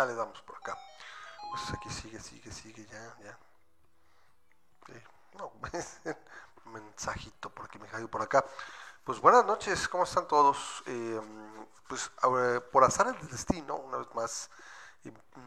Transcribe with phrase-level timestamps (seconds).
[0.00, 0.78] Ya le damos por acá.
[1.50, 3.38] Pues aquí sigue, sigue, sigue, ya, ya.
[4.86, 4.94] Sí.
[5.36, 5.52] No,
[6.72, 8.42] mensajito por aquí, me caigo por acá.
[9.04, 10.82] Pues buenas noches, ¿cómo están todos?
[10.86, 11.20] Eh,
[11.86, 12.10] pues
[12.72, 14.48] por azar del destino, una vez más,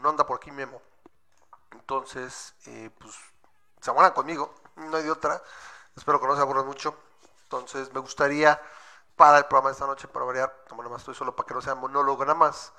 [0.04, 0.80] no anda por aquí Memo.
[1.72, 3.16] Entonces, eh, pues
[3.82, 5.42] se aguantan conmigo, no hay de otra.
[5.96, 6.96] Espero que no se aburran mucho.
[7.46, 8.62] Entonces, me gustaría
[9.16, 11.56] para el programa de esta noche, para variar, como nada más estoy solo para que
[11.56, 12.72] no sea monólogo nada más.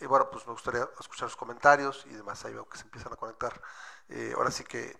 [0.00, 2.44] Y bueno, pues me gustaría escuchar sus comentarios y demás.
[2.44, 3.60] Ahí veo que se empiezan a conectar.
[4.08, 4.98] Eh, ahora sí que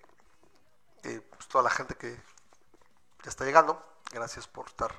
[1.04, 2.14] eh, pues toda la gente que
[3.22, 4.92] ya está llegando, gracias por estar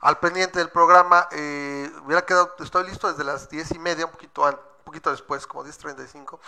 [0.00, 1.28] al pendiente del programa.
[1.30, 5.46] Eh, hubiera quedado, estoy listo desde las diez y media, un poquito, un poquito después,
[5.46, 6.38] como 10.35,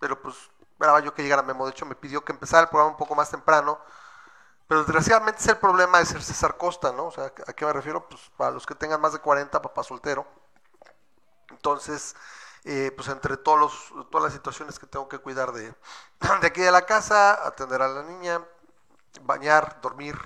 [0.00, 0.36] pero pues
[0.72, 1.66] esperaba yo que llegara Memo.
[1.66, 3.78] De hecho, me pidió que empezara el programa un poco más temprano.
[4.68, 7.06] Pero desgraciadamente es el problema de ser César Costa, ¿no?
[7.06, 8.08] O sea, ¿a qué me refiero?
[8.08, 10.26] Pues para los que tengan más de 40, papá soltero.
[11.52, 12.16] Entonces,
[12.64, 15.74] eh, pues entre todos los, todas las situaciones que tengo que cuidar de,
[16.40, 18.44] de aquí de la casa, atender a la niña,
[19.22, 20.16] bañar, dormir,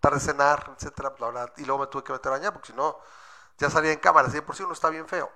[0.00, 2.74] tarde cenar, etcétera, bla, bla, y luego me tuve que meter a bañar, porque si
[2.74, 2.98] no,
[3.58, 5.30] ya salía en cámara, así por sí uno está bien feo.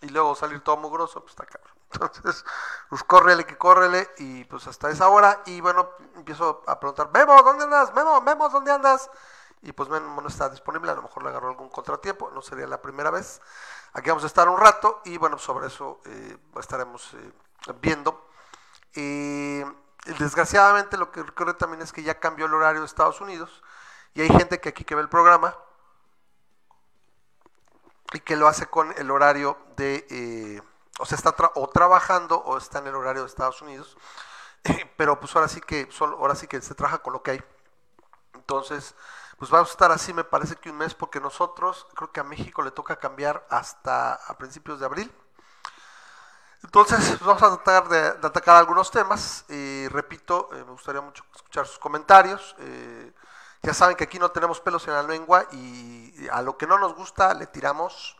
[0.00, 1.74] Y luego salir todo mugroso, pues está cabrón.
[1.92, 2.44] Entonces,
[2.88, 7.42] pues córrele que córrele, y pues hasta esa hora, y bueno, empiezo a preguntar, Memo,
[7.42, 7.92] ¿dónde andas?
[7.94, 9.10] Memo, Memo, ¿dónde andas?
[9.62, 12.66] Y pues Memo no está disponible, a lo mejor le agarró algún contratiempo, no sería
[12.68, 13.40] la primera vez.
[13.92, 17.32] Aquí vamos a estar un rato, y bueno, sobre eso eh, estaremos eh,
[17.80, 18.26] viendo.
[20.18, 23.62] Desgraciadamente lo que ocurre también es que ya cambió el horario de Estados Unidos,
[24.14, 25.56] y hay gente que aquí que ve el programa
[28.12, 30.62] y que lo hace con el horario de, eh,
[30.98, 33.96] o sea, está o trabajando o está en el horario de Estados Unidos,
[34.96, 37.44] pero pues ahora sí que, ahora sí que se trabaja con lo que hay.
[38.34, 38.94] Entonces,
[39.38, 42.24] pues vamos a estar así, me parece que un mes, porque nosotros, creo que a
[42.24, 45.12] México le toca cambiar hasta a principios de abril.
[46.64, 49.44] Entonces, pues, vamos a tratar de, atacar algunos temas.
[49.48, 52.56] Y repito, eh, me gustaría mucho escuchar sus comentarios.
[52.58, 53.12] Eh,
[53.62, 56.78] ya saben que aquí no tenemos pelos en la lengua y a lo que no
[56.78, 58.16] nos gusta le tiramos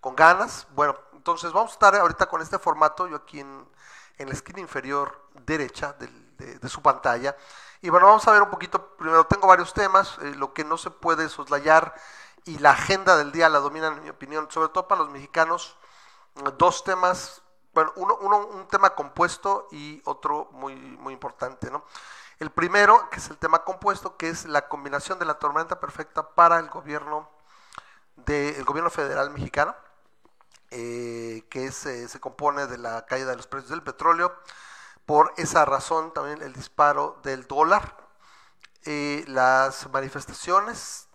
[0.00, 0.66] con ganas.
[0.70, 3.68] Bueno, entonces vamos a estar ahorita con este formato, yo aquí en,
[4.18, 7.36] la esquina inferior derecha de, su pantalla.
[7.80, 10.76] Y bueno, vamos a ver un poquito, primero tengo varios temas, eh, lo que no
[10.76, 11.94] se puede soslayar
[12.44, 15.76] y la agenda del día la dominan en mi opinión, sobre todo para los mexicanos,
[16.56, 17.42] dos temas,
[17.74, 21.84] bueno, uno, uno un tema compuesto y otro muy, muy importante, ¿no?
[22.38, 26.34] El primero, que es el tema compuesto, que es la combinación de la tormenta perfecta
[26.34, 27.28] para el gobierno,
[28.16, 29.74] del gobierno federal mexicano,
[30.70, 34.34] eh, que eh, se compone de la caída de los precios del petróleo,
[35.08, 37.96] por esa razón también el disparo del dólar,
[38.84, 41.08] eh, las manifestaciones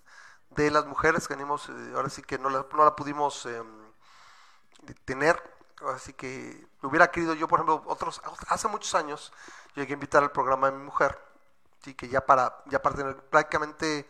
[0.50, 3.68] de las mujeres que venimos, ahora sí que no la, no la pudimos em,
[5.06, 5.40] tener,
[5.94, 9.32] así que hubiera querido yo, por ejemplo, otros, hace muchos años,
[9.76, 11.16] llegué a invitar al programa de mi mujer,
[11.86, 14.10] y que ya para, ya para tener prácticamente,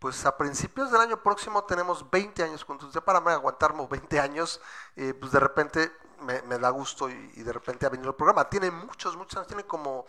[0.00, 4.60] pues a principios del año próximo tenemos 20 años juntos, ya para aguantarme 20 años,
[4.96, 8.48] eh, pues de repente me, da gusto y, de repente ha venido el programa.
[8.48, 10.06] Tiene muchos, muchos años, tiene como,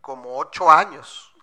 [0.00, 1.34] como 8 años,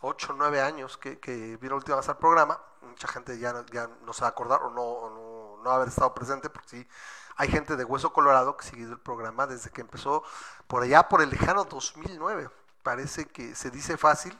[0.00, 2.60] 8, 9 años que, que vino la última vez al programa.
[2.82, 6.14] Mucha gente ya, ya no se va a acordar o no, no, no haber estado
[6.14, 6.88] presente, porque sí,
[7.36, 10.24] hay gente de Hueso Colorado que ha seguido el programa desde que empezó
[10.66, 12.50] por allá, por el lejano 2009.
[12.82, 14.36] Parece que se dice fácil.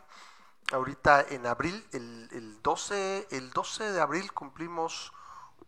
[0.72, 5.12] Ahorita en abril, el, 12, el 12 de abril cumplimos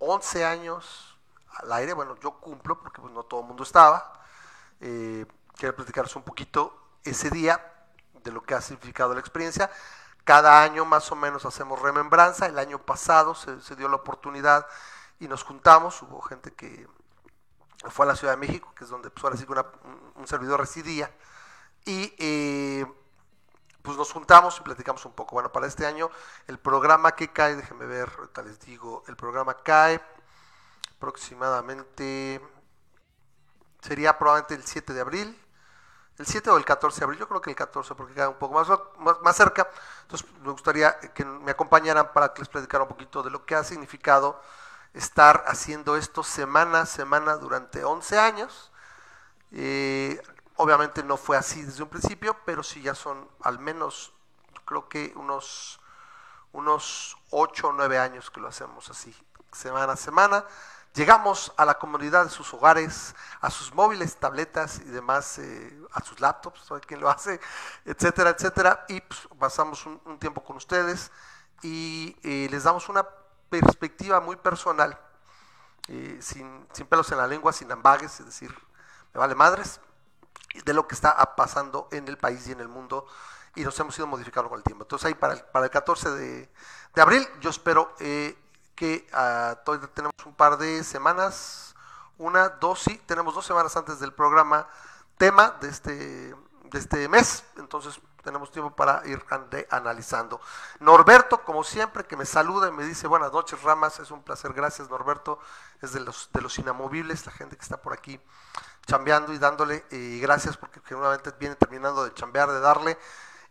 [0.00, 1.09] 11 años
[1.56, 1.92] al aire.
[1.92, 4.12] Bueno, yo cumplo porque pues, no todo el mundo estaba.
[4.80, 5.26] Eh,
[5.56, 7.60] quiero platicaros un poquito ese día
[8.22, 9.70] de lo que ha significado la experiencia.
[10.24, 12.46] Cada año más o menos hacemos remembranza.
[12.46, 14.66] El año pasado se, se dio la oportunidad
[15.18, 16.00] y nos juntamos.
[16.02, 16.88] Hubo gente que
[17.88, 19.52] fue a la Ciudad de México, que es donde pues, ahora sí que
[20.16, 21.10] un servidor residía,
[21.86, 22.86] y eh,
[23.82, 25.32] pues nos juntamos y platicamos un poco.
[25.32, 26.10] Bueno, para este año
[26.46, 30.00] el programa que cae, déjenme ver, ahorita les digo, el programa cae
[31.00, 32.42] aproximadamente,
[33.80, 35.46] sería probablemente el 7 de abril,
[36.18, 38.34] el 7 o el 14 de abril, yo creo que el 14 porque cae un
[38.34, 38.68] poco más,
[38.98, 39.66] más, más cerca,
[40.02, 43.54] entonces me gustaría que me acompañaran para que les platicara un poquito de lo que
[43.54, 44.42] ha significado
[44.92, 48.70] estar haciendo esto semana a semana durante 11 años.
[49.52, 50.20] Eh,
[50.56, 54.12] obviamente no fue así desde un principio, pero sí ya son al menos,
[54.66, 55.80] creo que unos,
[56.52, 59.16] unos 8 o 9 años que lo hacemos así,
[59.50, 60.44] semana a semana.
[60.94, 66.02] Llegamos a la comunidad de sus hogares, a sus móviles, tabletas y demás, eh, a
[66.02, 67.40] sus laptops, ¿sabe quién lo hace?
[67.84, 68.84] Etcétera, etcétera.
[68.88, 71.12] Y pues, pasamos un, tiempo con ustedes
[71.62, 73.06] y eh, les damos una
[73.48, 74.98] perspectiva muy personal
[75.86, 78.52] eh, sin, pelos en la lengua, sin ambages, es decir,
[79.14, 79.80] me vale madres,
[80.64, 83.06] de lo que está pasando en el país y en el mundo
[83.54, 84.82] y nos hemos ido modificando con el tiempo.
[84.84, 86.50] Entonces ahí para el, para el 14 de,
[86.96, 87.94] abril yo espero
[88.80, 91.74] que uh, todavía tenemos un par de semanas,
[92.16, 94.66] una, dos, sí, tenemos dos semanas antes del programa
[95.18, 99.22] tema de este, de este mes, entonces tenemos tiempo para ir
[99.68, 100.40] analizando.
[100.78, 104.54] Norberto, como siempre, que me saluda y me dice buenas noches, Ramas, es un placer,
[104.54, 105.38] gracias Norberto,
[105.82, 108.18] es de los, de los inamovibles, la gente que está por aquí
[108.86, 112.98] chambeando y dándole, y gracias porque generalmente viene terminando de chambear, de darle.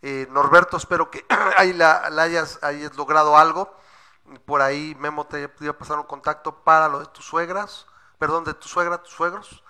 [0.02, 1.24] Eh, Norberto, espero que
[1.56, 3.78] ahí la, hayas, hayas, logrado algo.
[4.44, 7.86] Por ahí Memo te a pasar un contacto para lo de tus suegras,
[8.18, 9.64] perdón, de tu suegra, tus suegros.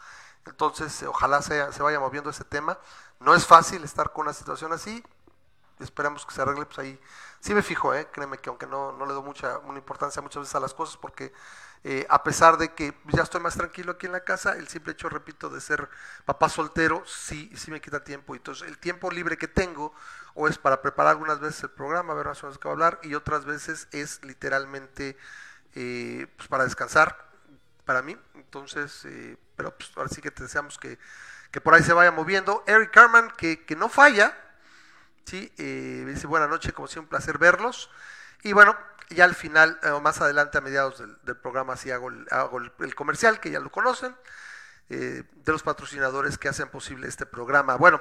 [0.47, 2.79] Entonces, ojalá se, se vaya moviendo ese tema.
[3.21, 5.05] No es fácil estar con una situación así.
[5.79, 7.01] Esperamos que se arregle, pues ahí
[7.41, 8.09] sí me fijo, ¿eh?
[8.13, 10.99] créeme que aunque no, no le doy mucha una importancia muchas veces a las cosas,
[10.99, 11.33] porque
[11.83, 14.93] eh, a pesar de que ya estoy más tranquilo aquí en la casa, el simple
[14.93, 15.89] hecho, repito, de ser
[16.27, 18.35] papá soltero, sí, sí me quita tiempo.
[18.35, 19.95] Entonces, el tiempo libre que tengo,
[20.35, 22.75] o es para preparar algunas veces el programa, ver más o menos qué va a
[22.75, 25.17] hablar, y otras veces es literalmente
[25.75, 27.31] eh, pues para descansar
[27.85, 28.17] para mí.
[28.35, 30.99] Entonces, eh, pero pues ahora sí que te deseamos que,
[31.51, 32.65] que por ahí se vaya moviendo.
[32.67, 34.37] Eric Carman, que, que no falla,
[35.25, 35.53] ¿sí?
[35.59, 37.91] Eh, dice buena noche, como siempre, un placer verlos.
[38.43, 38.77] Y bueno,
[39.11, 42.59] ya al final, eh, o más adelante a mediados del, programa, sí hago, el, hago
[42.59, 44.17] el, comercial, que ya lo conocen,
[44.89, 47.77] eh, de los patrocinadores que hacen posible este programa.
[47.77, 48.01] Bueno,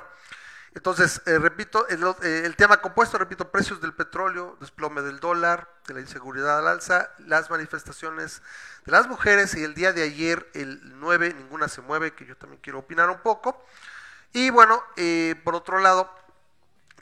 [0.75, 5.95] entonces, eh, repito, el, el, tema compuesto, repito, precios del petróleo, desplome del dólar, de
[5.95, 8.43] la inseguridad al alza, las manifestaciones
[8.85, 12.37] de las mujeres y el día de ayer, el 9, ninguna se mueve, que yo
[12.37, 13.65] también quiero opinar un poco.
[14.31, 14.83] Y bueno,
[15.43, 16.13] por otro lado,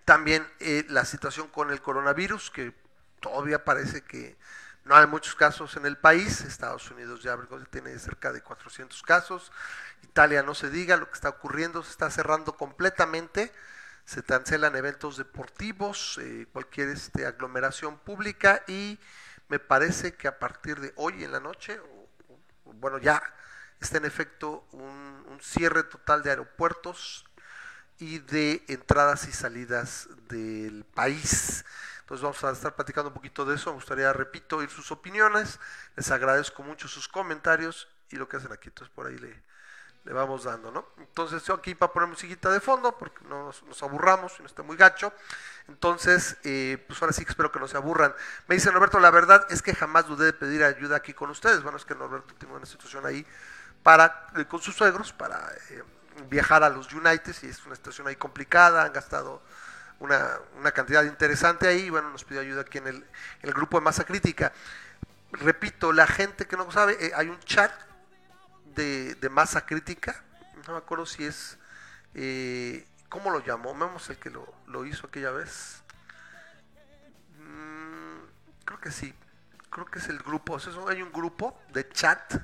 [0.05, 0.47] también
[0.87, 2.73] la situación con el coronavirus, que
[3.19, 4.37] todavía parece que
[4.87, 6.41] no hay muchos casos en el país.
[6.41, 7.37] Estados Unidos ya
[7.69, 9.51] tiene cerca de 400 casos.
[10.03, 13.51] Italia no se diga, lo que está ocurriendo se está cerrando completamente.
[14.05, 18.97] Se cancelan eventos deportivos, eh, cualquier este, aglomeración pública y
[19.49, 21.79] me parece que a partir de hoy en la noche,
[22.63, 23.21] bueno, ya
[23.81, 27.25] está en efecto un, un cierre total de aeropuertos
[27.99, 31.65] y de entradas y salidas del país.
[32.07, 33.69] Entonces vamos a estar platicando un poquito de eso.
[33.71, 35.59] Me gustaría, repito, oír sus opiniones.
[35.97, 38.69] Les agradezco mucho sus comentarios y lo que hacen aquí.
[38.69, 39.43] Entonces por ahí le,
[40.13, 40.87] vamos dando, ¿no?
[40.99, 44.61] Entonces yo aquí para poner musiquita de fondo, porque no nos, aburramos y no esté
[44.61, 45.11] muy gacho.
[45.67, 48.15] Entonces, eh, pues ahora sí que espero que no se aburran.
[48.47, 51.61] Me dice Norberto, la verdad es que jamás dudé de pedir ayuda aquí con ustedes.
[51.61, 53.27] Bueno, es que Norberto tiene una situación ahí
[53.83, 55.83] para, eh, con sus suegros para eh,
[56.29, 58.85] viajar a los United y es una situación ahí complicada.
[58.85, 59.41] Han gastado
[59.99, 63.05] una, una, cantidad interesante ahí, bueno, nos pidió ayuda aquí en el,
[63.41, 64.53] el, grupo de masa crítica.
[65.31, 67.71] Repito, la gente que no sabe, eh, hay un chat
[68.75, 70.23] de, de, masa crítica,
[70.67, 71.57] no me acuerdo si es,
[72.13, 73.73] eh, ¿cómo lo llamó?
[73.73, 75.81] Vemos el que lo, lo hizo aquella vez.
[77.39, 79.13] Mm, creo que sí,
[79.69, 82.35] creo que es el grupo, hay un grupo de chat,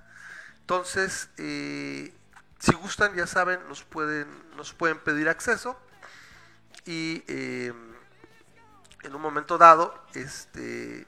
[0.63, 2.13] entonces, eh,
[2.57, 5.77] si gustan, ya saben, nos pueden, nos pueden pedir acceso
[6.85, 7.93] y em,
[9.03, 11.07] en un momento dado, este,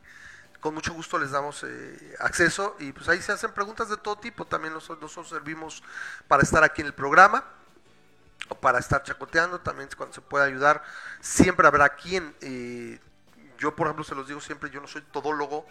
[0.60, 4.18] con mucho gusto les damos eh, acceso y pues ahí se hacen preguntas de todo
[4.18, 4.46] tipo.
[4.46, 5.84] También nosotros, nosotros servimos
[6.28, 7.44] para estar aquí en el programa
[8.50, 10.84] o para estar chacoteando, también cuando se pueda ayudar,
[11.20, 13.00] siempre habrá quien, eh,
[13.58, 15.66] yo por ejemplo se los digo siempre, yo no soy todólogo,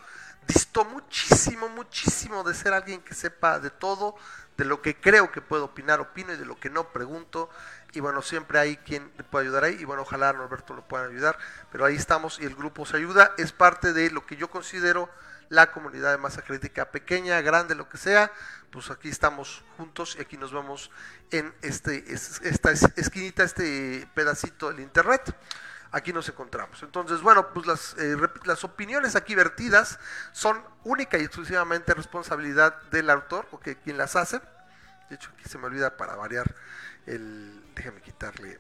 [0.47, 4.17] disto muchísimo, muchísimo de ser alguien que sepa de todo,
[4.57, 7.51] de lo que creo que puedo opinar, opino y de lo que no pregunto.
[7.93, 11.07] Y bueno, siempre hay quien le puede ayudar ahí y bueno, ojalá Norberto lo pueda
[11.07, 11.39] ayudar,
[11.71, 15.09] pero ahí estamos y el grupo se ayuda, es parte de lo que yo considero
[15.49, 18.33] la comunidad de masa crítica pequeña, grande, lo que sea,
[18.71, 20.91] pues aquí estamos juntos y aquí nos vemos
[21.31, 25.35] en este, esta esquinita, este pedacito del internet.
[25.95, 26.83] Aquí nos encontramos.
[26.83, 30.01] Entonces, bueno, pues las, eh, las opiniones aquí vertidas
[30.33, 34.41] son única y exclusivamente responsabilidad del autor o que quien las hace.
[35.09, 36.53] De hecho, aquí se me olvida para variar
[37.07, 38.59] el, déjame quitarle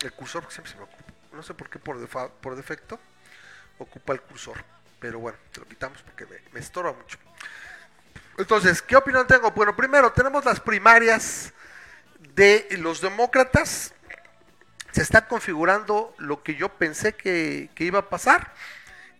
[0.00, 2.98] el cursor, porque siempre se me ocupa, no sé por qué por, por defecto
[3.78, 4.56] ocupa el cursor,
[4.98, 7.18] pero bueno, te lo quitamos porque me estorba mucho.
[8.36, 9.52] Entonces, ¿qué opinión tengo?
[9.52, 11.52] Bueno, primero tenemos las primarias
[12.34, 13.93] de los demócratas.
[14.94, 18.54] Se está configurando lo que yo pensé que, que iba a pasar.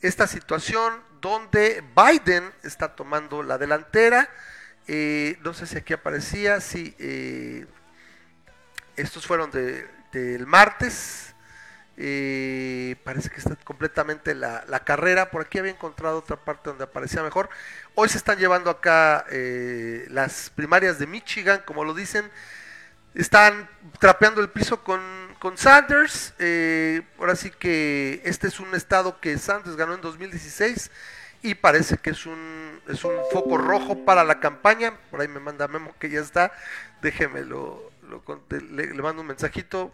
[0.02, 4.30] Esta situación donde Biden está tomando la delantera.
[4.86, 7.66] Eh, no sé si aquí aparecía, si eh,
[8.94, 11.34] estos fueron del martes
[11.96, 15.30] Eh, parece que está completamente la, la, carrera.
[15.32, 17.48] Por aquí había encontrado otra parte donde aparecía mejor.
[17.96, 22.30] Hoy se están llevando acá eh, las primarias de Michigan, como lo dicen.
[23.14, 23.68] Están
[24.00, 25.00] trapeando el piso con,
[25.38, 26.34] con Sanders.
[26.38, 30.90] Eh, ahora sí que este es un estado que Sanders ganó en 2016
[31.42, 34.96] y parece que es un, es un foco rojo para la campaña.
[35.10, 36.52] Por ahí me manda Memo que ya está.
[37.02, 39.92] Déjeme le, mando un mensajito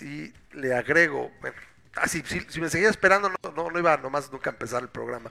[0.00, 1.56] y le agrego, bueno,
[1.96, 5.30] así, si, me seguía esperando, no, no, iba nomás nunca a empezar el programa.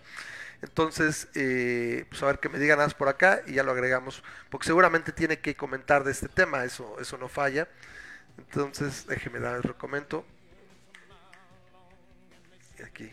[0.64, 4.24] Entonces, eh, pues a ver que me digan más por acá y ya lo agregamos,
[4.50, 7.68] porque seguramente tiene que comentar de este tema, eso, eso no falla.
[8.38, 10.26] Entonces, déjeme dar el recomento.
[12.86, 13.12] Aquí.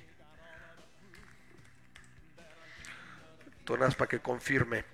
[3.64, 4.84] Tonas para que confirme.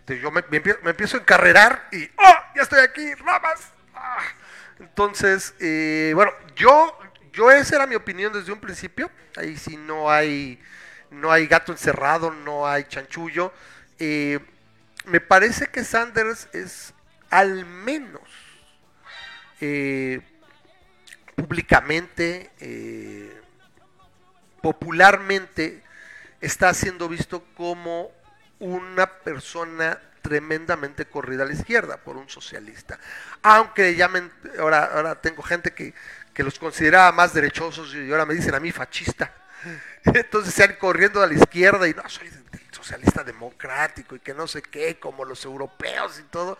[0.00, 0.44] Entonces, yo me,
[0.88, 2.34] empiezo, a encarrerar y ¡oh!
[2.54, 3.72] Ya estoy aquí, ramas.
[3.92, 4.22] ¡Ah!
[4.78, 6.96] Entonces, eh, bueno, yo,
[7.32, 9.10] yo esa era mi opinión desde un principio.
[9.36, 10.60] Ahí sí no hay,
[11.10, 13.52] no hay gato encerrado, no hay chanchullo.
[13.98, 14.38] Eh,
[15.06, 16.94] me parece que Sanders es
[17.30, 18.22] al menos
[19.60, 20.20] eh,
[21.34, 22.50] públicamente,
[24.60, 25.82] popularmente,
[26.40, 28.10] está siendo visto como
[28.58, 32.98] una persona tremendamente corrida a la izquierda por un socialista.
[33.42, 35.94] Aunque llamen, ahora, ahora tengo gente que,
[36.34, 39.32] que los consideraba más derechosos y ahora me dicen a mí fascista.
[40.04, 42.30] Entonces se han corriendo a la izquierda y no, soy
[42.70, 46.58] socialista democrático y que no sé qué, como los europeos y todo.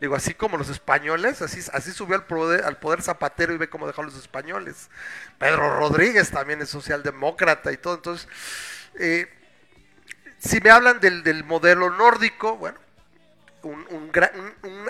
[0.00, 3.68] Digo, así como los españoles, así, así subió al poder, al poder Zapatero y ve
[3.68, 4.88] cómo dejó a los españoles.
[5.38, 7.94] Pedro Rodríguez también es socialdemócrata y todo.
[7.96, 8.28] Entonces,
[8.94, 9.28] eh,
[10.38, 12.78] si me hablan del, del modelo nórdico, bueno,
[13.62, 14.10] un,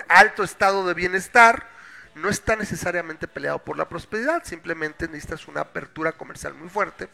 [0.07, 1.67] alto estado de bienestar,
[2.15, 7.09] no está necesariamente peleado por la prosperidad, simplemente necesitas una apertura comercial muy fuerte,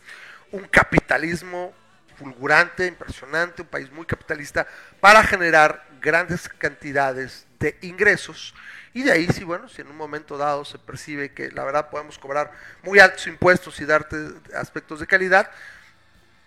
[0.55, 1.73] un capitalismo
[2.17, 4.65] fulgurante, impresionante, un país muy capitalista
[5.01, 8.55] para generar grandes cantidades de ingresos.
[8.93, 11.89] Y de ahí, si bueno, si en un momento dado se percibe que la verdad
[11.89, 12.51] podemos cobrar
[12.83, 14.15] muy altos impuestos y darte
[14.55, 15.51] aspectos de calidad,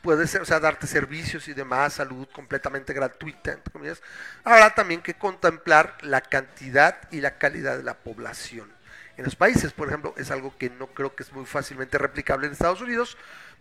[0.00, 4.00] puede ser, o sea, darte servicios y demás, salud completamente gratuita, entre comillas,
[4.42, 8.72] habrá también que contemplar la cantidad y la calidad de la población.
[9.18, 12.46] En los países, por ejemplo, es algo que no creo que es muy fácilmente replicable
[12.46, 13.18] en Estados Unidos,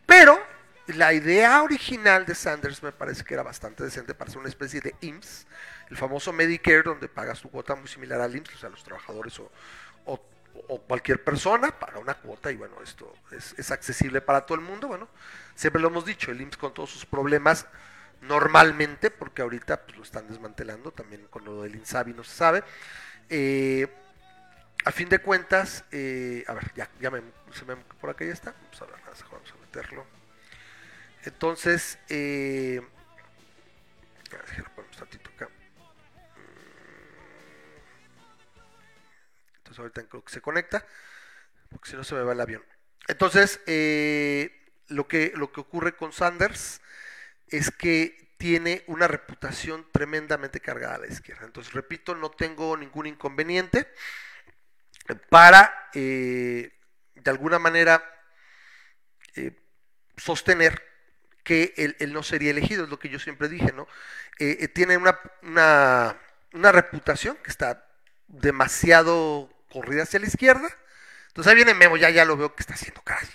[0.08, 0.42] pero
[0.88, 4.80] la idea original de Sanders me parece que era bastante decente para ser una especie
[4.80, 5.46] de IMSS,
[5.90, 9.40] el famoso Medicare, donde pagas tu cuota muy similar al IMSS, o sea, los trabajadores
[9.40, 9.52] o,
[10.88, 14.88] cualquier persona paga una cuota y bueno, esto es, accesible para todo el mundo.
[14.88, 15.08] Bueno,
[15.54, 17.68] siempre lo hemos dicho, el IMSS con todos sus problemas
[18.22, 22.64] normalmente, porque ahorita pues, lo están desmantelando, también con lo del INSABI no se sabe.
[23.30, 23.88] Eh,
[24.84, 27.22] a fin de cuentas, eh, a ver, ya, ya me,
[27.52, 28.96] se me, por acá ya está, vamos a ver,
[29.32, 29.57] vamos a
[31.24, 32.82] Entonces, eh,
[35.36, 35.50] acá.
[39.78, 40.86] ahorita creo que se conecta,
[41.70, 42.64] porque si no se me va el avión.
[43.08, 44.52] Entonces, eh,
[44.88, 46.82] lo, que, lo que ocurre con Sanders
[47.50, 51.46] es que tiene una reputación tremendamente cargada a la izquierda.
[51.46, 53.88] Entonces, repito, no tengo ningún inconveniente
[55.30, 56.72] para, eh,
[57.16, 58.04] de alguna manera,
[59.36, 59.52] eh,
[60.18, 60.84] sostener
[61.44, 63.88] que él, no sería elegido, es lo que yo siempre dije, ¿no?
[64.74, 67.86] tiene una, una, reputación que está
[68.28, 70.68] demasiado corrida hacia la izquierda.
[71.28, 73.30] Entonces ahí viene Memo, ya, ya lo veo que está haciendo caras.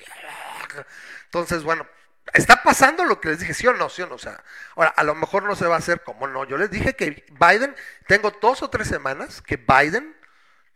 [1.24, 1.86] Entonces, bueno,
[2.34, 4.16] está pasando lo que les dije, sí o no, sí o no.
[4.16, 4.42] O sea,
[4.76, 6.44] ahora, a lo mejor no se va a hacer como no.
[6.44, 7.74] Yo les dije que Biden,
[8.06, 10.14] tengo dos o tres semanas que Biden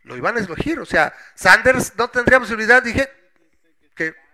[0.03, 0.79] lo iban a elegir.
[0.79, 3.11] O sea, Sanders no tendría posibilidad, dije
[3.95, 4.26] que...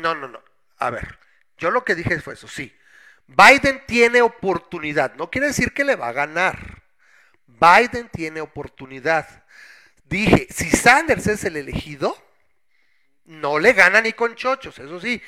[0.00, 0.42] No, no, no.
[0.78, 1.18] A ver,
[1.58, 2.74] yo lo que dije fue eso, sí.
[3.26, 6.82] Biden tiene oportunidad, no quiere decir que le va a ganar.
[7.46, 9.44] Biden tiene oportunidad.
[10.04, 12.16] Dije, si Sanders es el elegido,
[13.26, 15.20] no le gana ni con chochos, eso sí.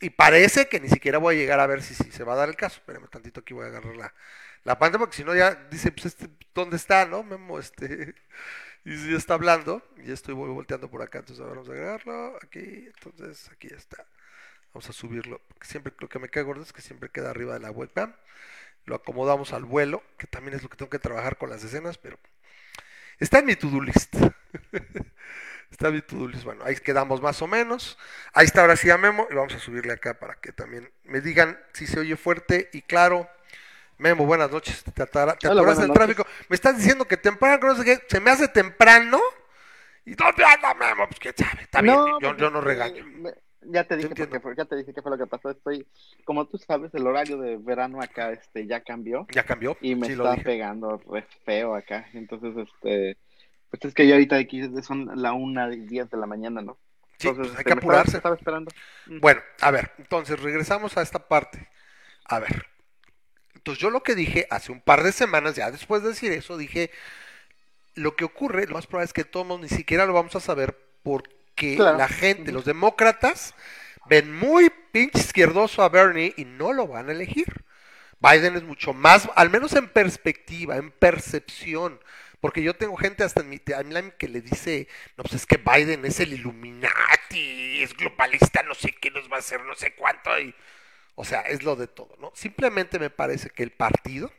[0.00, 2.48] Y parece que ni siquiera voy a llegar a ver si, se va a dar
[2.48, 2.78] el caso.
[2.78, 4.12] Espérame tantito aquí voy a agarrar la,
[4.64, 7.06] la pantalla porque si no ya dice, pues este, ¿dónde está?
[7.06, 7.22] ¿No?
[7.22, 8.14] Memo, este.
[8.84, 12.88] Y si ya está hablando, y estoy volteando por acá, entonces vamos a agregarlo aquí,
[12.94, 14.06] entonces aquí está.
[14.72, 15.40] Vamos a subirlo.
[15.60, 18.14] Siempre lo que me cae gordo es que siempre queda arriba de la webcam.
[18.86, 21.98] Lo acomodamos al vuelo, que también es lo que tengo que trabajar con las escenas,
[21.98, 22.18] pero
[23.18, 24.14] está en mi to-do list.
[25.70, 26.44] está en mi to-do list.
[26.44, 27.98] Bueno, ahí quedamos más o menos.
[28.32, 31.20] Ahí está ahora sí a Memo y vamos a subirle acá para que también me
[31.20, 33.28] digan si se oye fuerte y claro
[34.00, 34.82] Memo, buenas noches.
[34.82, 36.26] Te, atora, te atoras en el tráfico.
[36.48, 39.20] Me estás diciendo que temprano, no sé qué, se me hace temprano.
[40.06, 41.06] ¿Y dónde anda Memo?
[41.06, 43.04] Pues quién sabe, está bien, yo, yo, no regaño.
[43.60, 45.50] ya te dije porque fue, ya te dije qué fue lo que pasó.
[45.50, 45.86] Estoy,
[46.24, 49.26] como tú sabes, el horario de verano acá este ya cambió.
[49.32, 49.76] Ya cambió.
[49.82, 52.08] Y me está pegando re feo acá.
[52.14, 53.18] Entonces, este,
[53.68, 56.78] pues es que yo ahorita aquí son la una y diez de la mañana, ¿no?
[57.18, 58.16] Sí, entonces, pues hay que apurarse.
[58.16, 58.70] Estaba, esperando.
[59.20, 61.68] Bueno, a ver, entonces regresamos a esta parte.
[62.24, 62.69] A ver,
[63.60, 66.56] entonces yo lo que dije hace un par de semanas, ya después de decir eso,
[66.56, 66.90] dije,
[67.94, 70.78] lo que ocurre, lo más probable es que todos ni siquiera lo vamos a saber
[71.02, 73.54] porque la gente, los demócratas,
[74.06, 77.66] ven muy pinche izquierdoso a Bernie y no lo van a elegir.
[78.18, 82.00] Biden es mucho más, al menos en perspectiva, en percepción,
[82.40, 84.88] porque yo tengo gente hasta en mi timeline que le dice,
[85.18, 89.36] no, pues es que Biden es el Illuminati, es globalista, no sé qué nos va
[89.36, 90.54] a hacer, no sé cuánto, y
[91.20, 92.32] o sea, es lo de todo, ¿no?
[92.34, 94.32] Simplemente me parece que el partido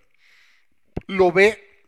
[1.06, 1.84] lo ve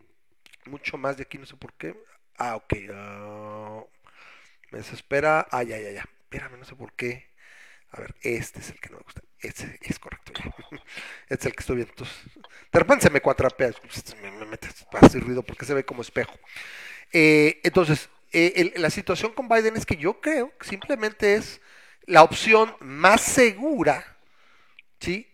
[0.66, 1.96] mucho más de aquí, no sé por qué.
[2.38, 2.74] Ah, ok.
[2.90, 3.88] Uh,
[4.70, 5.48] me desespera.
[5.50, 6.08] Ah, ya, ya, ya.
[6.26, 7.32] Espérame, no sé por qué.
[7.90, 9.22] A ver, este es el que no me gusta.
[9.40, 10.32] Este es correcto.
[11.28, 11.94] este es el que estoy viendo.
[11.94, 12.16] Entonces,
[12.72, 13.72] de repente se me cuatrapea.
[13.82, 14.68] Pues, me, me mete
[15.02, 16.38] así ruido porque se ve como espejo.
[17.12, 21.62] Eh, entonces, eh, la situación con Biden es que yo creo que simplemente es
[22.06, 24.13] la opción más segura
[25.04, 25.28] ¿sí?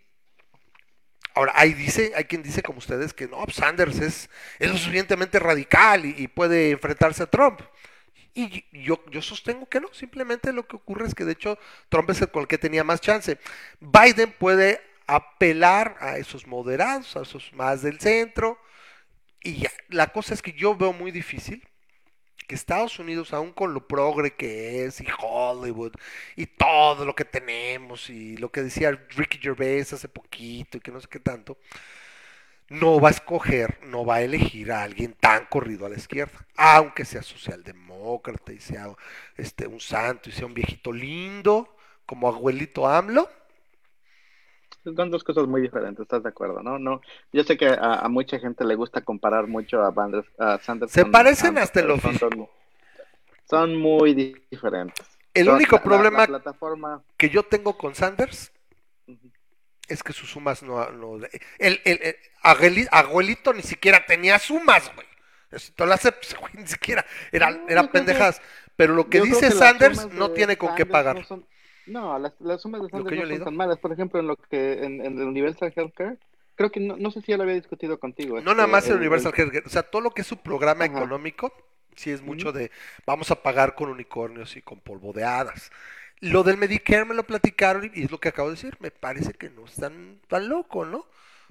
[1.35, 5.39] Ahora, hay, dice, hay quien dice como ustedes que no, Sanders es, es lo suficientemente
[5.39, 7.61] radical y, puede enfrentarse a Trump.
[8.33, 11.57] Y yo, yo sostengo que no, simplemente lo que ocurre es que de hecho
[11.89, 13.37] Trump es el el que tenía más chance.
[13.79, 18.59] Biden puede apelar a esos moderados, a esos más del centro.
[19.43, 21.65] Y la cosa es que yo veo muy difícil
[22.49, 25.93] que Estados Unidos, aún con lo progre que es, y Hollywood,
[26.35, 30.91] y todo lo que tenemos, y lo que decía Ricky Gervais hace poquito, y que
[30.91, 31.59] no sé qué tanto,
[32.69, 36.47] no va a escoger, no va a elegir a alguien tan corrido a la izquierda,
[36.57, 38.87] aunque sea socialdemócrata y sea
[39.37, 41.75] este, un santo y sea un viejito lindo,
[42.07, 43.29] como abuelito AMLO,
[44.95, 46.61] son dos cosas muy diferentes, ¿estás de acuerdo?
[46.61, 47.01] No, no.
[47.31, 49.93] Yo sé que a, mucha gente le gusta comparar mucho a,
[50.39, 50.91] a Sanders.
[50.91, 52.49] Se parecen hasta lo físico.
[53.49, 54.13] Son, muy
[54.49, 55.05] diferentes.
[55.33, 56.27] El único problema
[57.17, 58.51] que yo tengo con Sanders
[59.87, 60.81] es que sus sumas no.
[61.57, 62.15] el, el,
[62.91, 65.07] abuelito, ni siquiera tenía sumas, güey.
[65.49, 65.73] Pues,
[66.53, 67.05] ni siquiera.
[67.31, 68.41] Eran, era pendejadas.
[68.75, 71.25] Pero lo que dice Sanders no tiene con qué pagar.
[71.29, 71.43] No,
[72.19, 73.77] las, las sumas de Sanders no son tan malas.
[73.79, 76.17] Por ejemplo, en lo que en, el Universal Healthcare,
[76.55, 78.39] creo que no, no, sé si ya lo había discutido contigo.
[78.41, 79.65] No, nada este, más el, Universal Healthcare.
[79.65, 81.53] O sea, todo lo que es su programa económico,
[81.95, 82.71] sí es mucho de
[83.05, 85.71] vamos a pagar con unicornios y con polvo de hadas.
[86.21, 88.77] Lo del Medicare me lo platicaron y es lo que acabo de decir.
[88.79, 91.05] Me parece que no es tan, tan loco, ¿no?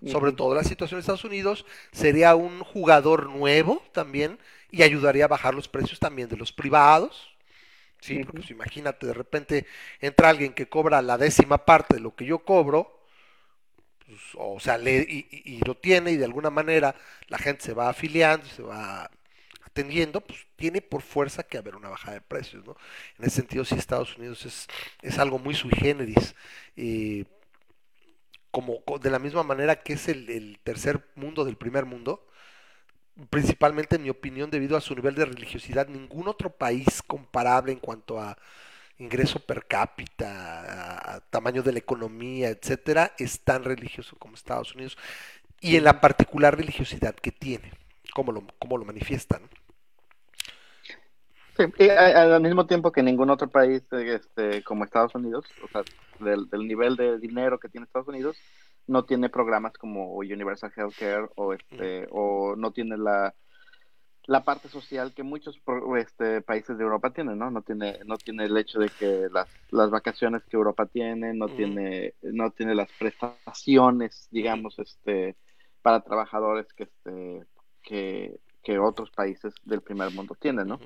[0.06, 4.38] Sobre todo la situación de Estados Unidos, sería un jugador nuevo también
[4.70, 7.34] y ayudaría a bajar los precios también de los privados,
[8.00, 9.66] Sí, porque pues, imagínate, de repente
[10.00, 13.00] entra alguien que cobra la décima parte de lo que yo cobro,
[14.06, 16.94] pues, o sea, le, y, lo tiene y de alguna manera
[17.28, 19.10] la gente se va afiliando, se va
[19.64, 22.76] atendiendo, pues tiene por fuerza que haber una bajada de precios, ¿no?
[23.18, 24.68] En ese sentido, sí, Estados Unidos es,
[25.02, 26.34] es algo muy sui generis.
[28.50, 32.27] como de la misma manera que es el tercer mundo del primer mundo,
[33.30, 37.80] principalmente en mi opinión debido a su nivel de religiosidad, ningún otro país comparable en
[37.80, 38.36] cuanto a
[38.98, 44.96] ingreso per cápita, tamaño de la economía, etcétera, es tan religioso como Estados Unidos
[45.60, 47.72] y en la particular religiosidad que tiene,
[48.12, 49.42] como lo, como lo manifiestan.
[51.56, 55.82] Sí, al mismo tiempo que ningún otro país este, como Estados Unidos, o sea,
[56.20, 58.36] del, del nivel de dinero que tiene Estados Unidos,
[58.88, 63.34] no tiene programas como Universal Healthcare o este o no tiene la
[64.28, 65.58] la parte social que muchos
[65.96, 67.50] este, países de Europa tienen, ¿no?
[67.50, 71.48] No tiene, no tiene el hecho de que las, las vacaciones que Europa tiene, no
[71.48, 75.34] tiene, no tiene las prestaciones, digamos, este,
[75.80, 77.46] para trabajadores que este,
[77.82, 80.78] que, que otros países del primer mundo tienen, ¿no?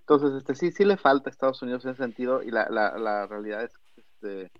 [0.00, 2.98] Entonces, este, sí, sí le falta a Estados Unidos en ese sentido, y la, la,
[2.98, 4.52] la realidad es este,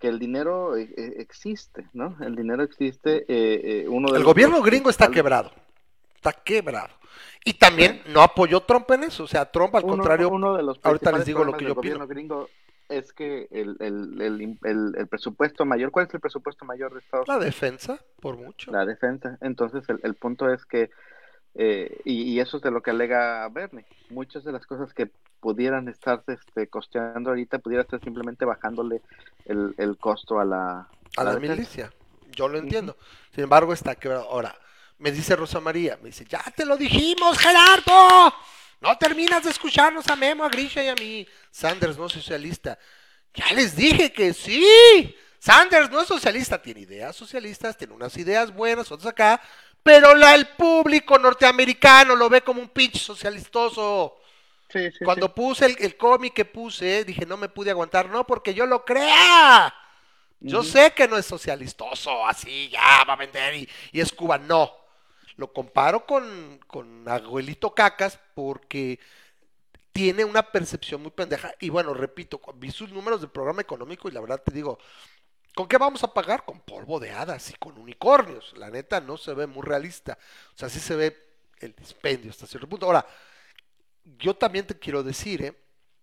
[0.00, 2.16] que el dinero eh, eh, existe, ¿no?
[2.20, 3.24] El dinero existe.
[3.28, 5.52] Eh, uno el gobierno gringo está quebrado,
[6.16, 6.94] está quebrado.
[7.44, 10.80] Y también no apoyó Trump en eso, o sea, Trump al contrario, uno de los
[10.82, 11.82] ahorita les digo lo que yo opino.
[11.82, 12.48] gobierno gringo
[12.90, 14.20] es que el, el,
[14.62, 17.42] el, el, presupuesto mayor, ¿cuál es el presupuesto mayor de Estados Unidos?
[17.42, 18.72] La defensa, por mucho.
[18.72, 19.38] La defensa.
[19.40, 20.90] Entonces, el, punto es que,
[21.54, 25.10] y, y, eso es de lo que alega Bernie, muchas de las cosas que
[25.40, 29.00] pudieran estar este, costeando ahorita, pudiera estar simplemente bajándole
[29.46, 31.92] el, el costo a la, a, la, milicia.
[32.32, 32.96] yo lo entiendo.
[33.34, 34.28] Sin embargo, está quebrado.
[34.28, 34.54] Ahora,
[34.98, 38.34] me dice Rosa María, me dice, ya te lo dijimos, Gerardo.
[38.80, 41.26] No terminas de escucharnos a Memo, a Grisha y a mí.
[41.50, 42.78] Sanders no es socialista.
[43.34, 45.14] Ya les dije que sí.
[45.38, 49.40] Sanders no es socialista, tiene ideas socialistas, tiene unas ideas buenas, otras acá,
[49.82, 54.16] pero la, el público norteamericano lo ve como un pinche socialistoso.
[54.68, 55.32] Sí, sí, Cuando sí.
[55.34, 58.84] puse el, el cómic que puse, dije, no me pude aguantar, no, porque yo lo
[58.84, 59.74] crea.
[60.40, 64.38] Yo sé que no es socialistoso, así, ya va a vender y, y es Cuba,
[64.38, 64.72] no.
[65.36, 68.98] Lo comparo con, con Abuelito Cacas porque
[69.92, 71.52] tiene una percepción muy pendeja.
[71.60, 74.78] Y bueno, repito, vi sus números del programa económico y la verdad te digo,
[75.54, 76.44] ¿con qué vamos a pagar?
[76.44, 78.54] Con polvo de hadas y con unicornios.
[78.56, 80.18] La neta no se ve muy realista.
[80.54, 81.16] O sea, sí se ve
[81.60, 82.86] el dispendio hasta cierto punto.
[82.86, 83.06] Ahora,
[84.18, 85.54] yo también te quiero decir, ¿eh?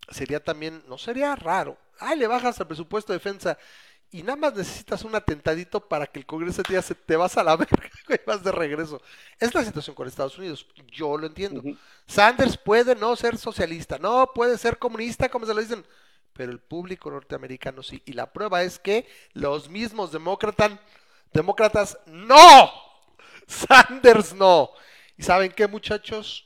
[0.09, 1.77] Sería también, no sería raro.
[1.99, 3.57] Ay, le bajas al presupuesto de defensa
[4.11, 7.37] y nada más necesitas un atentadito para que el Congreso te diga, "Se- te vas
[7.37, 9.01] a la verga y vas de regreso.
[9.39, 10.65] Es la situación con Estados Unidos.
[10.91, 11.65] Yo lo entiendo.
[12.07, 15.85] Sanders puede no ser socialista, no puede ser comunista, como se lo dicen,
[16.37, 18.03] pero el público norteamericano sí.
[18.05, 20.71] Y la prueba es que los mismos demócratas,
[21.33, 22.71] demócratas, no.
[23.47, 24.69] Sanders no.
[25.17, 26.45] ¿Y saben qué, muchachos?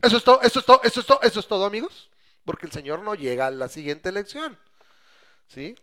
[0.00, 2.08] Eso es todo, eso es todo, eso es todo, eso es todo, amigos.
[2.44, 4.56] Porque el señor no llega a la siguiente elección.
[5.48, 5.74] ¿Sí?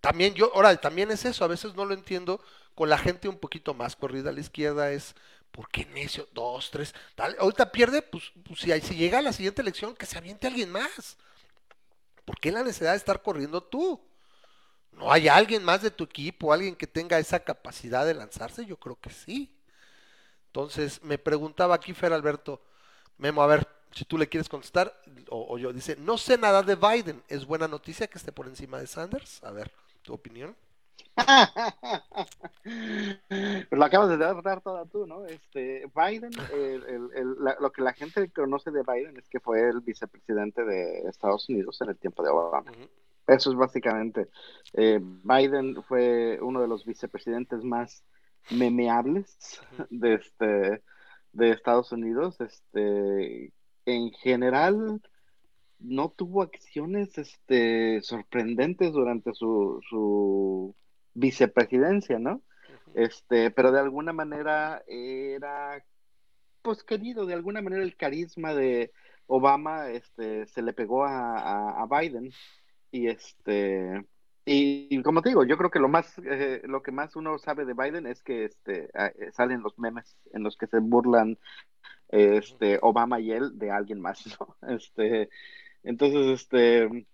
[0.00, 2.40] También yo, ahora, también es eso, a veces no lo entiendo
[2.74, 5.14] con la gente un poquito más corrida a la izquierda, es,
[5.50, 6.28] ¿por qué necio?
[6.32, 10.06] Dos, tres, dale, ahorita pierde, pues, pues si, si llega a la siguiente elección, que
[10.06, 11.18] se aviente alguien más.
[12.28, 13.98] ¿Por qué la necesidad de estar corriendo tú?
[14.92, 18.66] ¿No hay alguien más de tu equipo, alguien que tenga esa capacidad de lanzarse?
[18.66, 19.50] Yo creo que sí.
[20.48, 22.60] Entonces, me preguntaba aquí Fer Alberto,
[23.16, 24.94] Memo, a ver, si tú le quieres contestar,
[25.30, 28.46] o, o yo, dice, no sé nada de Biden, ¿es buena noticia que esté por
[28.46, 29.42] encima de Sanders?
[29.42, 30.54] A ver, tu opinión.
[33.38, 35.24] Pero lo acabas de dar, toda tú, ¿no?
[35.26, 39.40] Este, Biden, el- el- el- la- lo que la gente conoce de Biden es que
[39.40, 42.72] fue el vicepresidente de Estados Unidos en el tiempo de Obama.
[43.26, 44.28] Eso es básicamente.
[44.74, 48.02] eh, Biden fue uno de los vicepresidentes más
[48.50, 50.82] memeables de este
[51.32, 52.40] de Estados Unidos.
[52.40, 53.52] Este,
[53.84, 55.00] en general,
[55.78, 60.74] no tuvo acciones este, sorprendentes durante su, su
[61.18, 62.42] vicepresidencia, ¿no?
[62.94, 65.84] Este, pero de alguna manera era
[66.62, 68.92] pues querido, de alguna manera el carisma de
[69.26, 72.30] Obama este, se le pegó a, a, a Biden
[72.90, 74.04] y este
[74.44, 77.38] y, y como te digo, yo creo que lo más eh, lo que más uno
[77.38, 81.38] sabe de Biden es que este eh, salen los memes en los que se burlan
[82.08, 84.56] este Obama y él de alguien más, ¿no?
[84.68, 85.28] Este
[85.82, 87.06] entonces este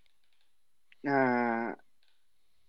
[1.07, 1.77] ah,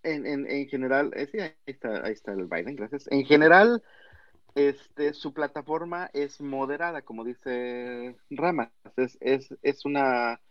[0.05, 3.07] en, en, en general, eh, sí, ahí está, ahí está el Biden, gracias.
[3.11, 3.83] En general,
[4.55, 8.71] este, su plataforma es moderada, como dice Ramas.
[8.97, 10.41] Es, es, es una,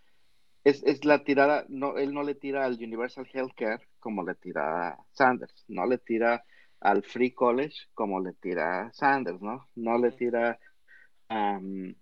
[0.65, 4.99] es, es la tirada, no, él no le tira al Universal Healthcare como le tira
[5.13, 6.45] Sanders, no le tira
[6.81, 9.69] al Free College como le tira Sanders, ¿no?
[9.77, 10.59] No le tira
[11.31, 11.95] um,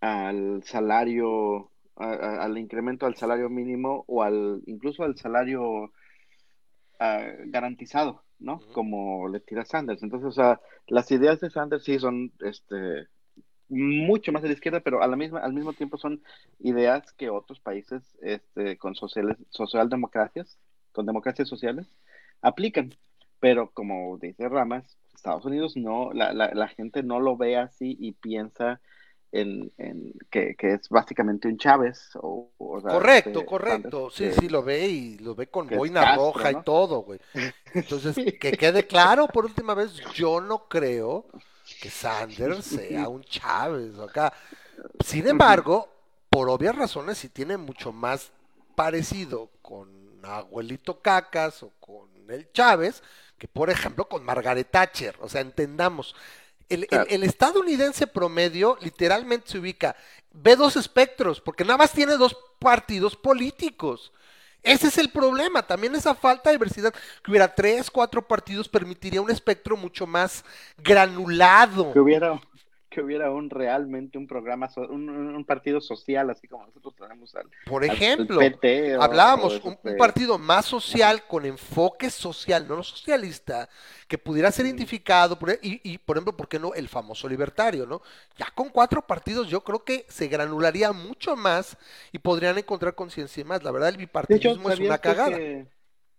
[0.00, 5.92] al salario, a, a, al incremento al salario mínimo o al, incluso al salario
[7.00, 8.54] Uh, garantizado, ¿no?
[8.54, 8.72] Uh -huh.
[8.72, 10.02] Como le tira Sanders.
[10.02, 13.08] Entonces, o sea, las ideas de Sanders sí son este,
[13.68, 16.22] mucho más de la izquierda, pero a la misma, al mismo tiempo son
[16.60, 20.58] ideas que otros países este, con sociales, socialdemocracias,
[20.92, 21.86] con democracias sociales,
[22.40, 22.94] aplican.
[23.40, 27.96] Pero como dice Ramas, Estados Unidos no, la, la, la gente no lo ve así
[27.98, 28.80] y piensa
[29.32, 32.10] en, en que, que, es básicamente un Chávez.
[32.14, 34.10] O, correcto, este, correcto.
[34.10, 36.60] Sanders, sí, que, sí, lo ve y lo ve con boina Castro, roja ¿no?
[36.60, 37.20] y todo, güey.
[37.74, 41.26] Entonces, que quede claro por última vez, yo no creo
[41.80, 44.32] que Sanders sea un Chávez acá.
[45.04, 45.88] Sin embargo,
[46.28, 48.30] por obvias razones, sí tiene mucho más
[48.74, 49.88] parecido con
[50.22, 53.02] Abuelito Cacas o con el Chávez
[53.38, 55.16] que, por ejemplo, con Margaret Thatcher.
[55.20, 56.14] O sea, entendamos.
[56.68, 59.96] El, el, el, estadounidense promedio literalmente se ubica,
[60.32, 64.12] ve dos espectros, porque nada más tiene dos partidos políticos.
[64.62, 69.20] Ese es el problema, también esa falta de diversidad, que hubiera tres, cuatro partidos permitiría
[69.20, 70.44] un espectro mucho más
[70.78, 71.92] granulado.
[71.92, 72.40] Que hubiera,
[72.92, 77.48] que hubiera un realmente un programa, un, un partido social, así como nosotros tenemos al
[77.64, 82.68] Por ejemplo, al PT o, hablábamos, o un, un, partido más social, con enfoque social,
[82.68, 83.68] no socialista,
[84.06, 86.74] que pudiera ser identificado, por, y, y, por ejemplo, ¿por qué no?
[86.74, 88.02] El famoso libertario, ¿no?
[88.36, 91.78] Ya con cuatro partidos yo creo que se granularía mucho más
[92.12, 93.62] y podrían encontrar conciencia más.
[93.62, 95.36] La verdad, el bipartidismo hecho, es una cagada.
[95.38, 95.66] Que,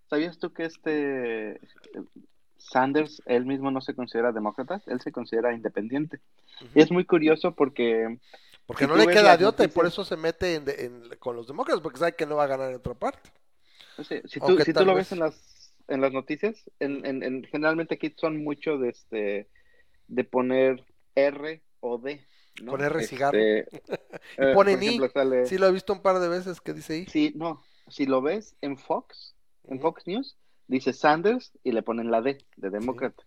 [0.10, 1.60] ¿Sabías tú que este
[2.72, 6.20] Sanders, él mismo no se considera demócrata, él se considera independiente.
[6.74, 8.20] Y es muy curioso porque...
[8.66, 11.36] Porque si no le queda de otra y por eso se mete en- en- con
[11.36, 13.30] los demócratas, porque sabe que no va a ganar en otra parte.
[13.98, 17.44] Sí, si tú, si lo vez- ves en las, en las noticias, en, en- en-
[17.44, 19.50] generalmente aquí son mucho de este
[20.08, 20.84] de poner
[21.16, 22.26] R o D,
[22.62, 22.72] ¿no?
[22.72, 23.38] Con R Este, cigarro.
[24.38, 25.00] eh, ponen I.
[25.14, 27.06] sale- Sí, lo he visto un par de veces que dice ahí.
[27.08, 29.80] sí, no, si lo ves en Fox, en.
[29.82, 33.24] Fox News, dice Sanders y le ponen la D de demócrata.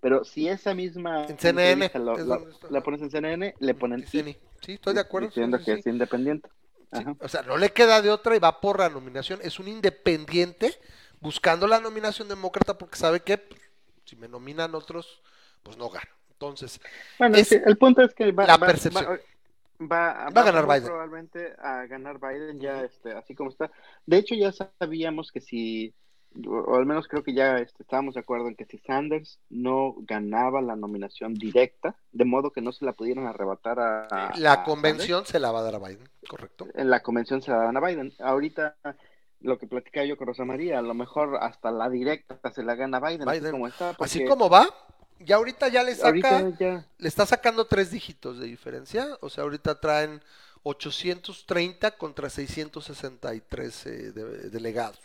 [0.00, 4.00] Pero si esa misma En CNN, entrevista lo- es la, pones en CNN, le ponen
[4.00, 4.06] I.
[4.06, 4.36] Sí,
[4.66, 5.28] estoy de acuerdo.
[5.28, 5.80] diciendo sí, que sí.
[5.80, 6.48] es independiente.
[6.92, 7.02] Sí.
[7.20, 9.40] O sea, no le queda de otra y va por la nominación.
[9.42, 10.74] Es un independiente
[11.20, 13.60] buscando la nominación demócrata porque sabe que pues,
[14.04, 15.20] si me nominan otros,
[15.62, 16.10] pues no gano.
[16.30, 16.80] Entonces,
[17.18, 19.04] Bueno, Es el punto es que va, la va- percepción.
[19.06, 19.16] va-
[19.80, 20.84] va- Va a ganar Biden.
[20.84, 23.70] Probablemente a ganar Biden ya, este, así como está.
[24.04, 25.92] De hecho, ya sabíamos que si,
[26.46, 29.94] o, al menos creo que ya este, estábamos de acuerdo en que si Sanders no
[29.98, 34.64] ganaba la nominación directa, de modo que no se la pudieran arrebatar a, la a
[34.64, 36.66] convención se la va a dar a Biden, correcto.
[36.74, 38.12] En la convención se la dan a Biden.
[38.18, 38.76] Ahorita
[39.40, 42.74] lo que platicaba yo con Rosa María, a lo mejor hasta la directa se la
[42.74, 43.52] gana Biden, así Biden.
[43.52, 43.96] como está.
[43.98, 44.66] Así como va,
[45.20, 49.06] ya ahorita ya le saca, ya le está sacando tres dígitos de diferencia.
[49.20, 50.20] O sea, ahorita traen
[50.62, 54.98] 830 contra 663 eh, de- delegados.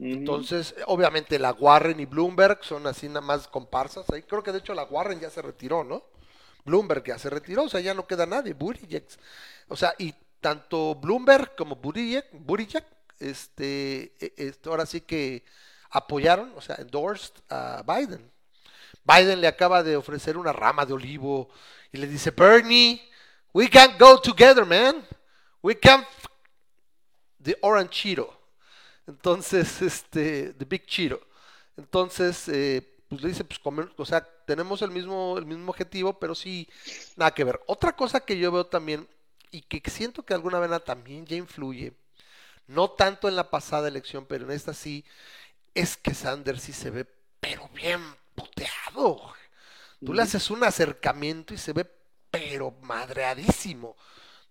[0.00, 4.06] Entonces, obviamente la Warren y Bloomberg son así nada más comparsas.
[4.10, 6.04] Ahí creo que de hecho la Warren ya se retiró, ¿no?
[6.64, 8.52] Bloomberg ya se retiró, o sea, ya no queda nadie.
[8.54, 9.06] Buttigieg,
[9.68, 12.84] o sea, y tanto Bloomberg como Buttigieg, Buttigieg,
[13.18, 15.44] este, e- esto ahora sí que
[15.90, 18.30] apoyaron, o sea, endorsed a Biden.
[19.04, 21.48] Biden le acaba de ofrecer una rama de olivo
[21.92, 23.00] y le dice, Bernie,
[23.52, 25.06] we can't go together, man.
[25.62, 26.28] We can't f-
[27.42, 28.37] the orange Cheeto.
[29.08, 31.20] Entonces, este, The Big Cheeto.
[31.78, 36.20] Entonces, eh, pues le dice, pues, come- o sea, tenemos el mismo, el mismo objetivo,
[36.20, 36.68] pero sí,
[37.16, 37.60] nada que ver.
[37.68, 39.08] Otra cosa que yo veo también,
[39.52, 41.94] y que siento que de alguna manera también ya influye,
[42.68, 45.04] no tanto en la pasada elección, pero en esta sí,
[45.74, 47.06] es que Sanders sí se ve,
[47.40, 48.00] pero bien
[48.34, 49.34] puteado.
[50.04, 51.86] Tú le haces un acercamiento y se ve,
[52.30, 53.96] pero madreadísimo.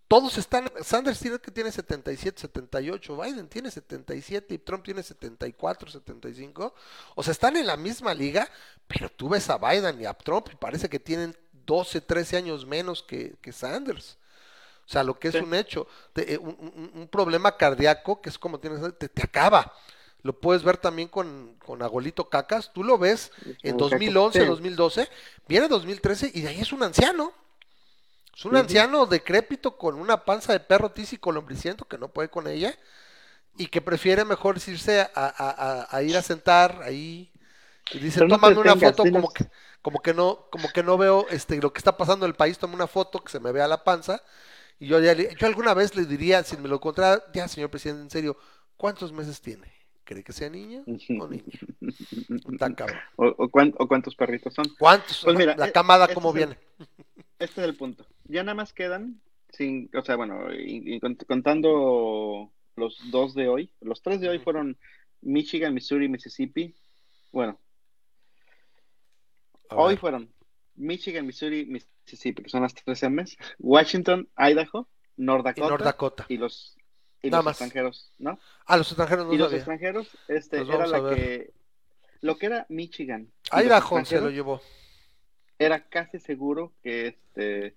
[0.08, 5.92] Todos están, Sanders tiene que tiene 77, 78, Biden tiene 77 y Trump tiene 74,
[5.92, 6.74] 75.
[7.16, 8.50] O sea, están en la misma liga,
[8.88, 12.66] pero tú ves a Biden y a Trump y parece que tienen 12, 13 años
[12.66, 14.18] menos que, que Sanders.
[14.86, 15.42] O sea, lo que es Sí.
[15.42, 19.24] un hecho, te- eh, un, un- un problema cardíaco que es como tienes, te, te
[19.24, 19.74] acaba.
[20.24, 22.72] Lo puedes ver también con, con Agolito Cacas.
[22.74, 24.46] Tú lo ves en Como que- 2011, sí.
[24.46, 25.10] 2012,
[25.50, 27.34] viene 2013 y de ahí es un anciano.
[28.38, 32.48] Es un anciano decrépito con una panza de perro tísico lombriciento que no puede con
[32.48, 32.78] ella
[33.58, 35.30] y que prefiere mejor irse a, a-
[35.82, 37.32] a- a ir a sentar ahí.
[37.92, 39.46] Y dice, no tómame una foto como que,
[39.82, 42.58] como que no, como que no veo este lo que está pasando en el país,
[42.60, 44.22] toma una foto que se me vea la panza.
[44.80, 47.72] Y yo ya le- yo alguna vez le diría, si me lo encontrara, ya señor
[47.72, 48.38] presidente, en serio,
[48.76, 49.74] ¿cuántos meses tiene?
[50.04, 50.84] ¿Cree que sea niño
[51.20, 51.44] o niña?
[52.52, 53.00] Está cabrón.
[53.16, 54.66] O, o cuán- o cuántos perritos son.
[54.78, 55.22] ¿Cuántos?
[55.24, 56.60] Pues mira, la eh, camada este cómo es el- viene.
[57.40, 58.06] Este es el punto.
[58.28, 63.48] Ya nada más quedan, sin, o sea, bueno, y- y cont- contando los dos de
[63.48, 64.78] hoy, los tres de hoy fueron
[65.22, 66.76] Michigan, Missouri, Mississippi.
[67.32, 67.60] Bueno,
[69.70, 70.32] hoy fueron
[70.76, 74.88] Michigan, Missouri, Mississippi, que son las tres M's, Washington, Idaho,
[75.18, 76.26] North Y Dakota North Dakota.
[76.30, 76.78] y los,
[77.22, 78.40] y los extranjeros, ¿no?
[78.66, 79.58] Ah, los extranjeros no y los sabía.
[79.60, 81.52] extranjeros, este, Los era la que,
[82.22, 83.32] lo que era Michigan.
[83.52, 84.62] Idaho se lo llevó.
[85.60, 87.76] era casi seguro que este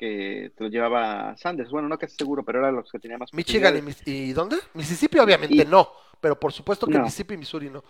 [0.00, 1.70] que te lo llevaba Sanders.
[1.70, 4.56] Bueno, no casi seguro, pero era los que tenía más Michigan y, ¿y dónde?
[4.72, 5.90] Mississippi obviamente Y- no,
[6.22, 7.04] pero por supuesto que No.
[7.04, 7.84] Mississippi y Missouri no.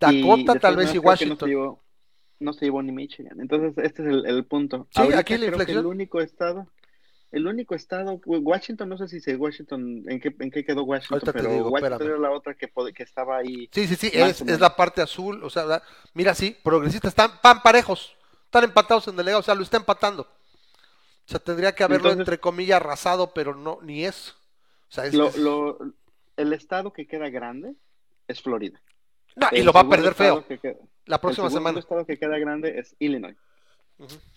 [0.00, 1.48] Dakota tal vez y No se, Washington.
[1.50, 1.82] llevó,
[2.40, 3.38] no se llevó ni Michigan.
[3.40, 4.86] Entonces, este es el, el punto.
[4.90, 5.78] Sí, Ahorita aquí la creo que inflexión.
[5.80, 6.66] el único estado,
[7.30, 11.16] el único estado, Washington, no sé si se Washington, en qué, en qué quedó Washington,
[11.16, 12.10] Ahorita te pero digo, Washington espérame.
[12.18, 13.68] era la otra que, que estaba ahí.
[13.70, 15.82] Sí, sí, sí, es, es la parte azul, o sea,
[16.14, 20.26] mira, sí, progresistas están pan parejos, están empatados en delegados, o sea, lo está empatando.
[21.28, 24.32] O sea, tendría que haberlo Entonces- entre comillas arrasado, pero no, ni eso.
[24.88, 25.78] O sea, es, Lo, es- lo,
[26.38, 27.74] el estado que queda grande
[28.28, 28.80] es Florida.
[29.36, 31.78] No, y El lo va a perder feo queda- la próxima el semana.
[31.78, 33.36] estado que queda grande es Illinois.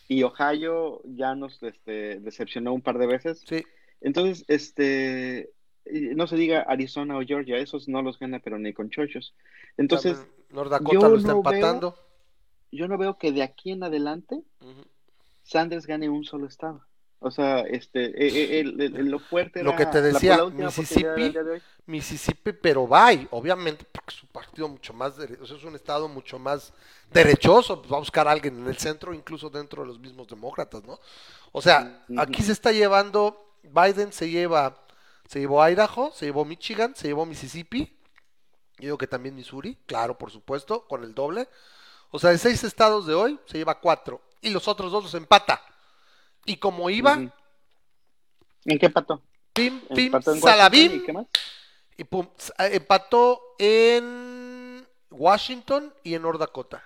[0.09, 3.41] Y Ohio ya nos este, decepcionó un par de veces.
[3.47, 3.63] Sí,
[4.01, 5.51] Entonces, este,
[5.85, 9.33] no se diga Arizona o Georgia, esos no los gana, pero ni con chochos.
[9.77, 10.17] Entonces,
[10.49, 11.95] North Dakota yo lo está no veo- empatando.
[12.71, 14.83] yo no veo que de aquí en adelante Ujú.
[15.51, 16.81] Sanders gane un solo estado.
[17.19, 20.37] O sea, este, eh, eh, el- el- el- lo fuerte Lo era que te decía,
[20.37, 21.61] la Mississippi, de.
[21.85, 26.07] Mississippi, pero bye, obviamente, porque es un partido mucho más, o sea, es un estado
[26.07, 26.73] mucho más
[27.13, 30.27] derechoso, pues va a buscar a alguien en el centro, incluso dentro de los mismos
[30.29, 30.99] demócratas, ¿no?
[31.51, 34.83] O sea, aquí se está llevando, Biden se lleva,
[35.27, 37.85] se llevó Idaho, se llevó Michigan, se llevó Mississippi,
[38.79, 41.47] yo digo que también Missouri, claro, por supuesto, con el doble.
[42.09, 45.13] O sea, de seis estados de hoy, se lleva cuatro, y los otros dos los
[45.13, 45.61] empata.
[46.45, 47.13] Y como iba.
[47.13, 49.21] ¿En qué pato?
[49.53, 51.25] pim, pim, Empató Washington, ¿Y salabim, qué más?
[51.97, 52.27] y pum,
[52.57, 56.83] empató en Washington y en North Dakota.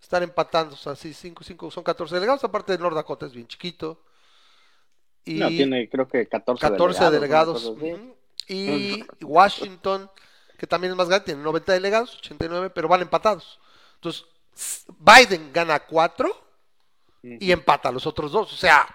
[0.00, 3.32] Están empatando, o sea, sí, 5, 5, son 14 delegados, aparte de North Dakota es
[3.32, 4.02] bien chiquito.
[5.24, 7.64] Y No, tiene creo que 14, 14 delegados.
[7.66, 8.16] ujú.
[8.48, 10.10] Y Washington,
[10.58, 13.60] que también es más grande, tiene 90 delegados, 89, pero van empatados.
[13.94, 14.24] Entonces,
[14.98, 16.49] Biden gana 4
[17.22, 18.52] y empata a los otros dos.
[18.52, 18.86] O sea,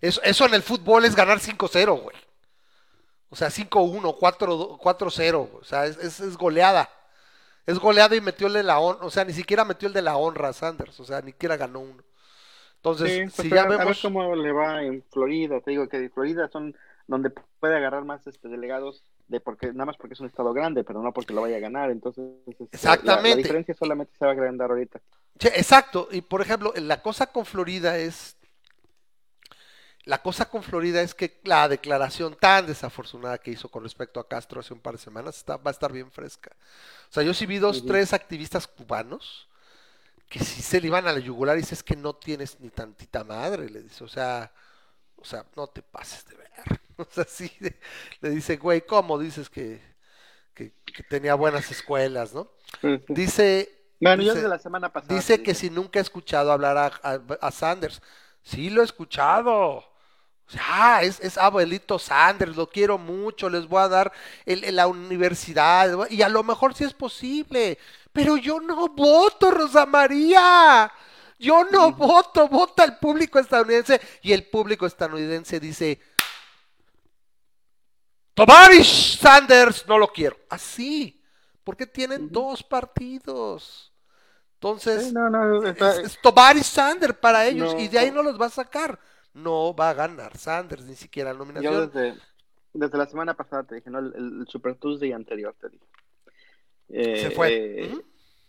[0.00, 2.16] eso, eso en el fútbol es ganar 5-0, güey.
[3.30, 5.50] O sea, 5-1, 4-2, 4-0.
[5.60, 6.88] O sea, es, es- es goleada.
[7.66, 9.06] Es goleada y metió el de la honra.
[9.06, 10.98] O sea, ni siquiera metió el de la honra a Sanders.
[11.00, 12.02] O sea, ni siquiera ganó uno.
[12.76, 14.00] Entonces, Sí, pues, si ya a ver vemos.
[14.02, 15.60] cómo le va en Florida.
[15.60, 19.96] Te digo que Florida son donde puede agarrar más este delegados de porque nada más
[19.96, 21.90] porque es un estado grande, pero no porque lo vaya a ganar.
[21.90, 23.36] Entonces, este, la- La, Exactamente.
[23.36, 25.00] diferencia solamente se va a agrandar ahorita.
[25.40, 26.08] Sí, exacto.
[26.10, 28.36] Y por ejemplo, la cosa con Florida es.
[30.04, 34.26] La cosa con Florida es que la declaración tan desafortunada que hizo con respecto a
[34.28, 36.50] Castro hace un par de semanas está, va a estar bien fresca.
[37.08, 39.48] O sea, yo sí vi dos, tres activistas cubanos
[40.28, 42.70] que sí se le iban a la yugular y dice es que no tienes ni
[42.70, 44.52] tantita madre, le dice, o sea,
[45.16, 46.81] o sea, no te pases de ver.
[46.98, 47.78] O sea, sí, de-
[48.20, 49.80] le dice, güey, ¿cómo dices que,
[50.54, 52.50] que, que tenía buenas escuelas, no?
[53.08, 55.14] Dice, Bueno, yo desde la semana pasada.
[55.16, 55.54] Dice que dije.
[55.54, 58.02] si nunca ha escuchado hablar a, a- a Sanders.
[58.42, 59.84] Sí, lo he escuchado.
[60.48, 60.62] O sea,
[60.96, 64.12] ah, es, es abuelito Sanders, lo quiero mucho, les voy a dar
[64.44, 66.08] el- el- la universidad.
[66.10, 67.78] Y a lo mejor sí es posible.
[68.12, 70.92] Pero yo no voto, Rosa María.
[71.38, 74.00] Yo no voto, vota el público estadounidense.
[74.22, 76.00] Y el público estadounidense dice,
[78.34, 80.36] Tovarish Sanders, no lo quiero.
[80.48, 81.22] Así,
[81.64, 83.92] porque tienen dos partidos.
[84.54, 88.22] Entonces, Sí, no, no, está- es, es Sanders para ellos No, y de ahí no.
[88.22, 88.98] los va a sacar.
[89.34, 91.90] No va a ganar Sanders ni siquiera la yo nominación.
[91.90, 92.18] desde,
[92.74, 93.98] desde la semana pasada te dije, ¿no?
[93.98, 95.84] El, el Super Tuesday anterior te dije.
[96.90, 97.84] Eh, Se fue.
[97.86, 97.94] eh,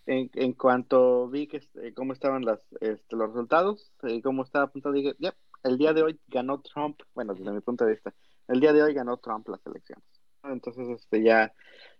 [0.05, 4.65] en, en cuanto vi que este, cómo estaban las, este, los resultados, eh, cómo estaba
[4.65, 8.13] apuntado, dije, ya, el día de hoy ganó Trump, bueno, desde mi punto de vista,
[8.47, 10.03] el día de hoy ganó Trump las elecciones.
[10.43, 11.53] Entonces, este, ya,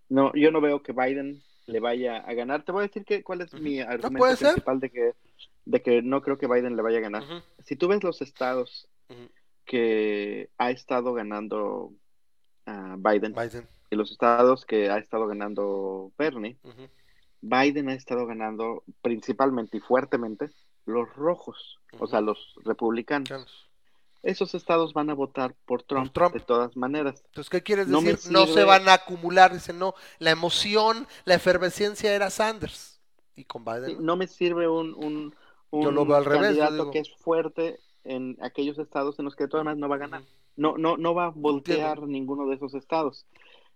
[0.09, 2.63] no, yo no veo que Biden le vaya a ganar.
[2.63, 4.47] Te voy a decir que, cuál es mi No, argumento ser.
[4.49, 5.13] principal de que,
[5.65, 7.23] de que no creo que Biden le vaya a ganar.
[7.63, 8.89] Si tú ves los estados
[9.65, 11.93] que ha estado ganando
[12.65, 13.67] ah, Biden Biden.
[13.89, 16.57] y los estados que ha estado ganando Bernie.
[17.41, 20.49] Biden ha estado ganando principalmente y fuertemente
[20.85, 23.69] los rojos, o sea, los republicanos.
[24.23, 26.33] Esos estados van a votar por Trump, Trump.
[26.33, 27.21] de todas maneras.
[27.25, 28.31] Entonces, ¿qué quieres No decir?
[28.31, 29.93] No se van a acumular, dice no.
[30.19, 33.01] La emoción, la efervescencia era Sanders.
[33.35, 33.85] Y con Biden.
[33.85, 34.15] Sí, ¿no?
[34.15, 35.35] me sirve un, un,
[35.71, 39.35] Yo lo veo al revés, yo candidato que es fuerte en aquellos estados en los
[39.35, 40.23] que todas maneras no va a ganar.
[40.55, 43.25] No, no, no va a voltear ninguno de esos estados.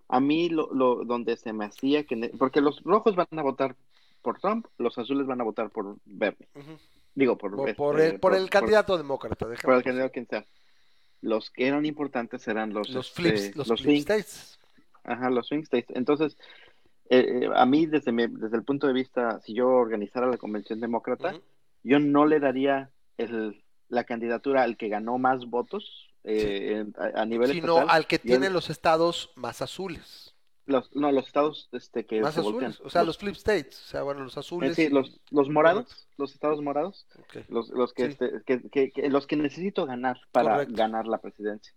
[0.07, 3.75] A mí lo, lo donde se me hacía que porque los rojos van a votar
[4.21, 6.47] por Trump, los azules van a votar por Bernie.
[7.17, 9.47] Digo por Por, este, por el, por el por- candidato demócrata.
[9.63, 10.45] por el candidato quien sea.
[11.21, 14.59] Los que eran importantes eran los Los este, flips, los, los flip states.
[15.03, 15.89] ajá, los swing states.
[15.97, 16.37] Entonces,
[17.09, 20.37] eh, eh, a mí desde mi- desde el punto de vista, si yo organizara la
[20.37, 21.33] convención demócrata,
[21.81, 27.21] yo no le daría el, la candidatura al que ganó más votos eh, en- a,
[27.21, 27.95] a nivel Sino estatal.
[27.95, 30.35] al que tiene los estados más azules.
[30.67, 32.71] Los, no, los estados este, que Más se voltean.
[32.71, 32.85] azules.
[32.85, 33.81] O sea, los, flip states.
[33.85, 34.75] O sea, bueno, los eh, azules.
[34.75, 37.07] sí, y- los, los morados, los estados morados,
[37.47, 38.09] los, los que, Sí.
[38.11, 40.75] este, que, que- que- los que necesito ganar para Correcto.
[40.75, 41.73] ganar la presidencia.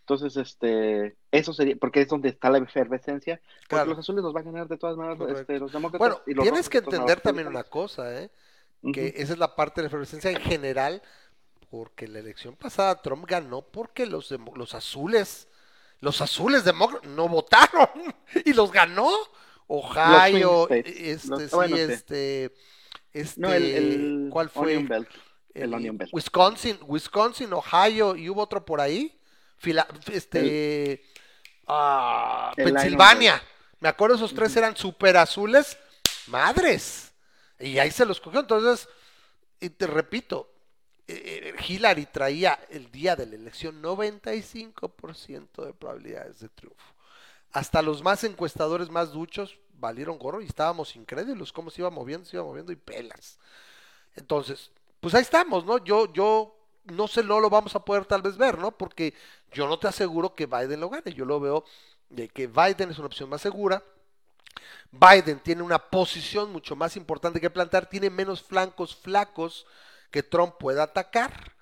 [0.00, 3.90] Entonces, este, eso sería, porque es donde está la efervescencia, porque Claro.
[3.90, 5.98] los azules los va a ganar de todas maneras este, los demócratas.
[5.98, 8.30] Bueno, y los tienes que entender también una cosa, ¿eh?
[8.92, 11.02] Que esa es la parte de la efervescencia en general,
[11.70, 15.46] porque la elección pasada Trump ganó porque los, los azules,
[16.00, 17.88] los azules demócratas no votaron
[18.44, 19.10] y los ganó.
[19.70, 22.54] Ohio, este, Los- sí, bueno, este,
[23.12, 24.68] este, No, el, el ¿cuál fue?
[24.76, 25.08] Onion Belt.
[25.52, 26.10] el Onion Belt.
[26.14, 29.20] Wisconsin, Wisconsin, Ohio y hubo otro por ahí.
[29.58, 30.92] Fila- este,
[32.56, 33.42] el Pensilvania.
[33.80, 35.76] Me acuerdo esos tres eran super azules,
[36.28, 37.12] madres.
[37.60, 38.40] Y ahí se los cogió.
[38.40, 38.88] Entonces,
[39.60, 40.50] y te repito,
[41.08, 46.94] eh, Hillary traía el día de la elección 95% de probabilidades de triunfo.
[47.52, 52.26] Hasta los más encuestadores más duchos valieron gorro y estábamos incrédulos cómo se iba moviendo,
[52.26, 53.38] se iba moviendo y pelas.
[54.16, 55.82] Entonces, pues ahí estamos, ¿no?
[55.82, 56.54] Yo, yo
[56.84, 58.72] no sé, no lo vamos a poder tal vez ver, ¿no?
[58.72, 59.14] Porque
[59.52, 61.14] yo no te aseguro que Biden lo gane.
[61.14, 61.64] Yo lo veo
[62.10, 63.82] de que Biden es una opción más segura.
[64.90, 69.66] Biden tiene una posición mucho más importante que plantar, tiene menos flancos flacos
[70.10, 71.52] que Trump pueda atacar.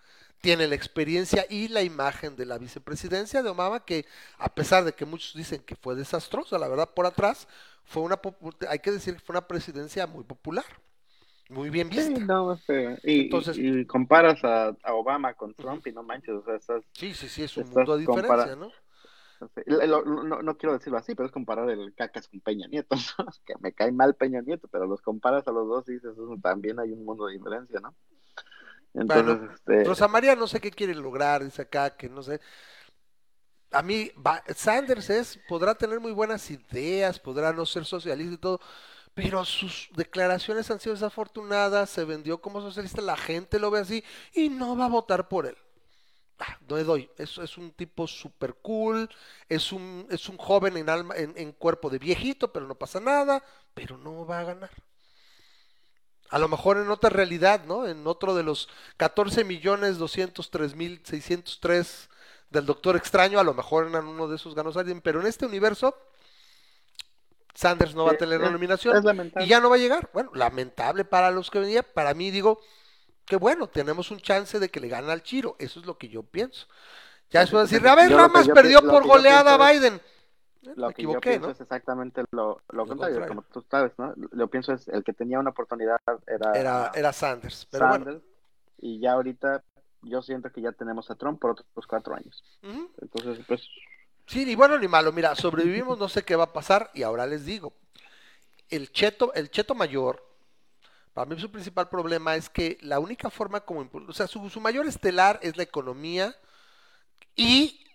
[0.41, 4.07] Tiene la experiencia y la imagen de la vicepresidencia de Obama, que
[4.39, 7.49] a pesar de que muchos dicen que fue desastrosa, la verdad por atrás,
[7.85, 8.21] fue una,
[8.69, 10.65] hay que decir que fue una presidencia muy popular,
[11.49, 12.17] muy bien vista.
[12.17, 16.45] Sí, no, este, y, Entonces, y, comparas a, Obama con Trump y no manches, o
[16.45, 18.71] sea, estás, Sí, sí, sí, es un mundo de diferencia, ¿no?
[19.67, 22.97] No, no, quiero decirlo así, pero es comparar el cacas con Peña Nieto,
[23.47, 26.81] que me cae mal Peña Nieto, pero los comparas a los dos y dices, también
[26.81, 27.95] hay un mundo de diferencia, ¿no?
[28.97, 29.85] Entonces, este...
[29.85, 32.41] Rosa María no sé qué quiere lograr, dice acá, que no sé.
[33.71, 34.11] A mí,
[34.55, 38.61] Sanders es, podrá tener muy buenas ideas, podrá no ser socialista y todo,
[39.13, 44.05] pero sus declaraciones han sido desafortunadas, se vendió como socialista, la gente lo ve así
[44.33, 45.57] y no va a votar por él.
[46.39, 49.09] Ah, no le doy, es, es un tipo super cool,
[49.49, 53.01] es un, es un joven en, alma, en, en cuerpo de viejito, pero no pasa
[53.01, 53.43] nada,
[53.75, 54.71] pero no va a ganar.
[56.31, 57.87] A lo mejor en otra realidad, ¿no?
[57.87, 62.09] En otro de los 14 millones 203 mil 603
[62.51, 65.47] del Doctor Extraño, a lo mejor en uno de esos ganos alguien, pero en este
[65.47, 65.97] universo
[67.55, 69.03] Sanders no va a tener la nominación
[69.41, 70.11] y ya no va a llegar.
[70.12, 72.61] Bueno, lamentable para los que venían, para mí digo
[73.24, 76.09] que bueno, tenemos un chance de que le gane al Chiro, eso es lo que
[76.09, 76.66] yo pienso.
[77.31, 80.01] Ya eso decir, a ver, Ramas perdió por goleada a Biden.
[80.75, 84.14] Lo que yo pienso es exactamente lo, contrario, como tú sabes, ¿no?
[84.33, 87.67] Lo pienso es el que tenía una oportunidad era, era, Sanders.
[87.71, 88.21] Pero bueno.
[88.79, 89.62] Y ya ahorita
[90.03, 92.43] yo siento que ya tenemos a Trump por otros cuatro años.
[93.01, 93.69] Entonces, pues...
[94.27, 95.12] Sí, ni bueno ni malo.
[95.12, 97.73] Mira, sobrevivimos, no sé qué va a pasar y ahora les digo.
[98.69, 100.23] El cheto, el cheto mayor,
[101.12, 103.89] para mí su principal problema es que la única forma como...
[104.09, 106.35] O sea, su, su mayor estelar es la economía
[107.37, 107.86] y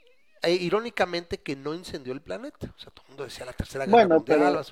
[0.41, 2.73] e, irónicamente que no incendió el planeta.
[2.75, 4.65] O sea, todo el mundo decía la tercera guerra mundial.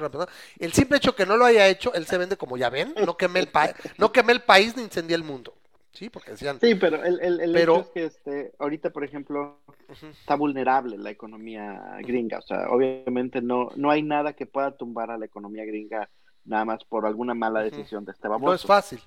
[0.58, 3.18] El simple hecho que no lo haya hecho, él se vende como ya ven, no
[3.18, 3.50] quemé el,
[3.98, 5.54] no quemé el país ni incendié el mundo.
[5.92, 6.60] Sí, porque decían.
[6.62, 9.60] Sí, pero el, el, hecho es que este, ahorita, por ejemplo,
[9.90, 12.38] está vulnerable la economía gringa.
[12.38, 16.10] O sea, obviamente no, no hay nada que pueda tumbar a la economía gringa
[16.46, 18.48] nada más por alguna mala decisión de este baboso.
[18.48, 19.00] No es fácil.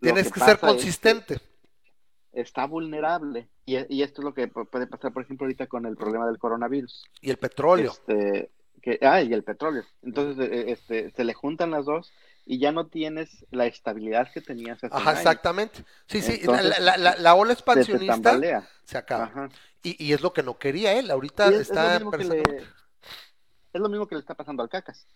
[0.00, 1.40] Tienes que, ser consistente
[2.32, 3.48] está vulnerable.
[3.66, 6.38] Y, y, esto es lo que puede pasar, por ejemplo, ahorita con el problema del
[6.38, 7.04] coronavirus.
[7.20, 7.92] Y el petróleo.
[7.92, 8.50] Este,
[8.82, 9.84] que, ah, y el petróleo.
[10.02, 12.12] Entonces, e, e, este, se le juntan las dos
[12.46, 15.84] y ya no tienes la estabilidad que tenías hace Ajá, exactamente.
[16.06, 18.40] Sí, sí, la, la, la, ola expansionista
[18.84, 19.50] se, acaba.
[19.82, 21.10] Y, y, es lo que no quería él.
[21.10, 21.96] Ahorita está...
[21.96, 22.12] Es lo,
[23.72, 25.06] es lo mismo que le está pasando al CACAS.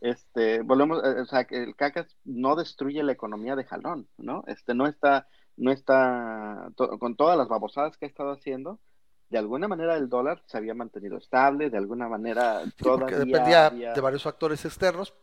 [0.00, 4.42] Este, volvemos, eh, o sea, que el CACAS no destruye la economía de jalón, ¿no?
[4.46, 5.28] Este, no está
[5.60, 8.80] no está, con todas las babosadas que ha estado haciendo,
[9.28, 14.00] de alguna manera el dólar se había mantenido estable, de alguna manera todavía dependía de
[14.00, 15.14] varios factores externos.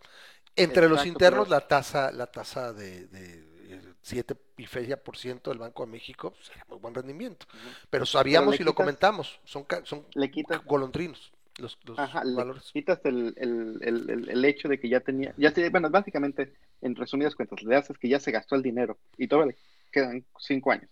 [0.55, 5.59] Entre los internos, la tasa, la tasa de, de 7 y feria por ciento del
[5.59, 7.47] Banco de México pues, era muy buen rendimiento.
[7.89, 12.71] Pero sabíamos y lo comentamos, son, son le quitas, golondrinos los, los valores.
[12.73, 16.95] Le quitas el, el, el, el, hecho de que ya tenía, ya bueno, básicamente, en
[16.95, 19.57] resumidas cuentas, le haces que ya se gastó el dinero y todo le
[19.97, 20.89] quedan cinco años.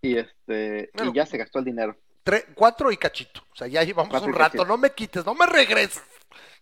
[0.00, 1.96] Y este, y ya se gastó el dinero.
[2.54, 3.40] cuatro y cachito.
[3.52, 4.64] O sea, ya llevamos un rato.
[4.64, 6.02] No me quites, no me regreses.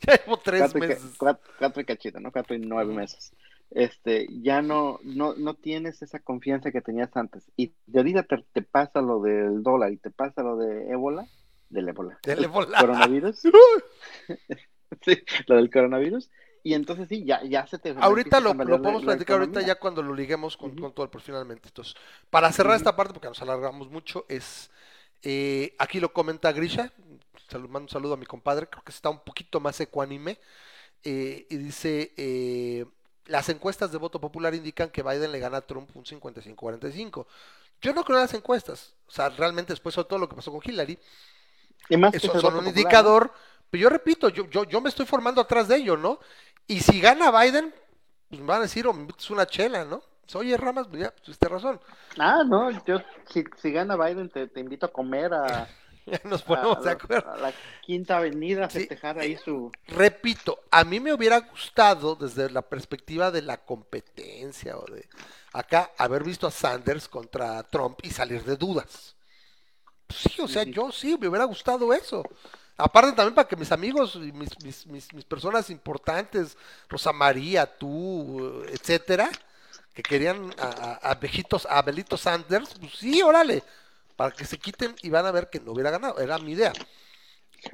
[0.07, 1.03] Ya llevo tres meses.
[1.19, 2.31] cuatro, y cachito, ¿no?
[2.31, 3.33] Cuatro y nueve meses.
[3.71, 7.51] Este, ya no, no, no tienes esa confianza que tenías antes.
[7.57, 11.27] Y de ahorita te, pasa lo del dólar y te pasa lo de ébola,
[11.71, 12.19] del ébola.
[12.25, 12.79] Del ébola.
[12.79, 13.41] Coronavirus.
[15.01, 16.31] sí, lo del coronavirus
[16.67, 17.95] y entonces sí, ya, ya se te...
[17.97, 21.69] Ahorita lo, lo podemos platicar ahorita ya cuando lo liguemos con, todo el finalmente.
[21.69, 21.95] Entonces,
[22.29, 24.69] para cerrar esta parte, porque nos alargamos mucho, es...
[25.23, 26.91] Eh, aquí lo comenta Grisha,
[27.55, 30.41] mando un saludo a mi compadre, creo que está un poquito más ecuánime,
[31.05, 32.85] eh, y dice, eh,
[33.27, 37.27] las encuestas de voto popular indican que Biden le gana a Trump un 55-45.
[37.81, 40.51] Yo no creo en las encuestas, o sea, realmente después de todo lo que pasó
[40.51, 40.99] con Hillary,
[41.89, 43.33] y más eso son un indicador,
[43.71, 46.21] pero yo repito, yo, yo, yo me estoy formando atrás de ello, ¿no?
[46.67, 47.75] Y si gana Biden,
[48.29, 50.03] pues van a decir, oh, es una chela, ¿no?
[50.35, 51.81] Oye, Ramas, pues ya, pues, tienes razón.
[52.19, 55.75] Ah, no, yo, si, si gana Biden, te, te invito a comer a,
[56.25, 57.25] Nos ponemos a, de acuerdo.
[57.25, 58.89] a la Quinta Avenida a Sí.
[58.89, 59.77] festejar ahí su...
[59.87, 65.09] Repito, a mí me hubiera gustado desde la perspectiva de la competencia o de
[65.53, 69.17] acá haber visto a Sanders contra Trump y salir de dudas.
[70.07, 72.23] Pues sí, o sea, yo sí, me hubiera gustado eso.
[72.79, 76.57] Aparte también para que mis amigos y mis, mis, mis, mis personas importantes,
[76.89, 79.31] Rosa María, tú, etcétera,
[79.95, 80.67] que querían a,
[81.03, 83.63] a, a Bejitos- a Belito Sanders, pues sí, órale,
[84.15, 86.73] para que se quiten y van a ver que no hubiera ganado, era mi idea.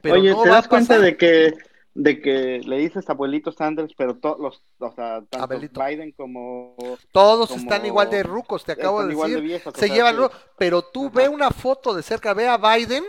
[0.02, 1.52] Pero Oye, no ¿te das cuenta de que
[1.94, 5.58] de que le dices abuelito Sanders, pero todos los, o sea, tanto.
[5.58, 6.74] Biden como
[7.12, 9.40] Todos como- están igual de rucos, te acabo están de decir.
[9.42, 10.16] viejos, se llevan,
[10.56, 11.14] pero tú Ajá.
[11.16, 13.04] ve una foto de cerca, ve a Biden,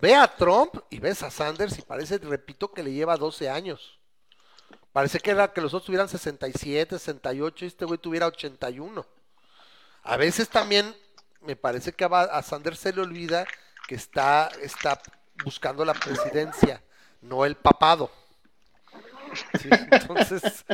[0.00, 3.98] ve a Trump y ves a Sanders y parece, repito, que le lleva 12 años.
[4.92, 9.06] Parece que era que los otros tuvieran 67, 68 y este güey tuviera 81.
[10.02, 10.94] A veces también
[11.42, 13.46] me parece que a, Sanders se le olvida
[13.86, 15.00] que está, está
[15.44, 16.82] buscando la presidencia,
[17.20, 18.10] no el papado.
[19.60, 20.64] Sí, entonces,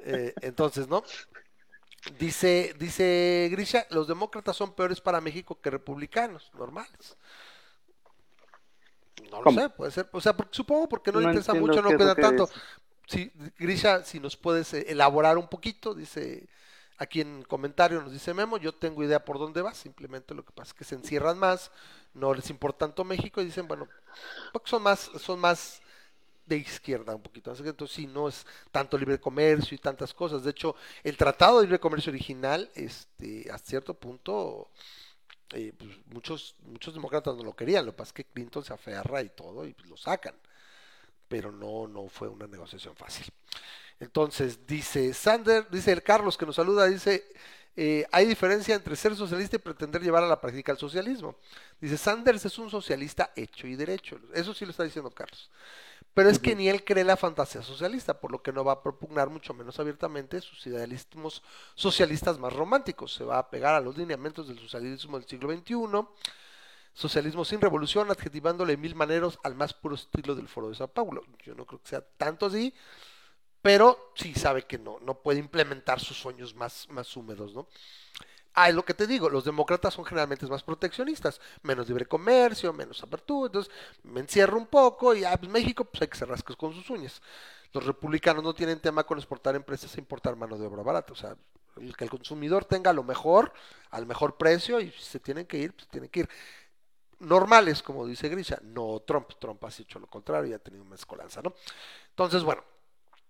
[0.00, 1.04] eh, entonces, ¿no?
[2.18, 7.16] Dice, dice Grisha, los demócratas son peores para México que republicanos, normales.
[9.32, 9.60] No lo ¿Cómo?
[9.60, 12.22] sé, puede ser, o sea, porque- supongo porque no, le interesa mucho, no queda que
[12.22, 12.48] tanto.
[13.06, 16.48] Sí, Grisha, si nos puedes eh, elaborar un poquito, dice
[16.98, 20.52] aquí en comentario, nos dice Memo, yo tengo idea por dónde va, simplemente lo que
[20.52, 21.72] pasa es que se encierran más,
[22.14, 23.88] no les importa tanto México y dicen, bueno,
[24.52, 25.80] porque son más, son más
[26.46, 30.12] de izquierda un poquito, así que entonces sí, no es tanto libre comercio y tantas
[30.14, 30.44] cosas.
[30.44, 34.70] De hecho, el Tratado de Libre Comercio original, este, a cierto punto,
[35.52, 39.22] pues, muchos, muchos demócratas no lo querían, lo que pasa es que Clinton se aferra
[39.22, 40.34] y todo y pues, lo sacan,
[41.28, 43.26] pero no, no fue una negociación fácil.
[44.00, 47.24] Entonces, dice Sander, dice el Carlos que nos saluda, dice,
[47.76, 51.36] eh, hay diferencia entre ser socialista y pretender llevar a la práctica el socialismo.
[51.80, 54.18] Dice, Sanders es un socialista hecho y derecho.
[54.34, 55.50] Eso sí lo está diciendo Carlos.
[56.14, 58.82] Pero es que ni él cree la fantasía socialista, por lo que no va a
[58.82, 61.42] propugnar mucho menos abiertamente sus idealismos
[61.74, 63.14] socialistas más románticos.
[63.14, 66.06] Se va a pegar a los lineamientos del socialismo del siglo XXI,
[66.92, 71.24] socialismo sin revolución, adjetivándole mil maneros al más puro estilo del foro de Sao Paulo.
[71.42, 72.74] Yo no creo que sea tanto así,
[73.62, 77.68] pero sí sabe que no, no puede implementar sus sueños más, más húmedos, ¿no?
[78.54, 82.72] Ah, es lo que te digo, los demócratas son generalmente más proteccionistas, menos libre comercio,
[82.72, 83.72] menos apertura, entonces
[84.02, 86.88] me encierro un poco y ah, pues México pues hay que se rascas con sus
[86.90, 87.22] uñas.
[87.72, 91.16] Los republicanos no tienen tema con exportar empresas e importar mano de obra barata, o
[91.16, 91.36] sea,
[91.96, 93.52] que el consumidor tenga lo mejor,
[93.90, 96.28] al mejor precio y si se tienen que ir, pues tienen que ir.
[97.20, 100.96] Normales, como dice Grisha, no Trump, Trump ha hecho lo contrario y ha tenido una
[100.96, 101.54] escolanza, ¿no?
[102.10, 102.62] Entonces, bueno,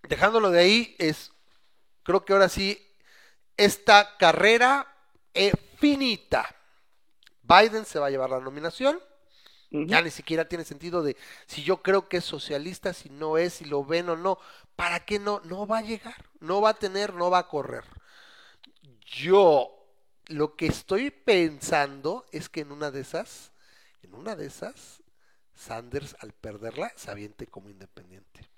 [0.03, 1.31] dejándolo de ahí, es,
[2.03, 2.85] creo que ahora sí,
[3.57, 4.91] esta carrera
[5.78, 6.47] finita.
[7.43, 8.99] Biden se va a llevar la nominación.
[9.74, 11.16] Ya ni siquiera tiene sentido de
[11.47, 14.39] si yo creo que es socialista, si no es, si lo ven o no.
[14.76, 15.41] ¿Para qué no?
[15.45, 17.85] No va a llegar, no va a tener, no va a correr.
[19.01, 19.70] Yo
[20.26, 23.53] lo que estoy pensando es que en una de esas,
[24.03, 25.03] en una de esas,
[25.55, 28.51] Sanders al perderla se aviente como independiente.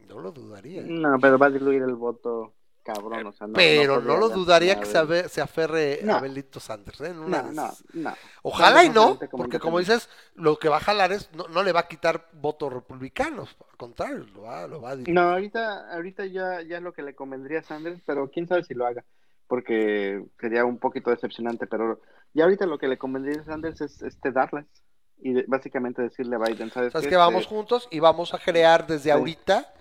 [0.00, 0.80] No lo dudaría.
[0.80, 0.86] ¿eh?
[0.88, 2.55] No, pero va a diluir el voto
[2.86, 6.20] cabrón, o sea, no, Pero no, lo dudaría que se, se aferre a.
[6.20, 7.00] Belito Sanders.
[7.00, 7.08] ¿eh?
[7.08, 8.14] En una No, no.
[8.42, 11.72] Ojalá y no, porque como dices, lo que va a jalar es, no, no le
[11.72, 14.96] va a quitar votos republicanos, al contrario, lo va, lo va a.
[14.96, 18.74] No, ahorita, ahorita ya, ya lo que le convendría a Sanders, pero quién sabe si
[18.74, 19.04] lo haga,
[19.48, 22.00] porque sería un poquito decepcionante, pero
[22.34, 24.66] ya ahorita lo que le convendría a Sanders es este darlas
[25.18, 27.10] y de- básicamente decirle a Biden, ¿sabes Sabes qué?
[27.10, 29.10] que vamos Este, juntos y vamos a crear desde Sí.
[29.10, 29.72] ahorita,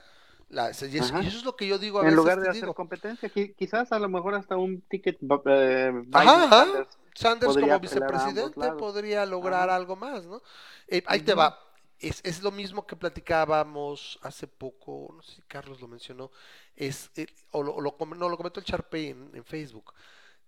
[0.56, 1.24] la, y eso, Ajá.
[1.24, 2.74] y eso es lo que yo digo a en veces, lugar te de hacer digo,
[2.74, 6.50] competencia, qui- quizás a lo mejor hasta un ticket eh, Ajá.
[6.50, 6.98] Sanders.
[7.14, 9.76] Sanders como vicepresidente podría lograr Ajá.
[9.76, 10.42] algo más, ¿no?
[10.88, 11.60] Eh, ahí te va.
[12.00, 16.32] Es, es lo mismo que platicábamos hace poco, no sé si Carlos lo mencionó,
[16.76, 19.94] es, eh, o lo, o lo com- no, lo comentó el Charpey en, en Facebook.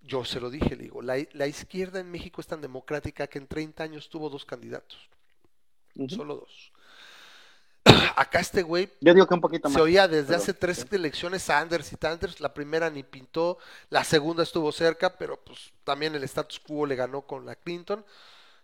[0.01, 3.39] Yo se lo dije, le digo, la, la izquierda en México es tan democrática que
[3.39, 5.09] en 30 años tuvo dos candidatos,
[6.09, 6.71] solo dos.
[8.19, 10.95] Acá este güey Yo digo que un poquito se oía desde pero, hace tres sí.
[10.95, 13.59] elecciones Sanders y Sanders, la primera ni pintó,
[13.91, 18.03] la segunda estuvo cerca, pero pues también el status quo le ganó con la Clinton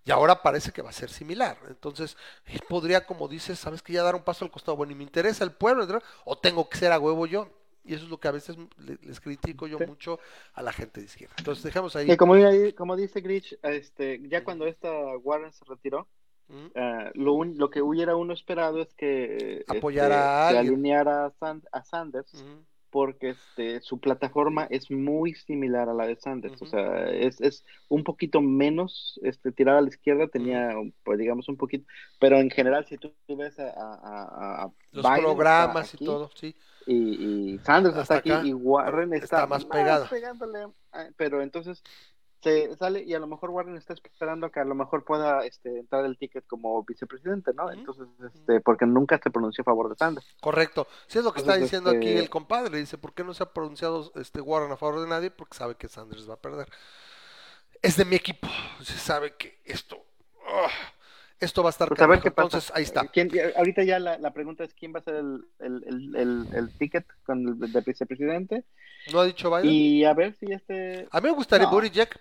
[0.06, 1.58] y ahora parece que va a ser similar.
[1.70, 4.95] Entonces, él podría, como dices, sabes que ya dar un paso al costado, bueno, y
[4.95, 6.01] me interesa el pueblo, ¿no?
[6.26, 7.47] o tengo que ser a huevo yo.
[7.86, 9.86] Y eso es lo que a veces le- les critico yo Sí.
[9.86, 10.20] mucho
[10.54, 11.36] a la gente de izquierda.
[11.38, 12.06] Entonces, dejamos ahí.
[12.08, 12.36] Que como,
[12.76, 16.08] como dice Grich, este, ya cuando esta Warren se retiró,
[16.76, 21.32] Eh, lo, un- lo que hubiera uno esperado es que este, Apoyara a alineara a,
[21.32, 22.45] San- a Sanders
[22.93, 27.66] porque este, su plataforma es muy similar a la de Sanders, o sea, es, es,
[27.89, 30.70] un poquito menos este, tirada a la izquierda, tenía,
[31.04, 31.88] pues digamos, un poquito,
[32.20, 36.56] pero en general, si tú, ves a, a, los programas y todo, sí.
[36.86, 40.08] Y, Sanders está aquí y Warren está, más, pegado.
[40.08, 41.82] pegándole, ah, pero entonces
[42.43, 45.79] se sale y a lo mejor Warren está esperando que a lo mejor pueda este,
[45.79, 47.71] entrar el ticket como vicepresidente, ¿no?
[47.71, 50.27] Entonces, este, porque nunca se pronunció a favor de Sanders.
[50.41, 50.87] Correcto.
[51.07, 52.77] Sí es lo que está diciendo aquí este el compadre.
[52.77, 55.31] Dice, ¿por qué no se ha pronunciado este Warren a favor de nadie?
[55.31, 56.67] Porque sabe que Sanders va a perder.
[57.81, 58.47] Es de mi equipo.
[58.81, 59.97] Se sabe que esto...
[60.45, 60.69] Ah,
[61.39, 63.01] esto va a estar pues Entonces, ahí está.
[63.57, 67.45] ahorita ya la, pregunta es quién va a ser el, el, el, el ticket con
[67.45, 68.63] el de vicepresidente.
[69.11, 69.69] No ha dicho Biden.
[69.69, 71.07] Y a ver si este.
[71.11, 71.85] A mí me gustaría no.
[71.85, 72.17] Jack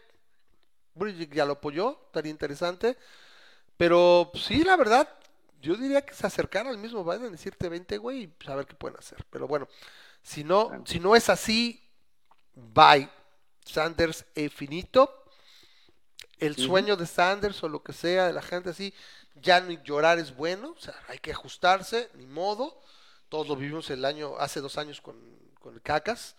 [0.94, 2.96] Bridget ya lo apoyó, estaría interesante.
[3.76, 5.08] Pero pues, sí, la verdad,
[5.60, 8.66] yo diría que se acercara al mismo Biden, decirte 20, güey, y pues, a ver
[8.66, 9.24] qué pueden hacer.
[9.30, 9.68] Pero bueno,
[10.22, 11.82] si no, si no es así,
[12.54, 13.08] bye.
[13.64, 15.24] Sanders e finito.
[16.38, 18.92] El sueño de Sanders o lo que sea de la gente así,
[19.36, 22.80] ya ni llorar es bueno, o sea, hay que ajustarse, ni modo.
[23.28, 25.16] Todos lo vivimos el año, hace dos años con,
[25.60, 26.34] con el Cacas.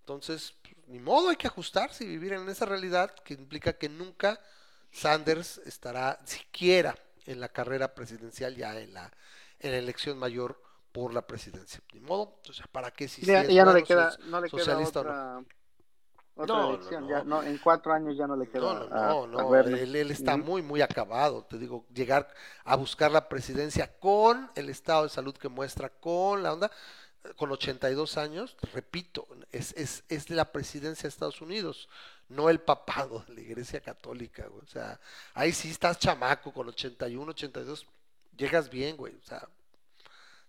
[0.00, 0.54] Entonces,
[0.90, 4.40] ni modo, hay que ajustarse y vivir en esa realidad que implica que nunca
[4.90, 9.12] Sanders estará siquiera en la carrera presidencial, ya en la,
[9.60, 10.60] en la elección mayor
[10.90, 11.80] por la presidencia.
[11.92, 14.78] Ni modo, o sea, ¿para qué si, ya, ya no, le queda, no le queda
[14.78, 15.44] otra,
[16.34, 17.08] otra elección?
[17.08, 18.60] Ya, no, en cuatro años ya no le queda.
[18.60, 21.44] No, no, no, él, él, está muy, muy acabado.
[21.44, 22.26] Te digo, llegar
[22.64, 26.70] a buscar la presidencia con el estado de salud que muestra, con la onda
[27.36, 31.88] con 82 años, repito, es, es, es la presidencia de Estados Unidos,
[32.28, 34.62] no el papado de la Iglesia Católica, güey.
[34.62, 35.00] O sea,
[35.34, 37.86] ahí sí estás chamaco con 81, 82,
[38.36, 39.14] llegas bien, güey.
[39.16, 39.48] O sea,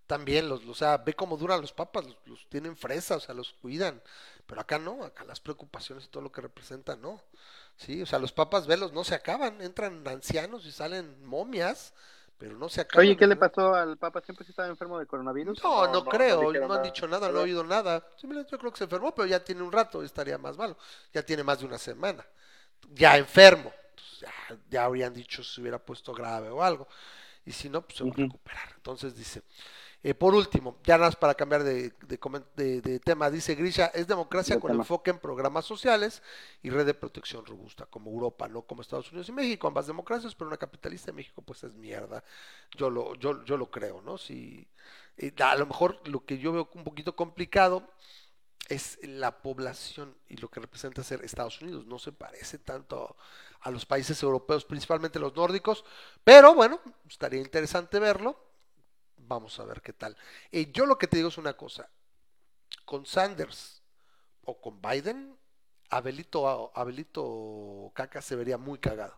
[0.08, 3.54] también los, o sea, ve cómo duran los papas, los, tienen fresa, o sea, los
[3.54, 4.02] cuidan.
[4.46, 7.22] Pero acá no, acá las preocupaciones y todo lo que representan, no.
[7.78, 11.94] Sí, o sea, los papas velos no se acaban, entran ancianos y salen momias
[12.42, 13.04] pero no se acaba.
[13.04, 14.20] Oye, ¿qué le pasó al Papa?
[14.20, 15.64] ¿Siempre estaba enfermo de coronavirus?
[15.64, 18.04] No, no, creo, no, han dicho nada, no he oído nada.
[18.18, 20.76] Simplemente yo creo que se enfermó, pero ya tiene un rato, estaría más malo.
[21.14, 22.26] Ya tiene más de una semana.
[22.90, 23.72] Ya enfermo.
[24.20, 26.88] ya, ya habrían dicho si hubiera puesto grave o algo.
[27.46, 28.74] Y si no, pues se va a recuperar.
[28.76, 29.44] Entonces dice,
[30.04, 31.92] eh, por último, ya nada más para cambiar de,
[33.04, 36.24] tema, dice Grisha, es democracia con enfoque en programas sociales
[36.64, 40.34] y red de protección robusta, como Europa, no como Estados Unidos y México, ambas democracias,
[40.34, 42.24] pero una capitalista de México pues es mierda.
[42.76, 44.18] Yo lo, yo, yo lo creo, ¿no?
[44.18, 44.68] Si,
[45.18, 47.88] eh, a lo mejor lo que yo veo un poquito complicado
[48.70, 51.86] es la población y lo que representa ser Estados Unidos.
[51.86, 53.18] No se parece tanto
[53.60, 55.86] a los países europeos, principalmente los nórdicos,
[56.24, 58.51] pero bueno, estaría interesante verlo
[59.32, 60.18] Vamos a ver qué tal.
[60.52, 61.90] Eh, yo lo que te digo es una cosa.
[62.84, 63.82] Con Sanders
[64.44, 65.38] o con Biden,
[65.90, 69.18] Abelito, Abelito Caca se vería muy cagado.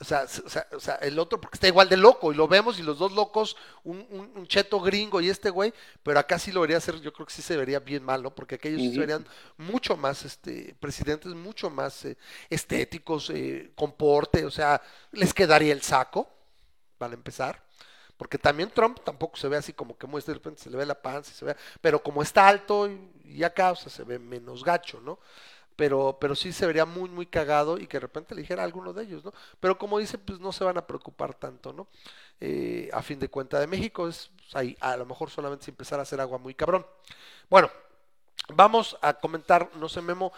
[0.00, 0.26] O sea,
[0.72, 3.12] o sea, el otro, porque está igual de loco, y lo vemos, y los dos
[3.12, 5.72] locos, un, cheto gringo y este güey,
[6.02, 8.34] pero acá sí lo vería hacer, yo creo que sí se vería bien mal, ¿no?
[8.34, 9.24] Porque aquellos sí serían
[9.58, 12.16] mucho más, este, presidentes mucho más eh,
[12.48, 16.28] estéticos, eh, comporte, o sea, les quedaría el saco,
[16.98, 17.69] para empezar.
[18.20, 20.84] Porque también Trump tampoco se ve así como que muestra de repente se le ve
[20.84, 22.86] la panza se ve, pero como está alto
[23.24, 25.18] y, acá, o sea, se ve menos gacho, ¿no?
[25.74, 28.66] Pero, pero sí se vería muy, muy cagado y que de repente le dijera a
[28.66, 29.32] alguno de ellos, ¿no?
[29.58, 31.88] Pero como dice, pues no se van a preocupar tanto, ¿no?
[32.42, 35.70] Eh, a fin de cuenta de México es pues, ahí, a lo mejor solamente si
[35.70, 36.84] empezar a hacer agua muy cabrón.
[37.48, 37.70] Bueno,
[38.52, 40.30] vamos a comentar, no sé, Memo,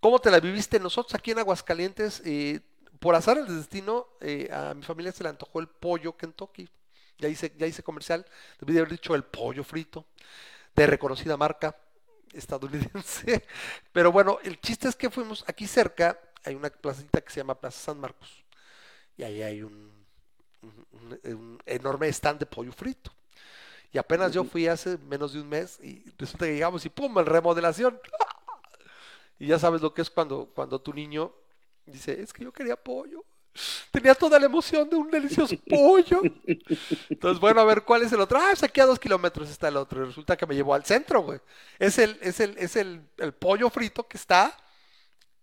[0.00, 2.22] ¿cómo te la viviste nosotros aquí en Aguascalientes?
[2.24, 2.62] Eh,
[2.98, 6.66] por azar el destino, eh, a mi familia se le antojó el pollo Kentucky
[7.18, 8.26] ya hice, ya hice comercial,
[8.60, 10.04] debí haber dicho el pollo frito,
[10.74, 11.76] de reconocida marca
[12.32, 13.46] estadounidense.
[13.92, 17.58] Pero bueno, el chiste es que fuimos aquí cerca, hay una placita que se llama
[17.58, 18.44] Plaza San Marcos,
[19.16, 19.94] y ahí hay un,
[21.64, 23.12] enorme stand de pollo frito.
[23.92, 27.18] Y apenas yo fui hace menos de un mes y resulta que llegamos y ¡pum!
[27.18, 28.00] en remodelación.
[29.38, 31.30] Y ya sabes lo que es cuando, cuando tu niño
[31.84, 33.22] dice, es que yo quería pollo.
[33.90, 36.22] Tenía toda la emoción de un delicioso pollo.
[37.08, 38.38] Entonces, bueno, a ver cuál es el otro.
[38.38, 40.02] Ah, pues aquí a dos kilómetros está el otro.
[40.02, 41.40] Y resulta que me llevó al centro, güey.
[41.78, 44.56] Es el, es el, es el, pollo frito que está,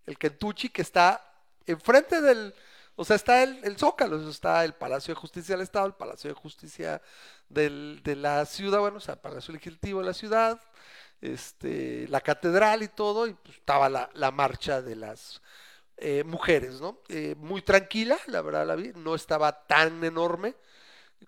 [0.06, 1.20] el Kentucky que está
[1.66, 2.54] enfrente del.
[2.96, 6.30] O sea, está el, el Zócalo, está el Palacio de Justicia del Estado, el Palacio
[6.30, 7.02] de Justicia
[7.48, 10.60] del, de la ciudad, bueno, o sea, el Palacio Legislativo de la ciudad,
[11.20, 15.42] este, la catedral y todo, y pues, estaba la, la marcha de las
[15.96, 17.00] eh, mujeres, ¿no?
[17.08, 20.54] Eh, muy tranquila, la verdad la vi, no estaba tan enorme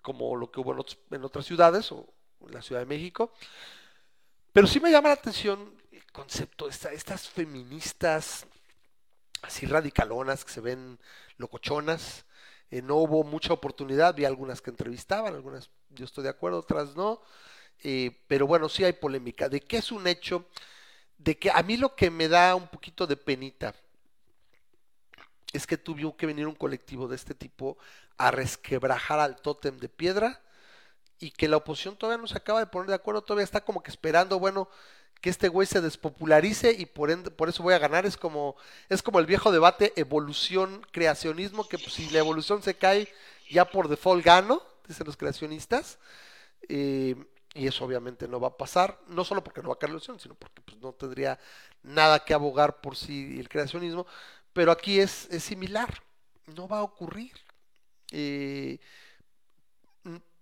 [0.01, 0.73] como lo que hubo
[1.11, 2.07] en, otras ciudades o
[2.45, 3.33] en la Ciudad de México,
[4.53, 8.45] Pero sí me llama la atención el concepto, esta- estas feministas
[9.41, 10.99] así radicalonas que se ven
[11.37, 12.25] locochonas.
[12.71, 16.95] eh, no hubo mucha oportunidad, vi algunas que entrevistaban, algunas yo estoy de acuerdo, otras
[16.97, 17.21] no.
[18.27, 19.49] pero bueno, sí hay polémica.
[19.49, 20.45] ¿De qué es un hecho?
[21.17, 23.75] De que a mí lo que me da un poquito de penita
[25.53, 27.77] es que tuvo que venir un colectivo de este tipo
[28.17, 30.41] a resquebrajar al tótem de piedra
[31.19, 33.81] y que la oposición todavía no se acaba de poner de acuerdo, todavía está como
[33.81, 34.69] que esperando, bueno,
[35.21, 38.05] que este güey se despopularice y por ende, por eso voy a ganar.
[38.05, 38.55] Es como,
[38.89, 43.11] es como el viejo debate evolución, creacionismo, que pues, si la evolución se cae,
[43.49, 45.97] ya por default gano, dicen los creacionistas.
[46.69, 47.15] Eh,
[47.53, 49.93] y eso obviamente no va a pasar, no solo porque no va a caer la
[49.93, 51.39] evolución, sino porque pues, no tendría
[51.81, 54.05] nada que abogar por sí el creacionismo.
[54.57, 56.01] Pero aquí es, es similar,
[56.47, 57.31] no va a ocurrir.
[58.11, 58.79] Eh,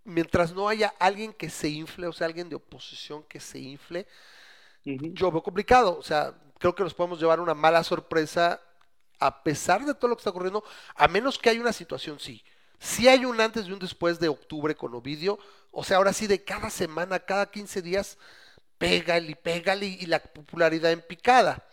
[0.06, 4.08] mientras no haya alguien que se infle, o sea, alguien de oposición que se infle,
[4.86, 5.98] yo veo complicado.
[5.98, 8.62] O sea, creo que nos podemos llevar una mala sorpresa
[9.20, 10.64] a pesar de todo lo que está ocurriendo,
[10.96, 12.42] a menos que haya una situación, sí.
[12.80, 15.40] Sí hay un antes y un después de octubre con Ovidio.
[15.72, 18.18] O sea, ahora sí de cada semana, cada 15 días,
[18.78, 21.68] pégale y pégale y la popularidad en picada.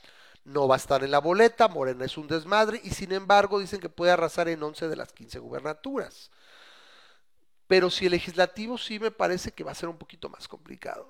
[0.44, 3.80] No va a estar en la boleta, Morena es un desmadre y sin embargo dicen
[3.80, 6.30] que puede arrasar en 11 de las 15 gubernaturas.
[7.66, 11.08] Pero si el legislativo sí me parece que va a ser un poquito más complicado.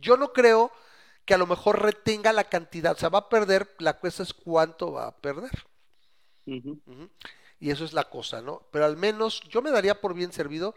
[0.00, 0.72] Yo no creo
[1.24, 4.32] que a lo mejor retenga la cantidad, o sea, va a perder, la cuesta es
[4.34, 5.50] cuánto va a perder.
[7.58, 8.68] Y eso es la cosa, ¿no?
[8.70, 10.74] Pero al menos yo me daría por bien servido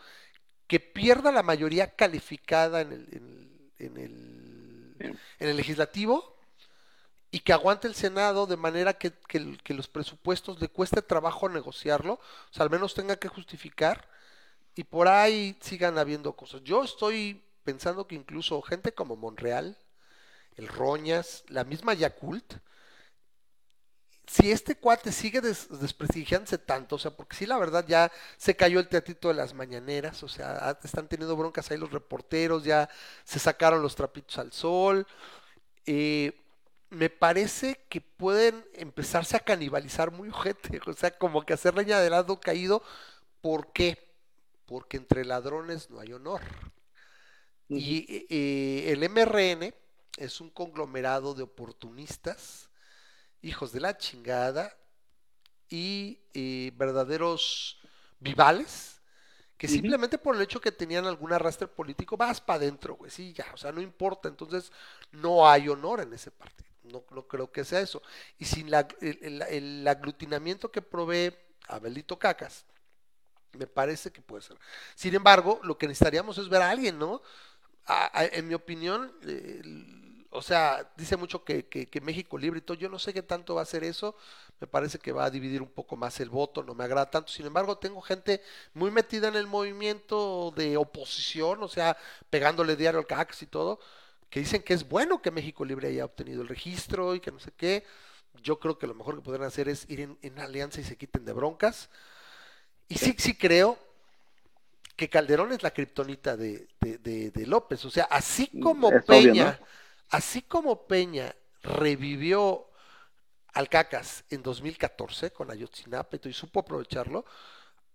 [0.67, 5.19] que pierda la mayoría calificada en el, en el, en el, Bien.
[5.39, 6.38] en el legislativo
[7.31, 9.13] y que aguante el Senado de manera que,
[9.63, 14.07] que los presupuestos le cueste trabajo negociarlo, o sea, al menos tenga que justificar
[14.75, 16.63] y por ahí sigan habiendo cosas.
[16.63, 19.77] Yo estoy pensando que incluso gente como Monreal,
[20.55, 22.55] el Roñas, la misma Yakult,
[24.27, 28.55] si este cuate sigue des- desprestigiándose tanto, o sea, porque sí, la verdad ya se
[28.55, 32.89] cayó el teatrito de las mañaneras, o sea, están teniendo broncas ahí los reporteros, ya
[33.23, 35.07] se sacaron los trapitos al sol.
[35.87, 36.33] eh,
[36.89, 41.99] me parece que pueden empezarse a canibalizar muy ojete, o sea, como que hacer leña
[41.99, 42.83] de lado caído.
[43.41, 43.97] ¿Por qué?
[44.65, 46.41] Porque entre ladrones no hay honor.
[47.69, 49.73] Y eh, eh, el MRN
[50.17, 52.69] es un conglomerado de oportunistas,
[53.41, 54.75] hijos de la chingada
[55.69, 57.79] y eh, verdaderos
[58.19, 59.01] vivales,
[59.57, 63.33] que simplemente por el hecho que tenían algún arrastre político, vas para adentro, güey, sí,
[63.33, 64.71] ya, o sea, no importa, entonces
[65.11, 68.01] no hay honor en ese partido, no, creo que sea eso.
[68.37, 71.33] Y sin la- el, aglutinamiento que provee
[71.67, 72.65] Abelito Cacas,
[73.53, 74.57] me parece que puede ser.
[74.95, 77.21] Sin embargo, lo que necesitaríamos es ver a alguien, ¿no?
[77.87, 79.61] A- a- en mi opinión, eh,
[80.31, 82.77] o sea, dice mucho que, que- que México libre y todo.
[82.77, 84.15] Yo no sé qué tanto va a hacer eso.
[84.59, 87.31] Me parece que va a dividir un poco más el voto, no me agrada tanto.
[87.31, 88.41] Sin embargo, tengo gente
[88.73, 91.97] muy metida en el movimiento de oposición, o sea,
[92.29, 93.79] pegándole diario al CACS y todo,
[94.29, 97.39] que dicen que es bueno que México libre haya obtenido el registro y que no
[97.39, 97.83] sé qué.
[98.43, 100.97] Yo creo que lo mejor que podrían hacer es ir en, en alianza y se
[100.97, 101.89] quiten de broncas.
[102.87, 103.77] Y sí, sí creo
[104.95, 107.85] que Calderón es la kriptonita de, de- de- de López.
[107.85, 109.59] O sea, así como Es obvio, Peña,
[110.09, 112.67] así como Peña revivió
[113.53, 117.25] al Cacas en 2014 con Ayotzinapa y supo aprovecharlo,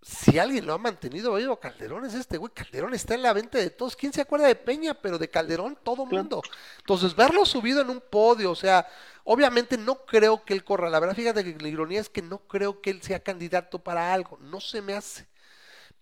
[0.07, 2.53] si alguien lo ha mantenido vivo, Calderón es este güey.
[2.53, 3.97] Calderón está en la venta de todos.
[3.97, 4.93] ¿Quién se acuerda de Peña?
[4.95, 6.25] Pero de Calderón todo Claro.
[6.25, 6.43] mundo.
[6.81, 8.87] Entonces, verlo subido en un podio, o sea,
[9.25, 10.91] obviamente no creo que él corra.
[10.91, 14.13] La verdad, fíjate que la ironía es que no creo que él sea candidato para
[14.13, 14.37] algo.
[14.43, 15.27] No se me hace.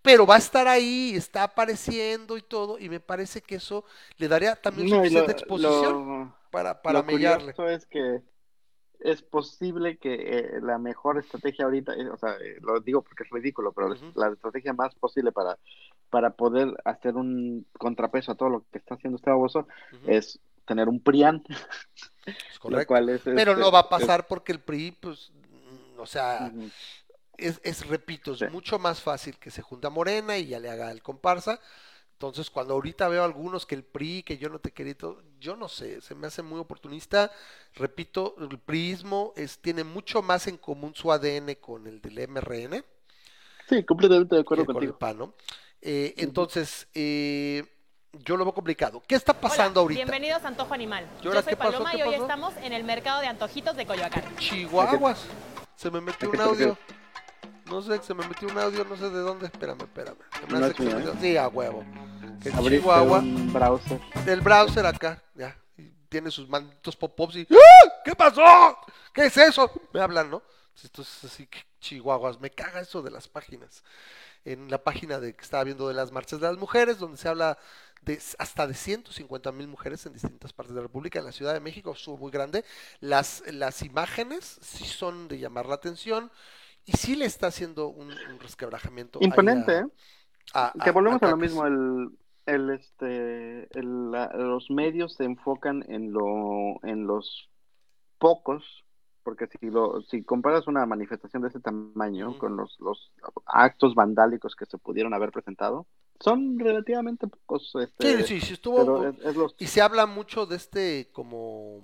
[0.01, 3.85] Pero va a estar ahí, está apareciendo y todo, y me parece que eso
[4.17, 7.53] le daría también No, suficiente lo- exposición lo- para, para lo mellarle.
[7.53, 8.21] curioso es que
[9.03, 13.23] es posible que eh, la mejor estrategia ahorita, eh, o sea, eh, lo digo porque
[13.23, 15.57] es ridículo, pero la- estrategia más posible para,
[16.09, 19.67] para poder hacer un contrapeso a todo lo que está haciendo este baboso
[20.07, 21.43] es tener un PRIAN,
[22.25, 23.21] es lo cual es...
[23.23, 26.51] Pero este, no va a es- pasar porque el PRI, pues, mm, o sea,
[27.37, 28.45] es, es, repito, es Sí.
[28.51, 31.59] mucho más fácil que se junta Morena y ya le haga el comparsa.
[32.23, 35.21] Entonces, cuando ahorita veo algunos que el PRI, que yo no te quería, y todo,
[35.41, 37.29] yo no sé, se me hace muy oportunista.
[37.73, 42.85] Repito, el priismo es, tiene mucho más en común su ADN con el del MRN
[43.67, 44.99] Sí, completamente de acuerdo que con el contigo.
[44.99, 45.33] PAN, ¿no?
[45.81, 47.65] Eh, entonces, eh,
[48.13, 49.03] yo lo veo complicado.
[49.05, 50.03] ¿Qué está pasando Hola, ahorita?
[50.03, 51.05] Bienvenidos a Antojo Animal.
[51.19, 51.71] ¿Y Yo ahora soy qué pasó?
[51.71, 54.23] Paloma ¿Qué y hoy estamos en el mercado de antojitos de Coyoacán.
[54.37, 55.25] Chihuahuas.
[55.75, 56.77] Se me metió ¿A un audio.
[57.73, 59.47] No sé, se me metió un audio, no sé de dónde.
[59.47, 60.17] Espérame, espérame.
[60.47, 61.83] Me No hace es que mío, me- Sí, a huevo.
[62.39, 63.99] que Chihuahua, un browser.
[64.27, 67.89] el browser acá, ya, y tiene sus malditos pop-ups y ¡Ah!
[68.05, 68.43] ¿qué pasó?
[69.11, 69.71] ¿Qué es eso?
[69.91, 70.43] Me hablan, ¿no?
[70.83, 73.83] Entonces así que chihuahuas, me caga eso de las páginas.
[74.45, 77.27] En la página de que estaba viendo de las marchas de las mujeres, donde se
[77.27, 77.57] habla
[78.03, 81.53] de hasta de 150 mil mujeres en distintas partes de la República, en la Ciudad
[81.53, 82.65] de México, estuvo muy grande.
[82.99, 86.29] Las, las imágenes sí son de llamar la atención
[86.85, 89.19] y sí le está haciendo un, un resquebrajamiento.
[89.21, 89.85] Imponente,
[90.53, 90.79] a- ¿eh?
[90.83, 92.09] Que volvemos a, lo mismo, el,
[92.45, 97.49] el, este, el- la- los medios se enfocan en, lo, en los
[98.19, 98.63] pocos,
[99.23, 103.11] porque si, lo, si comparas una manifestación de ese tamaño con los, los
[103.45, 105.87] actos vandálicos que se pudieron haber presentado,
[106.19, 107.73] son relativamente pocos.
[107.75, 108.77] Este, Sí, sí, sí, estuvo.
[108.77, 109.55] Pero es, es los...
[109.59, 111.81] Y se habla mucho de este como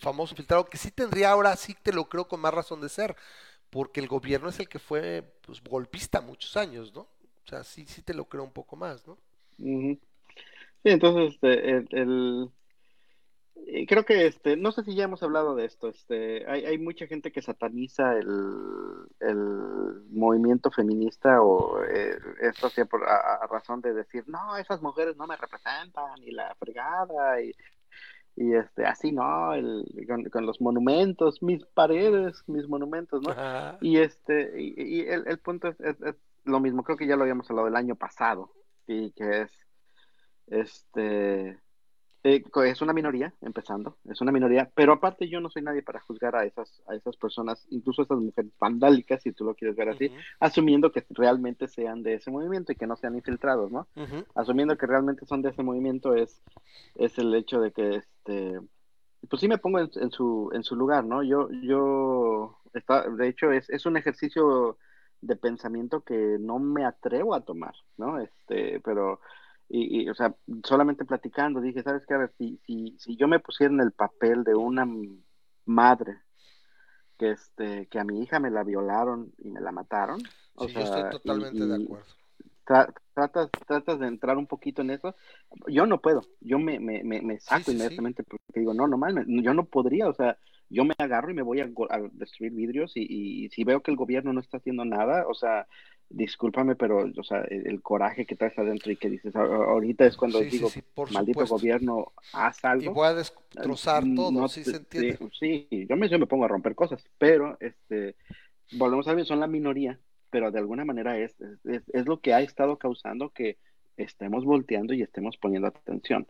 [0.00, 3.16] famoso infiltrado, que sí tendría ahora, sí te lo creo con más razón de ser,
[3.70, 7.02] porque el gobierno es el que fue pues, golpista muchos años, ¿no?
[7.02, 9.18] O sea, sí, sí te lo creo un poco más, ¿no?
[9.58, 10.00] Sí,
[10.84, 12.50] entonces, este, el,
[13.66, 16.78] eh, creo que, este, no sé si ya hemos hablado de esto, este, hay, hay
[16.78, 18.28] mucha gente que sataniza el,
[19.20, 19.36] el
[20.10, 22.70] movimiento feminista o eh, esto
[23.06, 27.52] a, a razón de decir, no, esas mujeres no me representan y la fregada y,
[28.40, 33.30] y este, así no, el, con, con los monumentos, mis paredes, mis monumentos, ¿no?
[33.30, 33.78] Ajá.
[33.80, 36.14] Y este, y, y el, el punto es, es- es
[36.44, 38.52] lo mismo, creo que ya lo habíamos hablado el año pasado,
[38.86, 39.50] y que es,
[40.46, 41.58] este,
[42.24, 46.00] eh, es una minoría, empezando, es una minoría, pero aparte yo no soy nadie para
[46.00, 49.76] juzgar a esas, a esas personas, incluso a esas mujeres vandálicas, si tú lo quieres
[49.76, 50.10] ver así,
[50.40, 53.86] asumiendo que realmente sean de ese movimiento y que no sean infiltrados, ¿no?
[54.34, 56.42] asumiendo que realmente son de ese movimiento es,
[56.96, 58.58] es el hecho de que este
[59.28, 63.28] pues sí me pongo en, en su en su lugar no yo yo está, de
[63.28, 64.78] hecho es, es un ejercicio
[65.20, 69.20] de pensamiento que no me atrevo a tomar no este pero
[69.68, 73.28] y, y, o sea solamente platicando dije sabes qué a ver si si si yo
[73.28, 74.86] me pusiera en el papel de una
[75.66, 76.18] madre
[77.18, 80.22] que este que a mi hija me la violaron y me la mataron
[80.54, 82.06] o Sí, yo sea, estoy y- totalmente de acuerdo.
[82.66, 85.14] tra- tratas, tratas de entrar un poquito en eso.
[85.68, 87.74] Yo no puedo, yo me, me, me, me saco sí, sí.
[87.74, 90.38] inmediatamente porque digo, no, no mames, yo no podría, o sea,
[90.68, 93.90] yo me agarro y me voy a, a destruir vidrios y, y si veo que
[93.90, 95.66] el gobierno no está haciendo nada, o sea,
[96.10, 99.44] discúlpame, pero, o sea, el, el coraje que traes adentro y que dices, "A- a-
[99.44, 101.56] ahorita es cuando Sí, digo, sí, por maldito supuesto.
[101.56, 102.92] gobierno, haz algo.
[102.92, 105.18] Y voy a destrozar todo, no sí se entiende.
[105.38, 108.14] Sí, sí, yo me, yo me pongo a romper cosas, pero este,
[108.72, 109.98] volvemos a ver, son la minoría,
[110.30, 113.58] pero de alguna manera es, es, es- es lo que ha estado causando que
[113.96, 116.26] estemos volteando y estemos poniendo atención.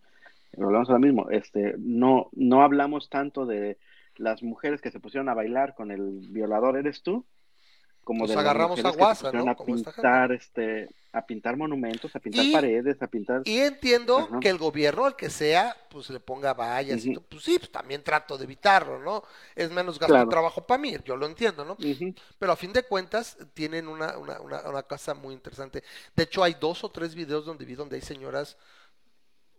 [0.56, 3.78] Volvemos a lo mismo, este, no, no hablamos tanto de
[4.16, 7.26] las mujeres que se pusieron a bailar con el violador eres tú,
[8.08, 12.42] como Nos de agarramos a guasa, a Como pintar, este, a pintar monumentos, a pintar
[12.42, 14.40] Y- paredes, a pintar Y entiendo Ajá.
[14.40, 17.12] que el gobierno, al que sea, pues le ponga vallas Ujú.
[17.16, 17.24] todo.
[17.28, 19.24] Pues sí, pues también trato de evitarlo, ¿no?
[19.54, 20.24] Es menos gasto Claro.
[20.24, 21.76] de trabajo para mí, yo lo entiendo, ¿no?
[22.38, 25.84] Pero a fin de cuentas tienen una, una, una, una cosa muy interesante.
[26.16, 28.56] De hecho, hay dos o tres videos donde vi donde hay señoras,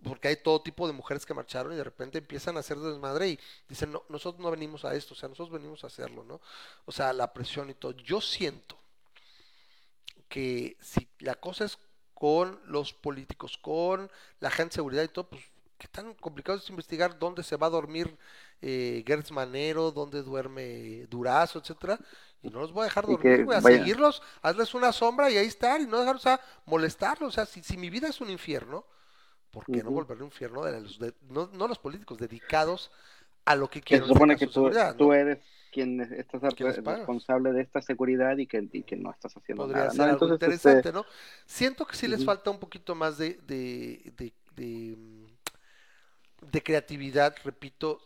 [0.04, 3.30] porque hay todo tipo de mujeres que marcharon y de repente empiezan a hacer desmadre
[3.30, 6.41] y dicen, no, nosotros no venimos a esto, o sea, nosotros venimos a hacerlo, ¿no?
[6.86, 7.91] O sea, la presión y todo.
[7.91, 8.78] Yo siento
[10.28, 11.78] que si la cosa es
[12.14, 15.41] con los políticos, con la gente de seguridad y todo, pues
[15.78, 18.18] qué tan complicado es investigar dónde se va a dormir
[18.62, 22.00] eh, Gertz Manero, dónde duerme Durazo, etcétera,
[22.41, 25.38] y no los voy a dejar dormir, voy a vaya- seguirlos, hazles una sombra y
[25.38, 28.30] ahí estar, y no dejarlos a molestarlos, o sea, si, si mi vida es un
[28.30, 28.86] infierno,
[29.52, 32.91] ¿por qué no volverle un infierno de los de- no, no los políticos dedicados
[33.45, 35.14] a lo que quieren se supone este que tú, seguridad, tú ¿no?
[35.14, 35.39] eres
[35.72, 39.84] quien es- estás responsable de esta seguridad y que, y que no estás haciendo podría
[39.84, 40.06] nada, ser ¿no?
[40.14, 41.06] algo Entonces, interesante, este, ¿no?
[41.45, 45.26] Siento que sí les falta un poquito más de, de, de, de, mm,
[46.52, 48.02] de creatividad, repito.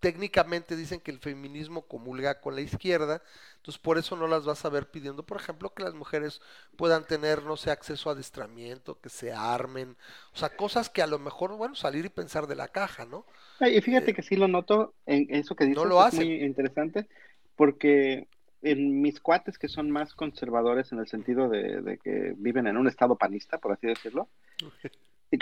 [0.00, 3.20] Técnicamente dicen que el feminismo comulga con la izquierda,
[3.56, 6.40] entonces por eso no las vas a ver pidiendo, por ejemplo, que las mujeres
[6.76, 9.96] puedan tener, no sé, acceso a adiestramiento, que se armen,
[10.32, 13.24] o sea, cosas que a lo mejor, bueno, salir y pensar de la caja, ¿no?
[13.60, 16.12] y fíjate que sí lo noto en eso que dices, Eh, lo es hacen.
[16.12, 17.08] muy interesante,
[17.56, 18.28] porque
[18.62, 22.76] en mis cuates que son más conservadores en el sentido de, de que viven en
[22.76, 24.28] un estado panista, por así decirlo,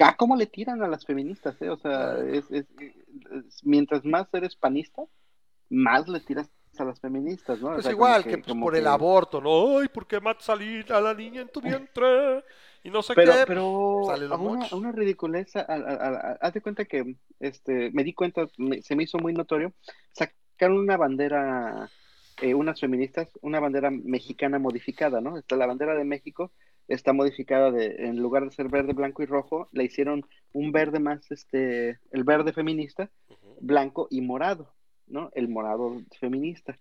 [0.01, 1.61] ah, ¿cómo le tiran a las feministas?
[1.61, 1.69] eh?
[1.71, 5.03] O sea, Ay, es, es- es- mientras más eres panista,
[5.69, 7.69] más le tiras a las feministas, ¿no?
[7.69, 9.79] O Pues sea, igual que, pues, por el aborto, ¿no?
[9.79, 10.57] Ay, ¿por qué matas a
[11.01, 12.45] la niña en tu vientre?
[12.85, 13.45] Y no sé Pero, qué.
[13.47, 18.05] pero sale lo a una, a una ridiculez, a- haz de cuenta que este, me
[18.05, 19.73] di cuenta, me- se me hizo muy notorio,
[20.13, 21.91] sacaron una bandera,
[22.43, 25.39] eh, unas feministas, una bandera mexicana modificada, ¿no?
[25.39, 26.53] Está la bandera de México
[26.89, 31.01] está modificada de, en lugar de ser verde, blanco y rojo, le hicieron un verde
[31.01, 33.11] más, este, el verde feminista,
[33.61, 34.73] blanco y morado,
[35.07, 35.31] ¿no?
[35.35, 36.79] El morado feminista.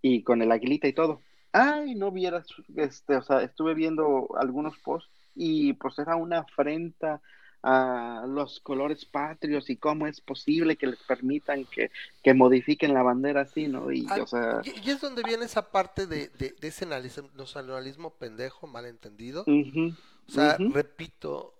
[0.00, 1.20] Y con el aguilita y todo.
[1.52, 2.46] Ay, no vieras,
[2.76, 7.20] este, o sea, estuve viendo algunos posts y pues era una afrenta
[7.62, 11.90] a los colores patrios y cómo es posible que les permitan que,
[12.22, 13.92] que modifiquen la bandera así, ¿no?
[13.92, 16.86] Y, Ah, o sea, y, y es donde viene esa parte de, de, de ese
[16.86, 19.42] nacionalismo, pendejo, malentendido.
[19.46, 19.94] ujú,
[20.28, 21.54] O sea, repito,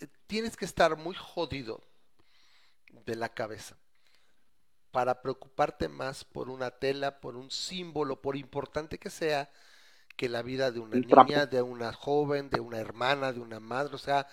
[0.00, 1.82] eh, tienes que estar muy jodido
[3.06, 3.76] de la cabeza
[4.90, 9.50] para preocuparte más por una tela, por un símbolo, por importante que sea,
[10.16, 13.94] que la vida de una niña, de una joven, de una hermana, de una madre,
[13.94, 14.28] o sea,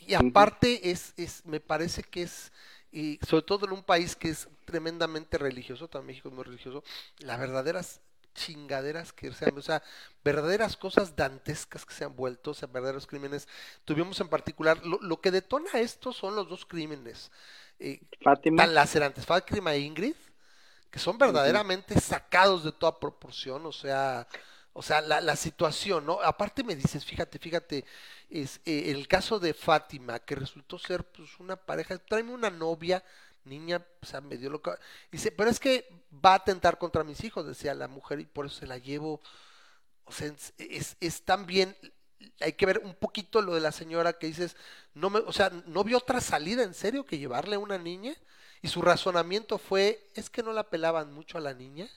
[0.00, 2.52] y aparte es, es, me parece que es,
[2.92, 6.82] y sobre todo en un país que es tremendamente religioso, también México es muy religioso,
[7.18, 8.00] las verdaderas
[8.34, 9.82] chingaderas que se han, o sea,
[10.24, 13.48] verdaderas cosas dantescas que se han vuelto, o sea, verdaderos crímenes.
[13.84, 17.30] Tuvimos en particular, lo, lo que detona esto son los dos crímenes
[17.78, 18.64] eh, Fátima.
[18.64, 20.14] tan lacerantes, Fátima e Ingrid,
[20.90, 24.26] que son verdaderamente sacados de toda proporción, o sea,
[24.72, 26.20] o sea, la, la situación, ¿no?
[26.22, 27.84] Aparte me dices, fíjate, fíjate,
[28.28, 33.02] es eh, el caso de Fátima, que resultó ser pues una pareja, tráeme una novia,
[33.44, 34.78] niña, o sea, medio loca.
[35.10, 35.88] Dice, pero es que
[36.24, 39.20] va a atentar contra mis hijos, decía la mujer, y por eso se la llevo.
[40.04, 41.76] O sea, es, es, es también,
[42.40, 44.56] hay que ver un poquito lo de la señora que dices,
[44.94, 48.14] no me, o sea, no vio otra salida en serio que llevarle a una niña,
[48.62, 51.88] y su razonamiento fue, es que no la pelaban mucho a la niña.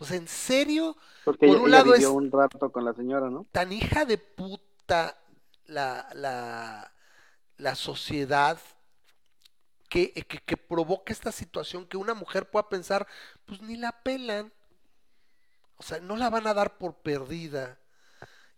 [0.00, 2.84] O sea, en serio, Porque por ella, un ella lado vivió es- un rato con
[2.84, 3.46] la señora, ¿no?
[3.52, 5.18] tan hija de puta
[5.66, 6.92] la, la,
[7.58, 8.58] la sociedad
[9.88, 13.06] que, que, que provoca esta situación que una mujer pueda pensar,
[13.46, 14.52] pues ni la pelan.
[15.76, 17.78] O sea, no la van a dar por perdida.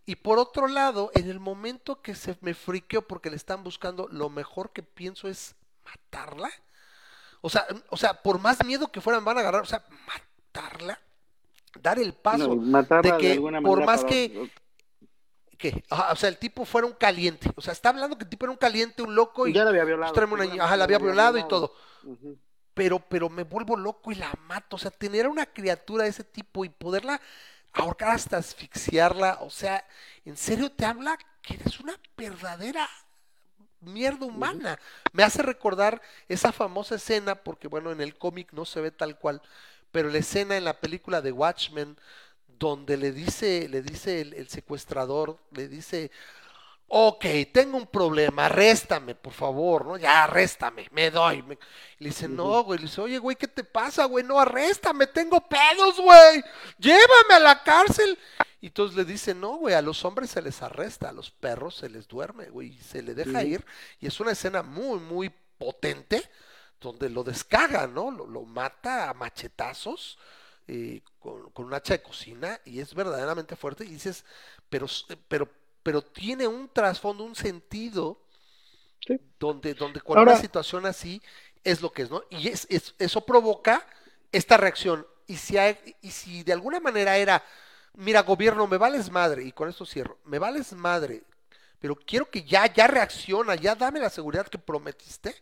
[0.07, 4.09] Y por otro lado, en el momento que se me friqueó porque le están buscando,
[4.11, 6.51] lo mejor que pienso es matarla.
[7.41, 11.01] O sea, o sea, por más miedo que fueran, van a agarrar, o sea, matarla,
[11.81, 14.49] dar el paso No, de que por más para- que
[15.91, 18.45] ajá, o sea, el tipo fuera un caliente, o sea, está hablando que el tipo
[18.47, 20.13] era un caliente, un loco y ya la había violado.
[20.33, 21.73] una ajá, la había violado y todo,
[22.75, 26.11] pero, pero me vuelvo loco y la mato, o sea, tener a una criatura de
[26.11, 27.21] ese tipo y poderla
[27.75, 29.87] ahorcar hasta asfixiarla, o sea,
[30.25, 32.89] en serio te habla que eres una verdadera
[33.81, 34.79] mierda humana.
[35.13, 39.19] Me hace recordar esa famosa escena, porque bueno, en el cómic no se ve tal
[39.19, 39.43] cual,
[39.93, 41.99] pero la escena en la película de Watchmen,
[42.59, 46.11] donde le dice, le dice el, el secuestrador, le dice,
[46.89, 49.97] ok, tengo un problema, arréstame, por favor, ¿no?
[49.97, 51.43] Ya, arréstame, me doy.
[51.43, 51.59] me-".
[51.99, 54.25] Le dice, no, güey, le dice, oye, güey, ¿qué te pasa, güey?
[54.25, 56.43] No, arréstame, tengo pedos, güey,
[56.79, 58.19] llévame a la cárcel.
[58.61, 61.77] Y entonces le dice, no, güey, a los hombres se les arresta, a los perros
[61.77, 63.65] se les duerme, güey, y se le deja ir.
[63.99, 66.23] Y es una escena muy, muy potente,
[66.83, 68.11] donde lo descaga, ¿no?
[68.11, 70.19] Lo, lo mata a machetazos
[70.69, 73.85] eh, con, con un hacha de cocina y es verdaderamente fuerte.
[73.85, 74.25] Y dices,
[74.69, 74.87] pero,
[75.29, 75.49] pero,
[75.83, 78.19] pero tiene un trasfondo, un sentido,
[79.07, 79.19] Sí.
[79.39, 81.21] donde, donde con Ahora- una situación así
[81.65, 82.23] es lo que es, ¿no?
[82.31, 83.85] Y es, es- eso provoca
[84.31, 85.07] esta reacción.
[85.27, 87.43] Y si, hay- y si de alguna manera era,
[87.95, 91.25] mira, gobierno, me vales madre, y con esto cierro, me vales madre,
[91.81, 95.35] pero quiero que ya, ya reacciona, ya dame la seguridad que prometiste.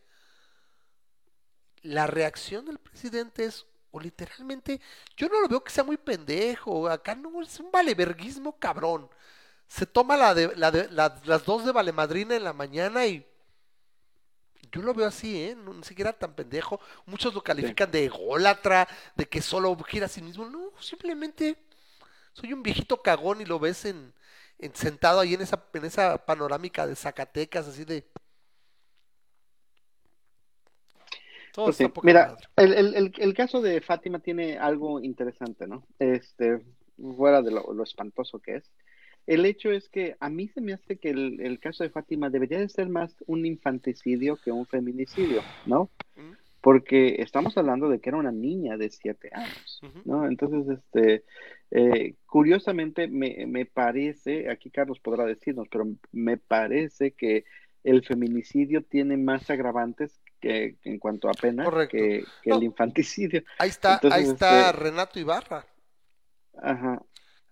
[1.83, 4.81] La reacción del presidente es, o literalmente,
[5.17, 9.09] yo no lo veo que sea muy pendejo, acá no es un valeverguismo cabrón.
[9.69, 13.27] Se toma la de, la de, la- las dos de valemadrina en la mañana y
[14.73, 15.57] yo lo veo así, ¿eh?
[15.57, 16.81] No, ni siquiera tan pendejo.
[17.07, 20.45] Muchos lo califican de ególatra, de que solo gira a sí mismo.
[20.49, 21.57] No, simplemente
[22.35, 24.15] soy un viejito cagón y lo ves en,
[24.59, 28.09] en- sentado ahí en esa, en esa panorámica de Zacatecas, así de.
[31.53, 35.01] Todo Pues está sí, poca Mira, el, el, el, el caso de Fátima tiene algo
[35.01, 35.87] interesante, ¿no?
[35.99, 36.61] Este,
[37.17, 38.71] fuera de lo, lo espantoso que es.
[39.27, 42.31] El hecho es que a mí se me hace que el, el caso de Fátima
[42.31, 45.91] debería de ser más un infanticidio que un feminicidio, ¿no?
[46.17, 49.81] Mm, Porque estamos hablando de que era una niña de siete años.
[50.05, 50.27] ¿no?
[50.27, 51.25] Entonces, este,
[51.71, 57.45] eh, curiosamente me, me parece, aquí Carlos podrá decirnos, pero me parece que
[57.85, 61.97] el feminicidio tiene más agravantes que, en cuanto a pena Correcto.
[61.97, 62.57] que, que No.
[62.57, 63.43] el infanticidio.
[63.59, 65.67] Ahí está, Entonces, ahí está este- Renato Ibarra.
[66.63, 67.03] Ajá.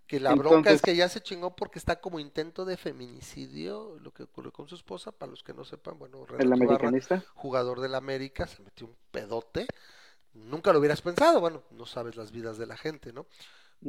[0.06, 4.10] Que la bronca es que ya se chingó porque está como intento de feminicidio, lo
[4.10, 7.24] que ocurrió con su esposa, para los que no sepan, bueno, El Renato Ibarra, americanista.
[7.34, 9.66] jugador del América, se metió un pedote.
[10.32, 13.26] Nunca lo hubieras pensado, bueno, no sabes las vidas de la gente, ¿no?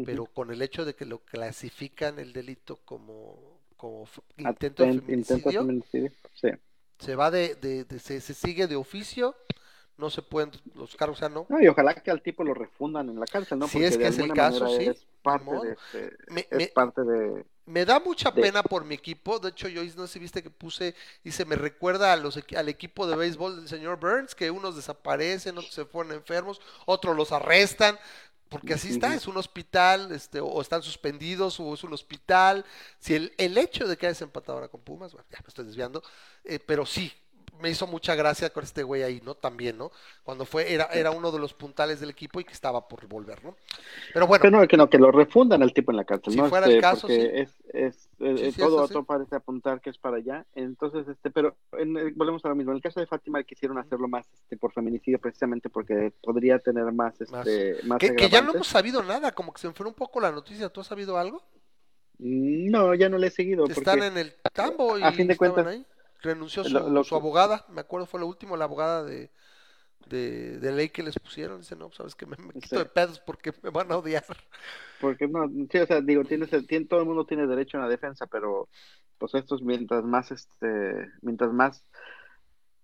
[0.05, 4.05] Pero con el hecho de que lo clasifican el delito como como
[4.37, 5.61] intento de Atent- intento de feminicidio.
[5.61, 6.11] feminicidio.
[6.35, 6.49] Sí.
[6.99, 9.35] Se va de, de, de- se, se sigue de oficio,
[9.97, 11.45] no se pueden, los cargos ya no.
[11.49, 13.67] No, y ojalá que al tipo lo refundan en la cárcel, ¿no?
[13.67, 15.63] Si Porque es que de es el caso, sí, es parte modo.
[15.63, 19.37] de este- Me, es me- parte de me da mucha de- pena por mi equipo.
[19.39, 22.67] De hecho, yo no sé si viste que puse, dice, me recuerda a los, al
[22.67, 27.31] equipo de béisbol del señor Burns, que unos desaparecen, otros se ponen enfermos, otros los
[27.31, 27.97] arrestan.
[28.49, 32.65] Porque así está, es un hospital, este, o están suspendidos, o es un hospital.
[32.99, 35.65] Si el, el hecho de que hayas empatado ahora con Pumas, bueno, ya me estoy
[35.65, 36.03] desviando,
[36.43, 37.13] eh, pero sí,
[37.59, 39.35] me hizo mucha gracia con este güey ahí, ¿no?
[39.35, 39.91] También, ¿no?
[40.23, 43.43] Cuando fue, era, era uno de los puntales del equipo y que estaba por volver,
[43.43, 43.55] ¿no?
[44.13, 46.39] Pero bueno, Pero no, que no, que lo refundan al tipo en la cárcel, Si
[46.39, 46.47] ¿no?
[46.49, 47.29] fuera el Este, caso, porque sí.
[47.33, 49.05] es, es, eh, Sí, eh, sí, todo eso otro sí.
[49.07, 50.45] parece apuntar que es para allá.
[50.55, 52.71] Entonces, este, pero en volvemos a lo mismo.
[52.71, 56.91] En el caso de Fátima quisieron hacerlo más este, por feminicidio precisamente porque podría tener
[56.91, 59.93] más, este, más, que, que ya no hemos sabido nada, como que se enfrió un
[59.95, 60.69] poco la noticia.
[60.69, 61.41] ¿Tú has sabido algo?
[62.17, 63.65] No, ya no le he seguido.
[63.65, 65.85] Están porque- en el tambo y a fin de cuentas, ahí.
[66.21, 69.31] Renunció su, lo- lo su que- abogada, me acuerdo, fue lo último, la abogada de,
[70.07, 71.59] de, de ley que les pusieron.
[71.61, 72.77] Dice, no, sabes que me, me quito Sí.
[72.79, 74.25] de pedos porque me van a odiar.
[74.97, 77.81] Porque no, sí, o sea, digo, tienes, el- tiene, todo el mundo tiene derecho a
[77.81, 78.69] la defensa, pero
[79.17, 81.85] pues estos mientras más, este, mientras más,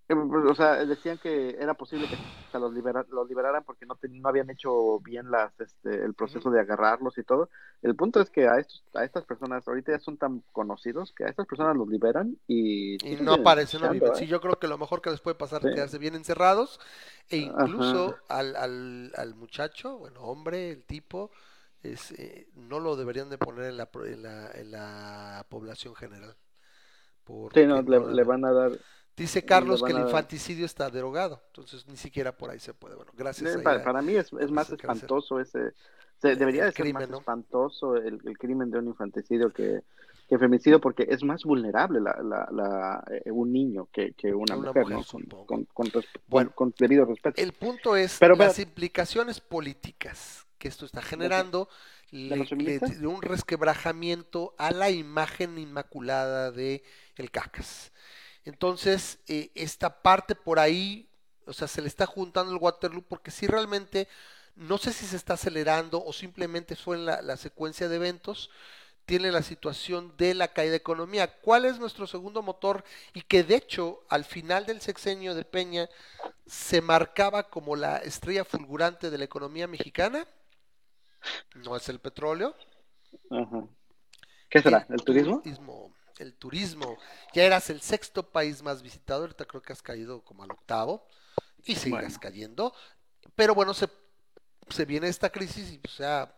[0.08, 2.16] o sea, decían que era posible que
[2.50, 6.14] se los, libera- los liberaran porque no, te- no habían hecho bien las, este, el
[6.14, 7.50] proceso de agarrarlos y todo.
[7.82, 11.24] El punto es que a estos, a estas personas ahorita ya son tan conocidos que
[11.24, 14.12] a estas personas los liberan y, Y no aparece, no viven.
[14.12, 14.16] ¿eh?
[14.16, 15.74] Sí, yo creo que lo mejor que les puede pasar es Sí.
[15.74, 16.78] quedarse bien encerrados.
[17.28, 21.30] E incluso al, al, al muchacho, bueno, hombre, el tipo,
[21.82, 26.36] es, eh, no lo deberían de poner en la, en la, en la población general.
[27.52, 28.72] Sí, no, le, no le van a dar,
[29.16, 32.96] Dice Carlos que el infanticidio está derogado, entonces ni siquiera por ahí se puede.
[32.96, 33.56] Bueno, gracias.
[33.56, 35.72] Eh, Para, a- para mí es, es más espantoso ese,
[36.20, 37.18] se- debería de ser crimen, más ¿no?
[37.18, 39.80] espantoso el, el crimen de un infanticidio que,
[40.28, 44.54] que femicidio porque es más vulnerable la, la, la, eh, un niño que, que una,
[44.56, 44.98] Una mujer, mujer,
[45.28, 45.46] ¿no?
[45.46, 45.90] Con, con,
[46.26, 46.52] Bueno.
[46.54, 47.40] con debido respeto.
[47.40, 51.68] El punto es Pero, las pero- implicaciones políticas que esto está generando,
[52.10, 56.82] le- los le- de un resquebrajamiento a la imagen inmaculada de
[57.16, 57.92] el cacas.
[58.46, 61.08] Entonces, eh, esta parte por ahí,
[61.46, 64.08] o sea, se le está juntando el Waterloo porque si realmente,
[64.54, 68.50] no sé si se está acelerando o simplemente fue en la, la secuencia de eventos,
[69.04, 71.40] tiene la situación de la caída de economía.
[71.40, 72.84] ¿Cuál es nuestro segundo motor?
[73.14, 75.88] Y que de hecho, al final del sexenio de Peña,
[76.46, 80.26] se marcaba como la estrella fulgurante de la economía mexicana.
[81.54, 82.54] No es el petróleo.
[83.30, 83.66] Ajá.
[84.48, 84.86] ¿Qué será?
[84.88, 85.42] ¿El turismo?
[85.42, 85.85] turismo,
[86.18, 86.96] El turismo.
[87.34, 91.06] Ya eras el sexto país más visitado, ahorita creo que has caído como al octavo
[91.64, 92.08] y Bueno.
[92.20, 92.72] cayendo.
[93.34, 93.88] Pero bueno, se,
[94.70, 96.34] se viene esta crisis y o sea,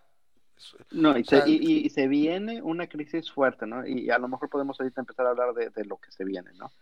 [0.90, 3.86] No, y, O sea, se, y, se viene una crisis fuerte, ¿no?
[3.86, 6.50] Y a lo mejor podemos ahorita empezar a hablar de, de lo que se viene,
[6.54, 6.72] ¿no?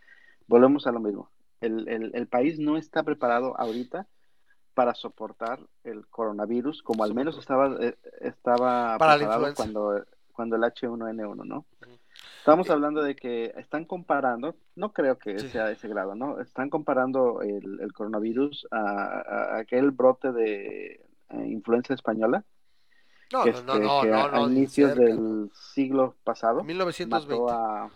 [0.47, 1.29] Volvemos a lo mismo.
[1.61, 4.07] El, el, el país no está preparado ahorita
[4.73, 10.61] para soportar el coronavirus, como al menos estaba, eh, estaba Para preparado cuando, cuando el
[10.61, 11.65] H1N1, ¿no?
[12.47, 15.49] Estamos Eh, hablando de que están comparando, no creo que Sí.
[15.49, 16.39] sea ese grado, ¿no?
[16.39, 22.45] Están comparando el, el coronavirus a, aquel brote de eh, influenza española
[23.33, 25.51] no, que, no, no, este, no, que no, a, no, a ni inicios cerca, del
[25.53, 27.35] siglo pasado 1920.
[27.35, 27.91] mató a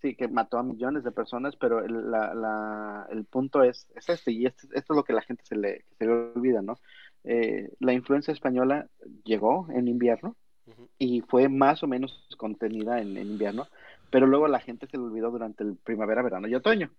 [0.00, 4.08] sí que mató a millones de personas pero el, la, la- el punto es, es
[4.10, 6.78] este y este- esto es lo que la gente se le, se le olvida no
[7.24, 8.86] Eh, la influenza española
[9.24, 10.36] llegó en invierno
[10.98, 13.66] Y fue más o menos contenida en, en invierno
[14.10, 16.90] pero luego la gente se le olvidó durante el primavera verano y otoño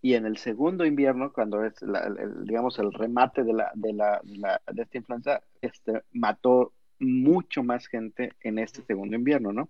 [0.00, 3.92] y en el segundo invierno, cuando es, la- el- digamos, el remate de, la, de,
[3.92, 9.52] la, de, la- de esta influenza, este, mató mucho más gente en este segundo invierno,
[9.52, 9.68] ¿no?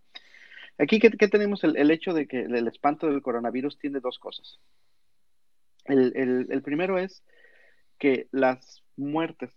[0.78, 1.64] Aquí, ¿qué, qué tenemos?
[1.64, 4.58] El, el hecho de que el espanto del coronavirus tiene dos cosas.
[5.86, 7.22] El, el- el primero es
[7.98, 9.50] que las muertes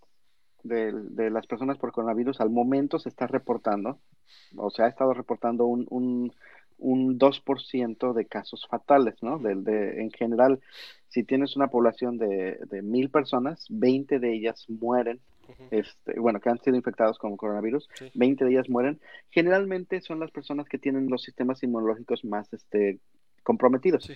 [0.64, 4.00] de, de las personas por coronavirus al momento se está reportando,
[4.56, 6.34] o se ha estado reportando un, un,
[6.78, 9.38] un 2% de casos fatales, ¿no?
[9.40, 10.60] Del de, en general,
[11.08, 15.20] si tienes una población de, de mil personas, 20 de ellas mueren,
[15.72, 18.12] este, bueno, que han sido infectados con coronavirus, Sí.
[18.14, 19.00] 20 de ellas mueren.
[19.32, 23.00] Generalmente son las personas que tienen los sistemas inmunológicos más este,
[23.44, 24.04] comprometidos.
[24.06, 24.14] Sí.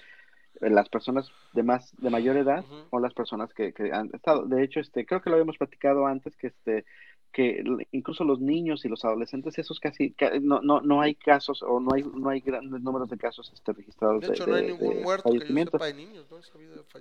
[0.63, 4.45] Eh, Las personas de más de mayor edad o las personas que, que han estado.
[4.45, 6.85] De hecho, este, creo que lo habíamos platicado antes que este
[7.31, 11.63] que incluso los niños y los adolescentes, esos casi ca- no, no, no hay casos
[11.63, 14.67] o no hay no hay grandes números de casos este, registrados De hecho, no hay
[14.67, 16.37] ningún de muerto que yo sepa de niños, ¿no?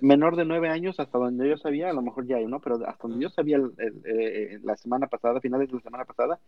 [0.01, 2.59] Menor de nueve años, hasta donde yo sabía, a lo mejor ya hay, ¿no?
[2.59, 6.05] Pero hasta donde yo sabía el- el- eh, la semana pasada, finales de la semana
[6.05, 6.39] pasada,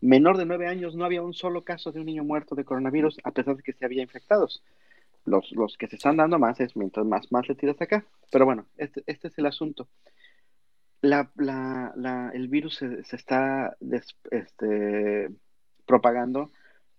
[0.00, 3.18] menor de nueve años no había un solo caso de un niño muerto de coronavirus
[3.22, 4.62] a pesar de que se había infectados.
[5.24, 8.04] Los, los que se están dando más es mientras más, más le tiras acá.
[8.30, 9.88] Pero bueno, este, este es el asunto.
[11.00, 15.30] La, la, la, el virus se, se está des, este,
[15.86, 16.50] propagando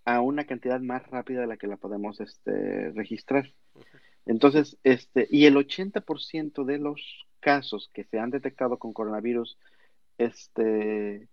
[0.04, 3.52] a una cantidad más rápida de la que la podemos este, registrar.
[4.26, 9.58] Entonces, este, y el 80% de los casos que se han detectado con coronavirus,
[10.18, 11.28] este,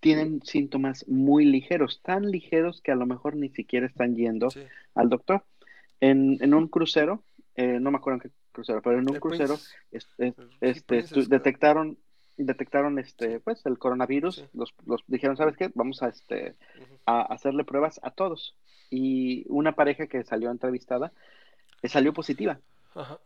[0.00, 4.60] tienen síntomas muy ligeros, tan ligeros que a lo mejor ni siquiera están yendo Sí.
[4.94, 5.44] al doctor.
[6.00, 7.22] En, en un crucero,
[7.54, 9.76] eh, no me acuerdo en qué crucero, pero en un El crucero, Princess.
[9.90, 11.98] es- es- El este, detectaron,
[12.36, 14.44] detectaron este, pues el coronavirus, Sí.
[14.54, 15.70] los, los dijeron, ¿sabes qué?
[15.74, 16.54] Vamos a este,
[17.06, 18.54] a hacerle pruebas a todos.
[18.90, 21.12] Y una pareja que salió entrevistada
[21.82, 22.58] eh, salió positiva.
[22.94, 23.18] Ajá.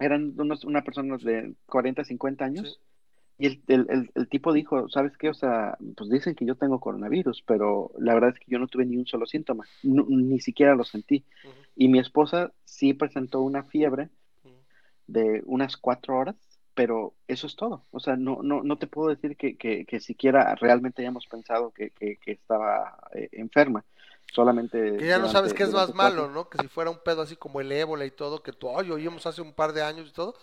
[0.00, 2.68] Eran unos, una persona de 40, 50 años.
[2.80, 2.93] Sí.
[3.36, 5.28] Y el, el, el, el tipo dijo, ¿sabes qué?
[5.28, 8.68] O sea, pues dicen que yo tengo coronavirus, pero la verdad es que yo no
[8.68, 11.24] tuve ni un solo síntoma, No- ni siquiera lo sentí.
[11.76, 14.10] Y mi esposa sí presentó una fiebre
[15.06, 16.36] de unas cuatro horas,
[16.74, 17.84] pero eso es todo.
[17.90, 21.72] O sea, no, no, no te puedo decir que, que, que siquiera realmente hayamos pensado
[21.72, 23.84] que, que, que estaba eh, enferma.
[24.32, 24.96] Solamente.
[24.96, 26.48] Que ya no sabes qué es más cuatro- malo, ¿no?
[26.48, 29.26] Que si fuera un pedo así como el ébola y todo, que tú, ay, oímos
[29.26, 30.34] hace un par de años y todo,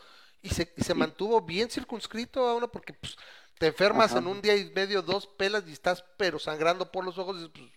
[0.42, 3.16] y se, y se mantuvo bien circunscrito a uno porque pues,
[3.60, 4.20] te enfermas Ajá.
[4.20, 7.48] en un día y medio, dos pelas y estás pero sangrando por los ojos, y
[7.50, 7.70] pues,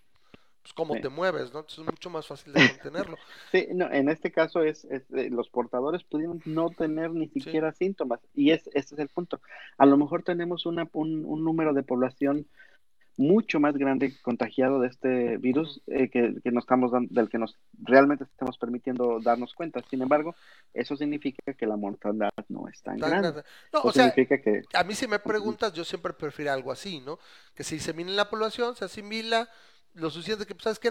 [0.62, 1.00] pues cómo Sí.
[1.02, 1.60] te mueves, ¿no?
[1.60, 3.18] Entonces es mucho más fácil de contenerlo.
[3.52, 8.20] Sí, no, en este caso es, es, los portadores pudieron no tener ni siquiera síntomas
[8.34, 9.40] y es, ese es el punto.
[9.76, 12.46] A lo mejor tenemos una, un, un número de población
[13.16, 17.38] mucho más grande contagiado de este virus eh, que, que nos estamos dan- del que
[17.38, 19.80] nos realmente estamos permitiendo darnos cuenta.
[19.88, 20.34] Sin embargo,
[20.72, 23.28] eso significa que la mortandad no es tan Tan grande.
[23.30, 23.48] grande.
[23.72, 26.72] No, Eso o sea, significa que a mí si me preguntas, yo siempre prefiero algo
[26.72, 27.18] así, ¿no?
[27.54, 29.48] Que se disemine en la población, se asimila
[29.94, 30.90] lo suficiente que, pues, ¿sabes que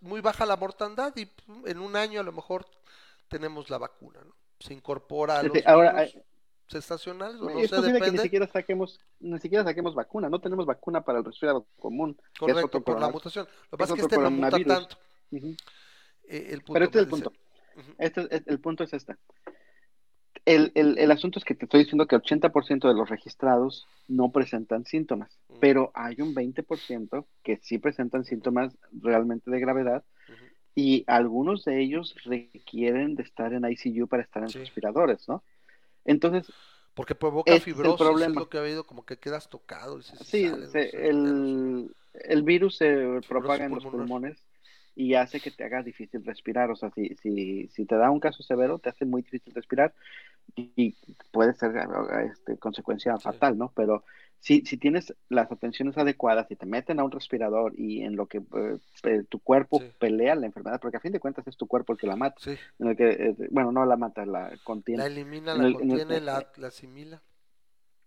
[0.00, 1.28] muy baja la mortandad y
[1.66, 2.66] en un año a lo mejor
[3.28, 4.34] tenemos la vacuna, ¿no?
[4.58, 6.16] Se incorpora a los ahora, virus
[6.74, 10.28] estacionales, o no es sé, posible que ni siquiera saquemos, ni siquiera saquemos vacuna.
[10.28, 12.18] No tenemos vacuna para el resfriado común.
[12.38, 13.46] Correcto, por la mutación.
[13.70, 14.96] Lo que pasa es que este no muta tanto.
[15.32, 17.32] Eh, el punto Pero este es el punto.
[17.98, 19.16] Este, es- el punto es este.
[20.44, 23.86] El, el, el asunto es que te estoy diciendo que el 80% de los registrados
[24.08, 30.02] no presentan síntomas, pero hay un 20% que sí presentan síntomas realmente de gravedad
[30.74, 34.58] y algunos de ellos requieren de estar en ICU para estar en Sí.
[34.58, 35.44] respiradores, ¿no?
[36.04, 36.52] Entonces,
[36.94, 38.36] Porque provoca Este es el fibrosis, es problema.
[38.36, 39.98] lo que ha habido, como que quedas tocado.
[39.98, 44.44] Y se, se sí, se- el, el virus se propaga en los pulmones
[44.94, 46.70] y hace que te haga difícil respirar.
[46.70, 49.94] O sea, si, si, si te da un caso severo, te hace muy difícil respirar
[50.56, 50.96] y, y
[51.32, 51.72] puede ser
[52.30, 53.20] este, consecuencia Sí.
[53.20, 53.72] fatal, ¿no?
[53.76, 54.04] Pero
[54.42, 58.26] si, si tienes las atenciones adecuadas y te meten a un respirador y en lo
[58.26, 59.86] que eh, eh, tu cuerpo Sí.
[60.00, 62.40] pelea la enfermedad, porque a fin de cuentas es tu cuerpo el que la mata,
[62.40, 65.02] Sí, en el que, eh, bueno, no la mata, la contiene.
[65.02, 67.22] la elimina, la el- en el- contiene, la, la asimila.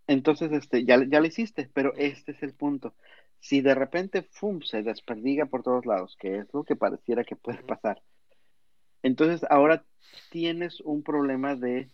[0.08, 2.94] Entonces, este, ya, ya lo hiciste, pero este es el punto.
[3.40, 7.36] Si de repente, ¡fum!, se desperdiga por todos lados, que es lo que pareciera que
[7.38, 8.02] puede pasar,
[9.04, 9.86] entonces ahora
[10.30, 11.90] tienes un problema de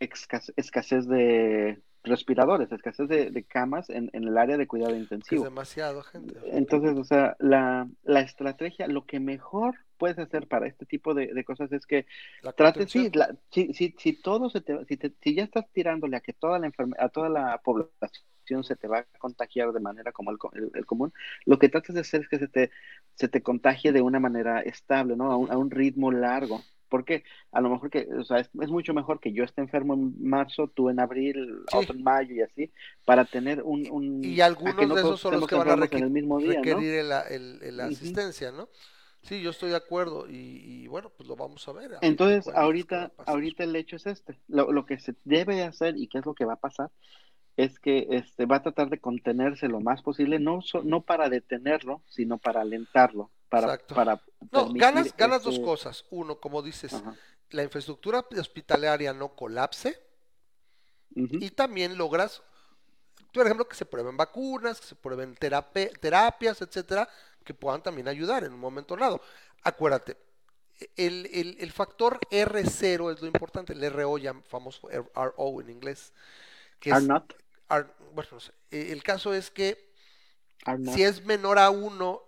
[0.00, 5.02] escasez de respiradores, escasez de, de camas en, en el área de cuidado Que es
[5.02, 5.44] intensivo.
[5.44, 6.38] demasiado gente.
[6.52, 11.34] Entonces, o sea, la, la estrategia, lo que mejor puedes hacer para este tipo de,
[11.34, 12.06] de cosas es que
[12.42, 13.04] La Trate, contención.
[13.12, 16.20] sí, la- si, si, si todo se te, si, te- si ya estás tirándole a
[16.20, 20.12] que toda la enferme- a toda la población se te va a contagiar de manera
[20.12, 21.12] como el, el- el común,
[21.46, 22.70] lo que tratas de hacer es que se te,
[23.14, 25.30] se te contagie de una manera estable, ¿no?
[25.32, 26.62] A un, a un ritmo largo.
[26.88, 29.94] Porque a lo mejor que, o sea, es, es mucho mejor que yo esté enfermo
[29.94, 31.76] en marzo, tú en abril, Sí.
[31.76, 32.70] otro en mayo y así,
[33.04, 33.88] para tener un...
[33.90, 36.60] un Y algunos no de esos son los que van a requer- el mismo día,
[36.62, 38.68] requerir el- el- el- la asistencia, ¿no?
[39.22, 41.94] Sí, yo estoy de acuerdo y, y bueno, pues lo vamos a ver.
[41.94, 44.38] a Entonces, cuentas, ¿qué va ahorita, ahorita el hecho es este.
[44.48, 46.90] Lo, lo que se debe hacer y qué es lo que va a pasar
[47.56, 51.28] es que este, va a tratar de contenerse lo más posible, no, so- no para
[51.28, 53.94] detenerlo, sino para alentarlo, para, Exacto.
[53.94, 54.22] para
[54.52, 56.04] No, ganas, ganas dos ese- cosas.
[56.10, 57.14] Uno, como dices, Ajá.
[57.50, 59.98] la infraestructura hospitalaria no colapse
[61.14, 62.42] y también logras,
[63.32, 67.08] por ejemplo, que se prueben vacunas, que se prueben terapias, etcétera,
[67.44, 69.20] que puedan también ayudar en un momento dado.
[69.62, 70.16] Acuérdate,
[70.96, 75.70] el, el- el factor R0 es lo importante, el RO, ya famoso R- RO en
[75.70, 76.12] inglés.
[76.78, 77.34] Que es, not,
[77.68, 78.52] R- bueno, no sé.
[78.70, 79.88] Eh, El caso es que
[80.94, 82.22] si es menor a 1,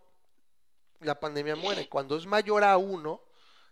[1.01, 1.89] la pandemia muere.
[1.91, 3.21] Cuando es mayor a 1,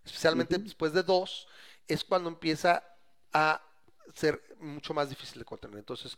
[0.05, 1.48] especialmente después de 2,
[1.86, 2.84] es cuando empieza
[3.32, 3.62] a
[4.14, 5.78] ser mucho más difícil de contener.
[5.78, 6.16] Entonces,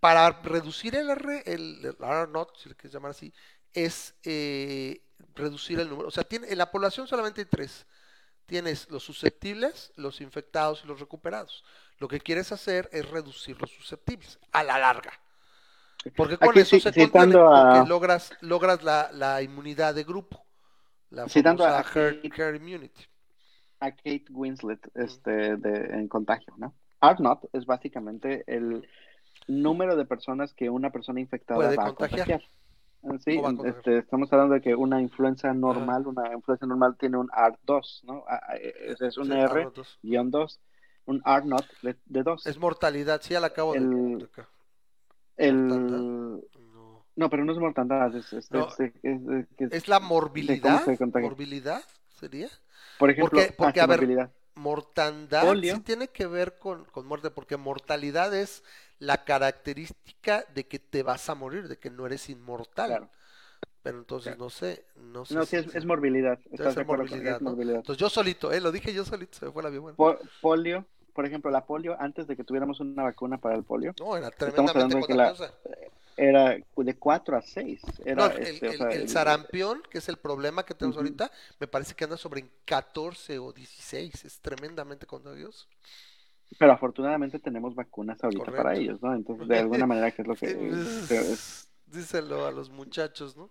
[0.00, 3.32] para reducir el R, el, el R naught, si le quieres llamar así,
[3.72, 5.02] es eh,
[5.34, 6.08] reducir el número.
[6.08, 7.86] O sea, tiene, en la población solamente hay tres.
[8.46, 11.64] Tienes los susceptibles, los infectados y los recuperados.
[11.98, 15.12] Lo que quieres hacer es reducir los susceptibles a la larga.
[16.14, 17.34] Porque con Aquí eso se contiene,
[17.80, 20.45] a- logras, logras la, la inmunidad de grupo.
[21.10, 23.04] La Citando a Kate- immunity.
[23.80, 26.74] a Kate Winslet este, de, en contagio, ¿no?
[27.02, 28.86] R naught es básicamente el
[29.46, 32.26] número de personas que una persona infectada Puede va a contagiar.
[32.26, 32.42] contagiar.
[33.04, 33.76] Ah, Sí, a contagiar.
[33.76, 38.24] este, estamos hablando de que una influenza normal, una influenza normal tiene un R2, ¿no?
[38.28, 39.98] Ah, ah, Es, es un Sí, R ah, dos.
[40.02, 40.60] guion 2,
[41.04, 42.46] un R naught de, de 2.
[42.46, 44.28] Es mortalidad, sí, ya la acabo de- El- de
[45.36, 46.42] el...
[47.16, 47.30] No.
[47.30, 48.68] Pero no es mortandad, es, es, No.
[48.68, 48.92] es-
[49.58, 50.84] es- la morbilidad.
[50.84, 50.98] se?
[51.20, 51.82] Morbilidad
[52.20, 52.48] sería.
[52.98, 54.30] por ejemplo, porque- porque, ah, a ver, morbilidad.
[54.54, 55.74] Mortandad Polio.
[55.74, 58.62] sí tiene que ver con, con muerte, porque mortalidad es
[58.98, 62.86] la característica de que te vas a morir, de que no eres inmortal.
[62.88, 63.08] Claro.
[63.82, 64.44] Pero entonces Claro.
[64.44, 65.34] no sé, no sé.
[65.34, 66.38] No, si- sí, es, es morbilidad.
[66.38, 67.50] debe ¿Estás de ser acuerdo con que morbilidad, es ¿no?
[67.50, 67.76] morbilidad?
[67.78, 69.96] Entonces yo solito, eh, lo dije yo solito, se me fue la bien buena.
[69.96, 73.94] Po- polio, por ejemplo, la polio, antes de que tuviéramos una vacuna para el polio,
[74.00, 75.50] No, era Estamos tremendamente hablando de que la-.
[76.16, 77.80] Era de 4 a 6.
[78.04, 80.74] Era, No, el, este, o el- sea, el el- sarampión, que es el problema que
[80.74, 81.30] tenemos ahorita,
[81.60, 84.24] me parece que anda sobre en 14 o 16.
[84.24, 85.66] Es tremendamente contagioso.
[86.58, 88.62] Pero afortunadamente tenemos vacunas ahorita Correcto.
[88.62, 89.14] para ellos, ¿no?
[89.14, 90.46] Entonces, de alguna manera, que es lo que...
[91.08, 93.48] que es- Díselo a los muchachos, ¿no?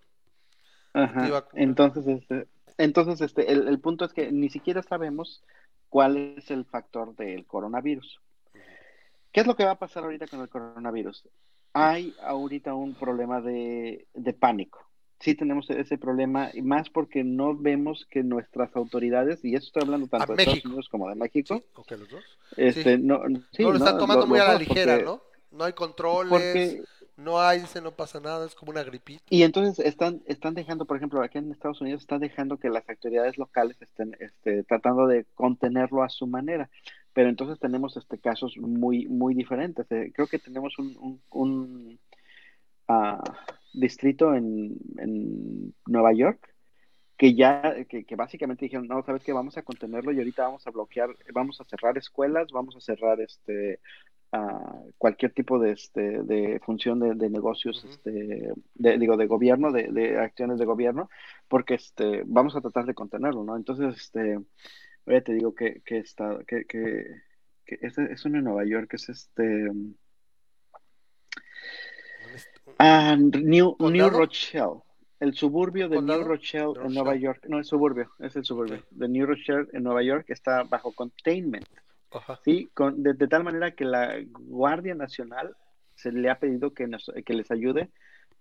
[0.92, 1.46] ajá.
[1.54, 2.46] Entonces, este,
[2.78, 5.42] entonces este, el, el punto es que ni siquiera sabemos
[5.88, 8.20] cuál es el factor del coronavirus.
[9.32, 11.24] ¿Qué es lo que va a pasar ahorita con el coronavirus?
[11.78, 14.80] Hay ahorita un problema de, de pánico.
[15.20, 19.82] Sí tenemos ese problema, y más porque no vemos que nuestras autoridades, y eso estoy
[19.84, 20.64] hablando tanto de Estados.
[20.64, 21.64] Unidos como de México, ¿Sí?
[21.74, 22.24] ¿O que los dos?
[22.56, 23.20] este, no,
[23.52, 24.00] sí, no lo están ¿no?
[24.00, 25.22] tomando Lo- muy a la ligera, porque- ¿no?
[25.52, 26.82] No hay controles, Porque,
[27.16, 29.22] no hay, dice, no pasa nada, es como una gripita.
[29.30, 32.86] y entonces están, están dejando, por ejemplo, aquí en Estados Unidos, están dejando que las
[32.88, 36.68] autoridades locales estén este, tratando de contenerlo a su manera.
[37.16, 39.90] Pero entonces tenemos este casos muy, muy diferentes.
[39.90, 41.98] Eh, creo que tenemos un, un, un,
[42.88, 43.24] ah,
[43.72, 46.54] distrito en, en Nueva York
[47.16, 50.66] que ya, que, que básicamente dijeron, no, sabes qué, vamos a contenerlo y ahorita vamos
[50.66, 53.80] a bloquear, vamos a cerrar escuelas, vamos a cerrar este
[54.32, 59.72] ah, cualquier tipo de este de función de, de negocios, este, de, digo, de gobierno,
[59.72, 61.08] de, de acciones de gobierno,
[61.48, 63.56] porque este, vamos a tratar de contenerlo, ¿no?
[63.56, 64.38] Entonces, este,
[65.06, 67.06] ahora te digo que, que está, que, que,
[67.64, 69.70] que es, es uno en Nueva York, es este
[72.78, 73.76] Ah, New.
[73.78, 74.82] New Rochelle,
[75.20, 76.02] el suburbio de.
[76.02, 77.14] New Rochelle en Nueva.
[77.16, 77.46] York.
[77.48, 80.26] No, es suburbio, es el suburbio de New Rochelle en Nueva York.
[80.28, 81.66] Está bajo containment,
[82.10, 82.38] Ajá.
[82.44, 82.68] ¿sí?
[82.74, 85.56] Con, de, de tal manera que la Guardia Nacional
[85.94, 87.90] se le ha pedido que, nos, que les ayude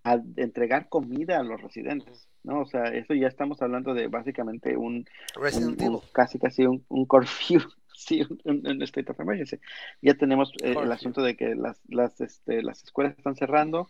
[0.04, 2.62] a entregar comida a los residentes, ¿no?
[2.62, 5.06] O sea, eso ya estamos hablando de básicamente un,
[5.36, 7.62] un- un- casi casi un, un curfew,
[7.94, 9.60] sí, un, un- state of emergency.
[10.02, 13.90] Ya tenemos eh, el asunto de que las, las, este, las escuelas están cerrando.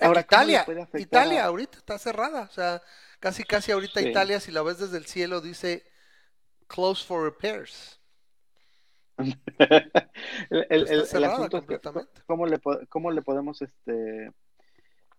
[0.00, 2.82] Ahora, ¿cómo le Italia, Italia a- ahorita está cerrada, o sea,
[3.20, 4.08] casi casi ahorita Sí.
[4.08, 5.84] Italia, si la ves desde el cielo, dice
[6.66, 8.00] close for repairs.
[9.18, 11.80] el, el- asunto es que.
[12.26, 12.58] ¿cómo le,
[12.88, 14.32] cómo le podemos este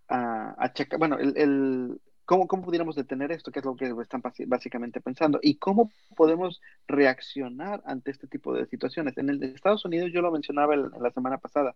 [0.09, 3.51] a, achacar- bueno, el, el- ¿cómo, cómo pudiéramos detener esto?
[3.51, 5.39] Que es lo que están básicamente pensando.
[5.41, 9.17] ¿Y cómo podemos reaccionar ante este tipo de situaciones?
[9.17, 11.75] En el de Estados Unidos, yo lo mencionaba el- la semana pasada,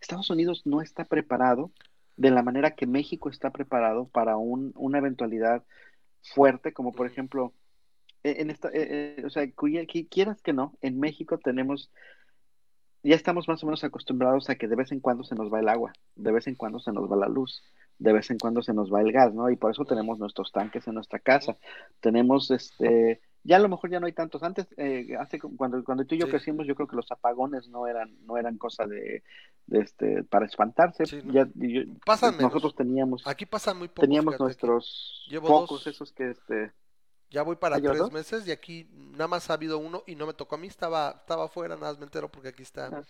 [0.00, 1.70] Estados Unidos no está preparado
[2.16, 5.64] de la manera que México está preparado para un- una eventualidad
[6.22, 7.52] fuerte, como por ejemplo,
[8.24, 9.50] eh, en esta, eh, eh, o sea,
[10.10, 11.90] quieras que no, en México tenemos,
[13.02, 15.60] ya estamos más o menos acostumbrados a que de vez en cuando se nos va
[15.60, 17.62] el agua, de vez en cuando se nos va la luz,
[18.02, 19.48] de vez en cuando se nos va el gas, ¿no?
[19.50, 21.56] Y por eso tenemos nuestros tanques en nuestra casa.
[22.00, 24.42] Tenemos, este, ya a lo mejor ya no hay tantos.
[24.42, 26.32] Antes, eh, hace cu- cuando, cuando tú y yo Sí.
[26.32, 29.22] crecimos, yo creo que los apagones no eran, no eran cosa de,
[29.66, 31.06] de este, para espantarse.
[31.06, 31.32] Sí, ¿no?
[31.32, 32.52] Ya, yo- Pasan menos.
[32.52, 34.02] nosotros teníamos, Aquí pasan muy pocos.
[34.02, 35.86] teníamos nuestros dos.
[35.86, 36.72] esos que, este,
[37.30, 38.12] Ya voy para ¿Ah, llevas tres dos?
[38.12, 41.14] meses y aquí nada más ha habido uno y no me tocó a mí, estaba,
[41.20, 42.88] estaba afuera, nada más me entero porque aquí está.
[42.92, 43.02] Ah.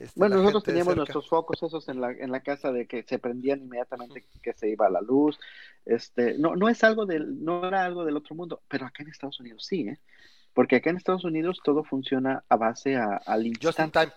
[0.00, 0.96] Este, Bueno, nosotros teníamos cerca.
[1.00, 4.68] nuestros focos esos en la, en la casa de que se prendían inmediatamente que se
[4.68, 5.38] iba la luz.
[5.84, 9.10] Este, no, no es algo del, no era algo del otro mundo, pero acá en
[9.10, 9.98] Estados Unidos sí, ¿eh?
[10.52, 13.98] Porque acá en Estados Unidos todo funciona a base a, al Just in instante.
[14.00, 14.12] time.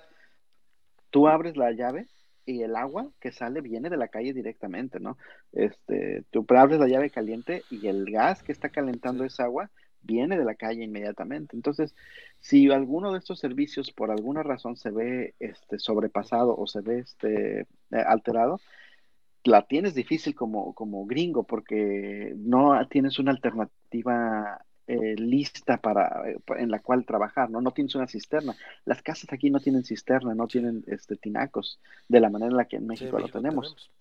[1.11, 2.07] Tú abres la llave
[2.45, 5.17] y el agua que sale viene de la calle directamente, ¿no?
[5.51, 9.27] Este, tú abres la llave caliente y el gas que está calentando Sí.
[9.27, 9.69] esa agua
[10.03, 11.55] viene de la calle inmediatamente.
[11.55, 11.95] Entonces,
[12.39, 16.99] si alguno de estos servicios por alguna razón se ve este, sobrepasado o se ve
[16.99, 17.65] este, eh,
[18.05, 18.59] alterado,
[19.43, 26.37] la tienes difícil como, como gringo porque no tienes una alternativa eh, lista para eh,
[26.57, 27.61] en la cual trabajar, ¿no?
[27.61, 28.55] No tienes una cisterna.
[28.85, 32.65] Las casas aquí no tienen cisterna, no tienen este tinacos de la manera en la
[32.65, 33.91] que en Sí, México, lo tenemos.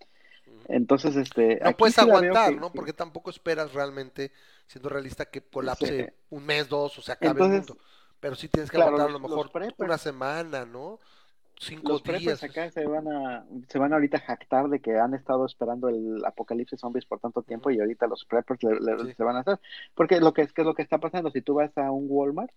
[0.67, 2.71] Entonces, este, No puedes aguantar, que- ¿no?
[2.71, 4.31] que- Porque tampoco esperas realmente,
[4.67, 6.13] siendo realista, que colapse Sí.
[6.29, 7.83] un mes, dos, o se acabe Entonces, el mundo.
[8.19, 10.99] Pero sí tienes que claro, aguantar a lo mejor preppers- una semana, ¿no?
[11.59, 12.21] Cinco los días.
[12.39, 15.87] preppers acá se van a se van ahorita a jactar de que han estado esperando
[15.87, 19.13] el apocalipsis zombies por tanto tiempo y ahorita los preppers le- le- Sí.
[19.15, 19.59] se van a hacer
[19.93, 22.07] porque lo que es que es lo que está pasando si tú vas a un
[22.09, 22.51] Walmart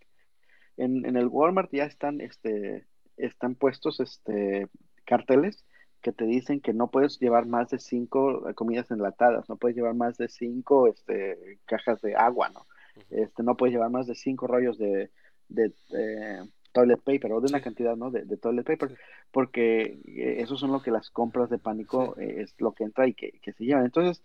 [0.79, 2.87] en, en el Walmart ya están este
[3.19, 4.69] están puestos este
[5.05, 5.63] carteles
[6.07, 9.95] que te dicen que no puedes llevar más de cinco comidas enlatadas no puedes llevar
[9.95, 12.63] más de cinco este cajas de agua no
[13.11, 15.11] este no puedes llevar más de cinco rollos de,
[15.49, 16.39] de eh,
[16.73, 17.65] toilet paper o de una Sí.
[17.65, 18.97] cantidad no de, de toilet paper Sí.
[19.33, 22.23] porque eh, eso son lo que las compras de pánico Sí.
[22.23, 23.85] eh, es lo que entra y que, que se llevan.
[23.85, 24.23] Entonces,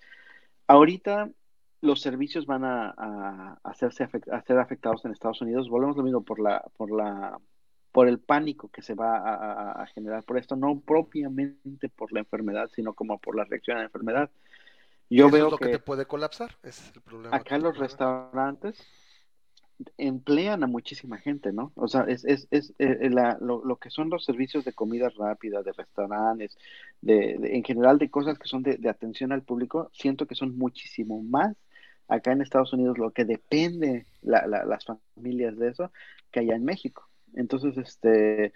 [0.67, 1.29] ahorita
[1.81, 5.67] los servicios van a hacerse afect- a ser afectados en Estados Unidos.
[5.67, 7.39] Volvemos lo mismo por la, por la,
[7.91, 12.11] por el pánico que se va a, a- a generar por esto, no propiamente por
[12.13, 14.29] la enfermedad, sino como por la reacción a la enfermedad.
[15.09, 16.51] Yo Eso veo es lo que, que te puede colapsar.
[16.63, 17.35] Ese es el problema.
[17.35, 18.79] acá los restaurantes
[19.97, 21.71] emplean a muchísima gente, ¿no?
[21.75, 25.09] O sea, es, es, es eh, la- lo, lo que son los servicios de comida
[25.09, 26.55] rápida, de restaurantes,
[27.01, 30.35] de, de- en general de cosas que son de, de atención al público, siento que
[30.35, 31.55] son muchísimo más
[32.07, 34.85] acá en Estados Unidos lo que depende la- la- las
[35.15, 35.91] familias de eso
[36.31, 37.09] que allá en México.
[37.35, 38.53] Entonces, este,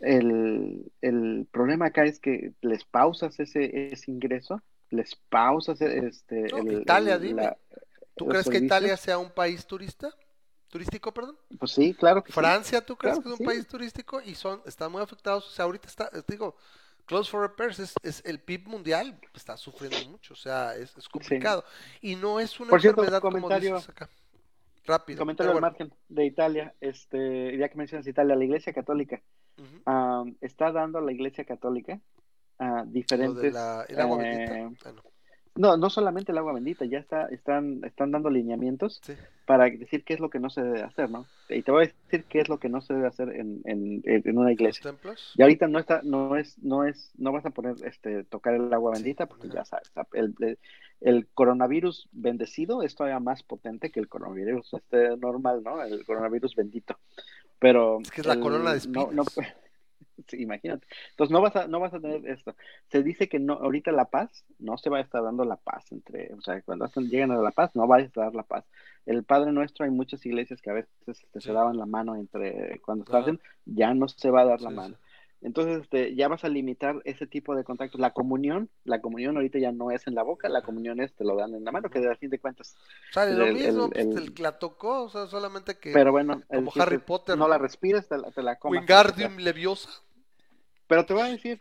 [0.00, 6.58] el, el problema acá es que les pausas ese, ese ingreso, les pausas este, No,
[6.58, 7.42] el- Italia, el- dime.
[7.44, 7.58] la-
[8.14, 8.58] ¿Tú crees que.
[8.58, 10.10] Italia sea un país turista?
[10.68, 11.36] ¿Turístico, perdón?
[11.58, 12.38] Pues sí, claro que sí.
[12.38, 13.44] Francia, ¿tú crees Claro que es un sí.
[13.44, 14.20] país turístico?
[14.20, 15.46] Y son, están muy afectados.
[15.46, 16.56] O sea, ahorita está, digo,
[17.06, 20.34] Close for Repairs es, es el PIB mundial, está sufriendo mucho.
[20.34, 21.64] O sea, es, es complicado.
[22.00, 24.08] Y no es una Por cierto, enfermedad como comentario- dices acá.
[24.86, 25.18] Rápido.
[25.18, 25.66] Comentario al bueno.
[25.68, 29.20] margen de Italia, este, ya que mencionas Italia, la Iglesia Católica
[29.84, 32.00] ah, está dando a la Iglesia Católica
[32.58, 33.42] a Lo diferentes.
[33.42, 34.88] de la, el agua eh, bendita.
[34.90, 34.92] Ah,
[35.56, 35.68] no.
[35.70, 39.14] no, no solamente el agua bendita, ya está, están, están dando lineamientos Sí.
[39.46, 41.26] para decir qué es lo que no se debe hacer, ¿no?
[41.48, 44.02] Y te voy a decir qué es lo que no se debe hacer en, en,
[44.04, 44.90] en una Los iglesia.
[44.90, 45.32] templos.
[45.36, 48.72] Y ahorita no está, no es, no es, no vas a poner, este, tocar el
[48.72, 49.54] agua Sí, bendita porque ajá.
[49.56, 50.58] ya sabes, el,
[51.00, 55.82] el, coronavirus bendecido es todavía más potente que el coronavirus este normal, ¿no?
[55.82, 56.96] El coronavirus bendito.
[57.58, 59.56] Pero Es que es la el- corona de no, no, espinas.
[60.28, 60.86] sí, imagínate.
[61.10, 62.54] Entonces no vas a, no vas a tener esto.
[62.90, 65.90] Se dice que no, ahorita la paz, no se va a estar dando la paz
[65.92, 68.64] entre, o sea, cuando hacen- llegan a la paz, no va a estar la paz.
[69.06, 71.46] El Padre Nuestro, hay muchas iglesias que a veces este, Sí.
[71.48, 74.96] se daban la mano entre cuando están, ya no se va a dar la mano.
[75.42, 78.00] Entonces, este, ya vas a limitar ese tipo de contactos.
[78.00, 81.24] La comunión, la comunión ahorita ya no es en la boca, la comunión es te
[81.24, 82.74] lo dan en la mano, que a fin de cuentas.
[83.14, 86.72] Lo el- mismo, el- pues, el- la tocó, o sea, solamente que Pero bueno, como
[86.80, 88.80] Harry Potter, no la respires, te la, te la comas.
[88.80, 89.90] Wingardium Leviosa.
[90.86, 91.60] Pero te voy a decir,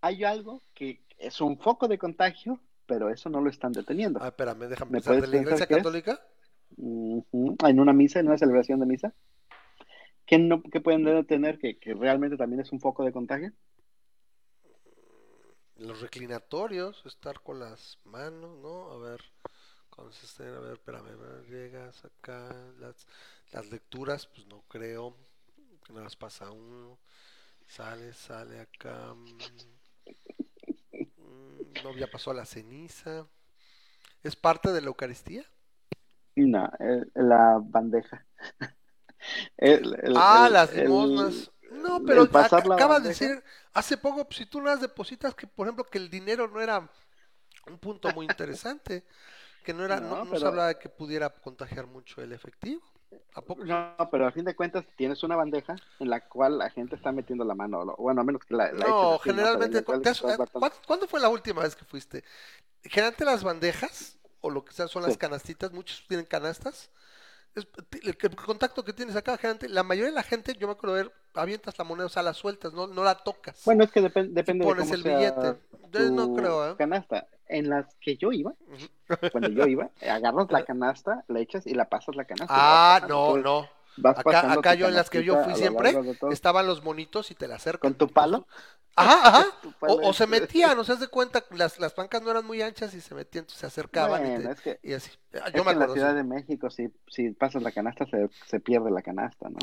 [0.00, 4.20] hay algo que es un foco de contagio, pero eso no lo están deteniendo.
[4.22, 5.20] Ah, espérame, déjame ¿Me pensar.
[5.20, 5.66] ¿De la Iglesia?
[5.66, 6.20] Católica?
[6.76, 9.14] Ujú, En una misa, en una celebración de misa.
[10.26, 13.52] ¿Qué, no, qué pueden detener que, que realmente también es un foco de contagio?
[15.76, 18.92] Los reclinatorios, estar con las manos, ¿no?
[18.92, 19.20] A ver,
[19.90, 23.06] consisten, a ver, espérame, a ver, llegas acá, las,
[23.52, 25.14] las lecturas, pues no creo,
[25.84, 26.98] que nada más pasa uno,
[27.66, 29.76] sale, sale acá, mm,
[31.18, 33.26] mm, no, ya pasó a la ceniza,
[34.24, 35.44] ¿es parte de la Eucaristía?
[36.36, 38.24] No, el- la bandeja.
[39.56, 41.50] El- el- ah, las limosnas.
[41.70, 45.84] No, pero acabas de decir, hace poco, pues, si tú las depositas, que por ejemplo,
[45.84, 46.88] que el dinero no era
[47.68, 49.04] un punto muy interesante,
[49.64, 52.82] que no era, no, No, no se hablaba de que pudiera contagiar mucho el efectivo.
[53.34, 53.62] ¿A poco?
[53.62, 53.68] sí?
[53.68, 57.12] No, pero a fin de cuentas tienes una bandeja en la cual la gente está
[57.12, 57.94] metiendo la mano.
[57.98, 60.22] Bueno, a menos que la, la No, generalmente, Pero ¿cu- te has-
[60.86, 62.24] ¿cuándo, fue la última vez que fuiste?
[62.82, 65.18] Generalmente las bandejas, o lo que sea, son las Sí.
[65.18, 66.90] canastitas, muchos tienen canastas.
[67.54, 67.66] Es-
[68.02, 70.96] el, el contacto que tienes acá, generalmente, la mayoría de la gente, yo me acuerdo
[70.96, 73.62] ver, avientas la moneda, o sea, la sueltas, no, no la tocas.
[73.64, 75.56] Bueno, es que depen- depende de pones cómo el sea billete.
[75.92, 76.74] Yo no creo, ¿eh?
[76.76, 77.26] canasta.
[77.48, 78.54] En las que yo iba,
[79.30, 82.54] cuando yo iba, agarras la canasta, la echas y la pasas la canasta.
[82.54, 83.68] Ah, no, no.
[83.96, 85.94] vas Acá, acá yo en las que yo fui siempre,
[86.30, 87.80] estaban los monitos y te la acercan.
[87.92, 88.46] ¿Con tu palo?
[88.94, 89.46] Ajá, ajá.
[89.80, 92.62] O, o se es- metían, o se de cuenta, las, las bancas no eran muy
[92.62, 95.10] anchas y se metían, entonces se acercaban y, Bueno, te- es que, y así.
[95.34, 95.88] Ah, es Yo que me en la.
[95.88, 96.16] Ciudad sí.
[96.16, 99.58] de México, si, si pasas la canasta, se, se pierde la canasta, ¿no?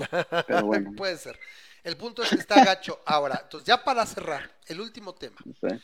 [0.45, 1.39] Pero bueno, Puede ser.
[1.84, 2.99] El punto es que está gacho.
[3.05, 5.38] Ahora, entonces ya para cerrar, el último tema.
[5.61, 5.81] sé.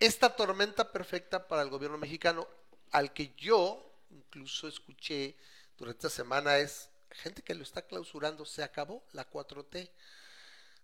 [0.00, 2.48] Esta tormenta perfecta para el gobierno mexicano,
[2.90, 5.36] al que yo incluso escuché
[5.76, 9.90] durante esta semana, es gente que lo está clausurando, se acabó la 4T.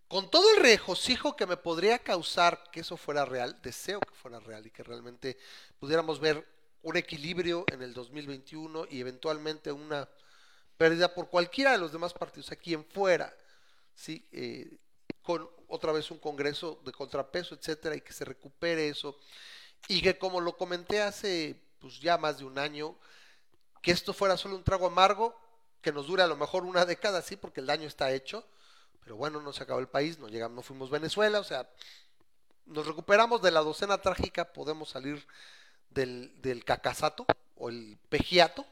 [0.09, 4.39] Con todo el regocijo que me podría causar que eso fuera real, deseo que fuera
[4.39, 5.37] real y que realmente
[5.81, 6.47] pudiéramos ver
[6.83, 10.09] un equilibrio en el 2021 y eventualmente una
[10.77, 13.35] pérdida por cualquiera de los demás partidos, a quien fuera,
[13.95, 14.25] ¿sí?
[14.31, 14.79] Eh,
[15.23, 19.19] con otra vez un congreso de contrapeso, etcétera, y que se recupere eso.
[19.89, 22.97] Y que como lo comenté hace pues ya más de un año,
[23.83, 25.39] que esto fuera solo un trago amargo,
[25.81, 28.45] que nos dure a lo mejor una década, sí, porque el daño está hecho,
[29.05, 31.71] pero bueno, no se acabó el país, no llegamos, no fuimos Venezuela, o sea,
[32.65, 35.25] nos recuperamos de la docena trágica, podemos salir
[35.91, 37.25] del, del cacazato
[37.57, 38.67] o el pejiato,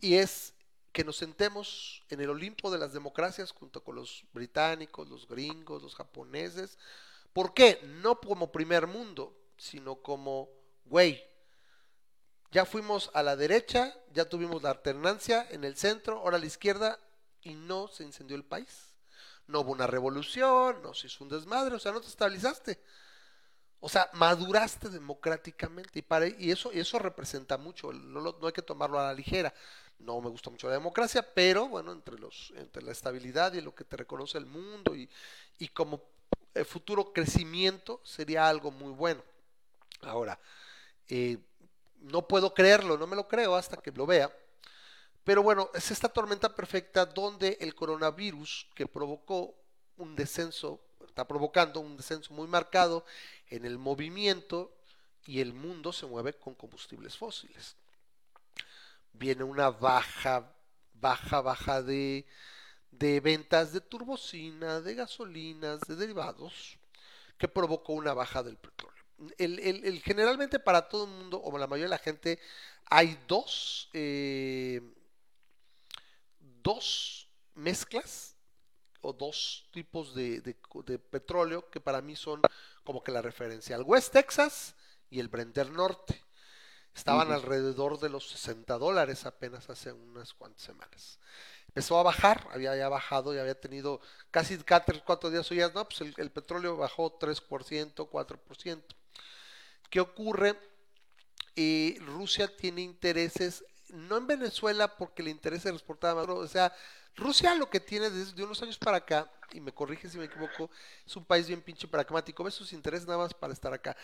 [0.00, 0.54] y es
[0.92, 5.82] que nos sentemos en el Olimpo de las democracias junto con los británicos, los gringos,
[5.82, 6.78] los japoneses.
[7.32, 7.80] ¿Por qué?
[8.02, 10.48] No como primer mundo, sino como,
[10.84, 11.22] güey,
[12.50, 16.46] ya fuimos a la derecha, ya tuvimos la alternancia en el centro, ahora a la
[16.46, 16.98] izquierda,
[17.42, 18.94] y no se incendió el país.
[19.46, 22.82] No hubo una revolución, no se hizo un desmadre, o sea, no te estabilizaste.
[23.78, 29.04] O sea, maduraste democráticamente y, y, eso, eso representa mucho, no hay que tomarlo a
[29.04, 29.54] la ligera.
[30.00, 33.74] No me gusta mucho la democracia, pero bueno, entre, los, entre la estabilidad y lo
[33.74, 35.08] que te reconoce el mundo y,
[35.58, 36.02] y como
[36.54, 39.22] eh, futuro crecimiento sería algo muy bueno.
[40.02, 40.38] Ahora,
[41.08, 41.38] eh,
[42.00, 44.34] no puedo creerlo, no me lo creo hasta que lo vea.
[45.24, 49.54] Pero bueno, es esta tormenta perfecta donde el coronavirus que provocó
[49.96, 53.04] un descenso, está provocando un descenso muy marcado
[53.48, 54.72] en el movimiento
[55.26, 57.76] y el mundo se mueve con combustibles fósiles.
[59.12, 60.52] Viene una baja,
[60.94, 62.26] baja, baja de,
[62.90, 66.78] de ventas de turbocina, de gasolinas, de derivados,
[67.38, 69.00] que provocó una baja del petróleo
[69.38, 72.38] el, generalmente para todo el mundo, o la mayoría de la gente,
[72.86, 74.80] hay dos, eh,
[76.62, 78.36] dos mezclas
[79.02, 80.56] o dos tipos de,
[81.10, 82.42] petróleo que para mí son
[82.84, 83.76] como que la referencia.
[83.76, 84.74] El West Texas
[85.08, 86.22] y el Brenter Norte.
[86.94, 91.18] Estaban alrededor de los 60 dólares apenas hace unas cuantas semanas.
[91.68, 94.00] Empezó a bajar, había ya bajado y había tenido
[94.30, 98.82] casi cada 3, 4 días o ya, no, pues el, el petróleo bajó 3%, 4%.
[99.88, 100.58] ¿Qué ocurre?
[101.54, 106.72] Y Rusia tiene intereses, no en Venezuela porque le interesa exportar a o sea,
[107.16, 110.70] Rusia lo que tiene desde unos años para acá, y me corrige si me equivoco,
[111.04, 113.96] es un país bien pinche pragmático, ve sus intereses nada más para estar acá.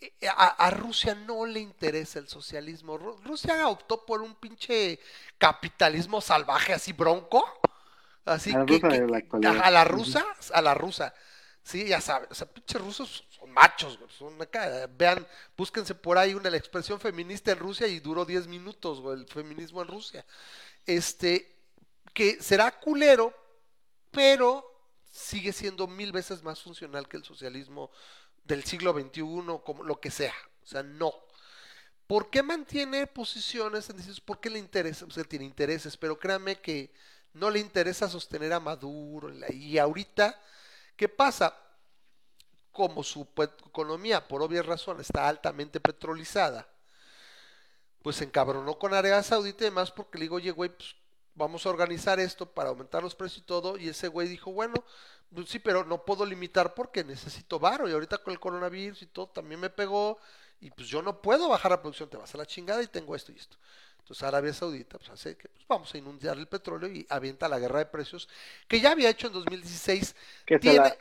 [0.00, 2.96] Eh, a, Rusia no le interesa el socialismo.
[2.98, 5.00] Rusia optó por un pinche
[5.38, 7.44] capitalismo salvaje así bronco.
[8.24, 8.80] Así que,
[9.46, 11.14] a la rusa, a la rusa.
[11.62, 16.32] Sí, ya sabes, o sea, pinches rusos son machos, son acá, vean, búsquense por ahí
[16.32, 20.24] una la expresión feminista en Rusia y duró 10 minutos, güey, el feminismo en Rusia.
[20.86, 21.58] Este,
[22.14, 23.34] que será culero,
[24.10, 24.64] pero
[25.10, 27.90] sigue siendo mil veces más funcional que el socialismo
[28.48, 29.22] del siglo XXI,
[29.64, 30.34] como lo que sea.
[30.64, 31.14] O sea, no.
[32.08, 33.94] ¿Por qué mantiene posiciones?
[33.96, 35.04] Dices, ¿por qué le interesa?
[35.04, 36.90] O sea, tiene intereses, pero créame que
[37.34, 39.30] no le interesa sostener a Maduro.
[39.50, 40.36] Y ahorita
[40.98, 41.56] ¿Qué pasa?
[42.72, 43.24] Como su
[43.68, 46.68] economía, por obvias razones, está altamente petrolizada,
[48.02, 50.96] pues se encabronó con Arabia Saudita y demás porque le digo, oye, güey, pues
[51.36, 53.78] vamos a organizar esto para aumentar los precios y todo.
[53.78, 54.74] Y ese güey dijo, bueno,
[55.34, 57.88] pues sí, pero no puedo limitar porque necesito varo.
[57.88, 60.18] Y ahorita con el coronavirus y todo también me pegó.
[60.60, 63.14] Y pues yo no puedo bajar la producción, te vas a la chingada y tengo
[63.14, 63.56] esto y esto.
[63.98, 67.58] Entonces Arabia Saudita pues, hace que pues, vamos a inundar el petróleo y avienta la
[67.58, 68.28] guerra de precios
[68.66, 70.16] que ya había hecho en 2016.
[70.46, 70.94] Que tiene...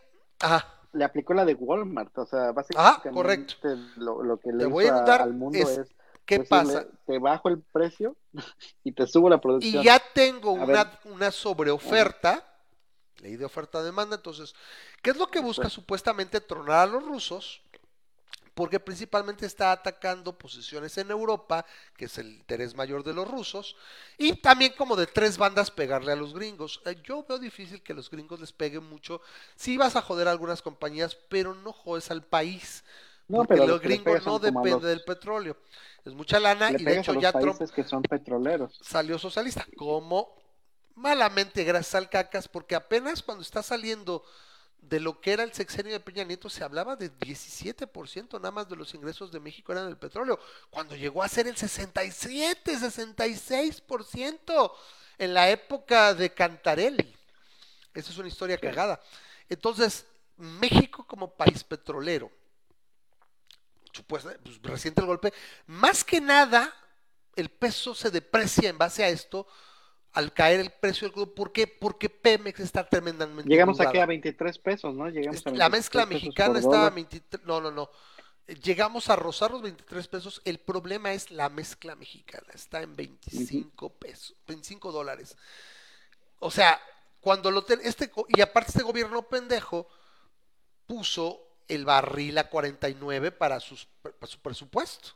[0.93, 3.55] Le aplicó la de Walmart, o sea, básicamente correcto.
[3.97, 5.81] Lo, que le voy a al mundo es,
[6.25, 6.85] ¿qué pasa?
[7.05, 8.15] Te bajo el precio
[8.83, 9.81] y te subo la producción.
[9.81, 12.43] Y ya tengo una, una sobreoferta,
[13.19, 14.55] ley de oferta-demanda, entonces,
[15.01, 17.61] ¿qué es lo que busca supuestamente tronar a los rusos?
[18.57, 21.63] porque principalmente está atacando posiciones en Europa,
[21.95, 23.75] que es el interés mayor de los rusos,
[24.17, 26.81] y también como de tres bandas pegarle a los gringos.
[26.85, 29.21] Eh, yo veo difícil que los gringos les peguen mucho.
[29.55, 32.83] Sí vas a joder a algunas compañías, pero no jodes al país.
[33.27, 35.55] porque los gringos no depende del petróleo.
[36.03, 38.79] Es mucha lana y de hecho ya Trump que son petroleros.
[38.81, 40.33] salió socialista, como
[40.97, 44.25] malamente gracias al cacas, porque apenas cuando está saliendo
[44.81, 48.67] de lo que era el sexenio de Peña Nieto se hablaba de 17% nada más
[48.67, 50.39] de los ingresos de México eran del petróleo,
[50.71, 54.73] cuando llegó a ser el 67, 66%
[55.19, 57.15] en la época de Cantarelli.
[57.93, 58.99] Esa es una historia cagada.
[59.49, 60.05] Entonces,
[60.35, 62.31] México como país petrolero,
[63.91, 65.31] supuesta, pues, reciente el golpe,
[65.67, 66.73] más que nada
[67.35, 69.47] el peso se deprecia en base a esto
[70.17, 71.35] al caer el precio del crudo.
[71.35, 71.67] ¿Por qué?
[71.67, 75.07] Porque Pemex está tremendamente Llegamos aquí a 23 pesos, ¿no?
[75.09, 76.95] Llegamos a La 23 mezcla mexicana estaba a dólar.
[76.95, 77.91] 23, no, no, no.
[78.63, 80.41] Llegamos a rozar los 23 pesos.
[80.43, 82.47] El problema es la mezcla mexicana.
[82.51, 85.37] Está en 25 pesos, 25 dólares.
[86.39, 86.81] O sea,
[87.21, 89.87] cuando lo ten- este y aparte este gobierno pendejo
[90.87, 95.09] puso el barril a 49 para, sus, para su presupuesto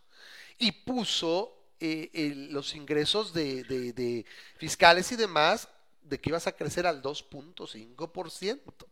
[0.59, 4.25] y puso eh, el- los ingresos de, de-
[4.57, 5.67] fiscales y demás
[6.03, 8.87] de que ibas a crecer al 2.5%.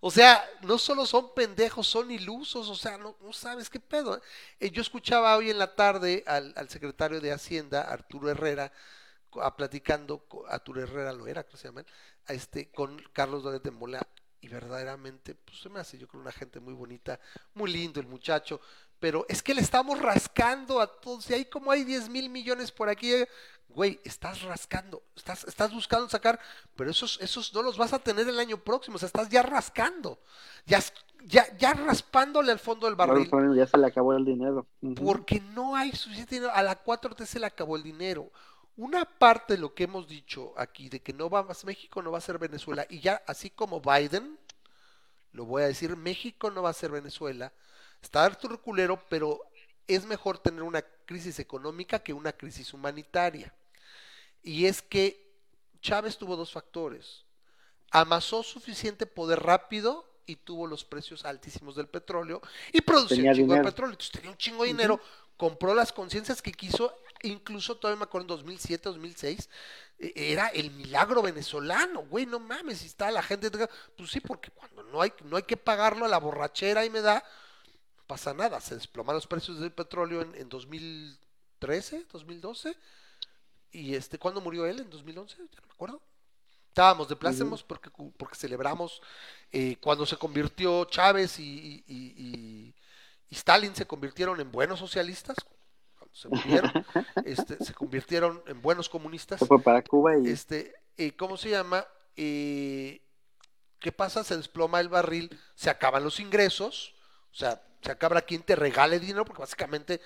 [0.00, 4.20] O sea, no solo son pendejos, son ilusos, o sea, no, no sabes qué pedo.
[4.58, 8.72] Eh, yo escuchaba hoy en la tarde al, al secretario de Hacienda, Arturo Herrera,
[9.40, 11.84] a platicando, Arturo Herrera lo era, creo que se llama,
[12.26, 14.06] a este, con Carlos Doret de Mola,
[14.40, 17.18] y verdaderamente, pues se me hace, yo creo, una gente muy bonita,
[17.54, 18.60] muy lindo el muchacho,
[19.02, 22.70] pero es que le estamos rascando a todos, y ahí como hay 10 mil millones
[22.70, 23.12] por aquí,
[23.68, 26.38] güey, estás rascando, estás, estás buscando sacar,
[26.76, 29.42] pero esos, esos no los vas a tener el año próximo, o sea, estás ya
[29.42, 30.20] rascando,
[30.66, 30.78] ya,
[31.24, 34.68] ya, ya raspándole al fondo del barril, Bueno, ya se le acabó el dinero.
[34.94, 38.30] Porque no hay suficiente dinero, a la 4T se le acabó el dinero.
[38.76, 42.12] Una parte de lo que hemos dicho aquí, de que no va más México, no
[42.12, 44.38] va a ser Venezuela, y ya así como Biden,
[45.32, 47.52] lo voy a decir, México no va a ser Venezuela,
[48.02, 49.40] está Arturo Culero, pero
[49.86, 53.54] es mejor tener una crisis económica que una crisis humanitaria.
[54.42, 55.32] Y es que
[55.80, 57.24] Chávez tuvo dos factores.
[57.90, 62.40] Amasó suficiente poder rápido y tuvo los precios altísimos del petróleo
[62.72, 63.92] y producía Tenía un chingo de petróleo.
[63.92, 65.00] Entonces tenía un chingo de dinero,
[65.36, 69.50] compró las conciencias que quiso, incluso todavía me acuerdo en 2007, 2006,
[69.98, 74.50] eh, era el milagro venezolano, güey, no mames, si está la gente, pues sí, porque
[74.50, 77.24] cuando no hay, no hay que pagarlo a la borrachera y me da,
[78.12, 82.76] pasa nada, se desploman los precios del petróleo en, en 2013, 2012,
[83.70, 84.80] y este, ¿cuándo murió él?
[84.80, 85.34] ¿En 2011?
[85.50, 86.02] Ya no me acuerdo.
[86.68, 89.00] Estábamos de plácemes porque, porque celebramos
[89.50, 92.74] eh, cuando se convirtió Chávez y, y- y- y-
[93.30, 95.36] y Stalin se convirtieron en buenos socialistas,
[95.98, 96.70] cuando se murieron,
[97.24, 99.38] este, se convirtieron en buenos comunistas.
[99.38, 101.86] Se fue para Cuba y Este, eh, ¿cómo se llama?
[102.16, 103.00] Eh,
[103.78, 104.22] ¿Qué pasa?
[104.22, 106.94] Se desploma el barril, se acaban los ingresos,
[107.32, 110.00] o sea, se acaba quien te regale dinero, porque básicamente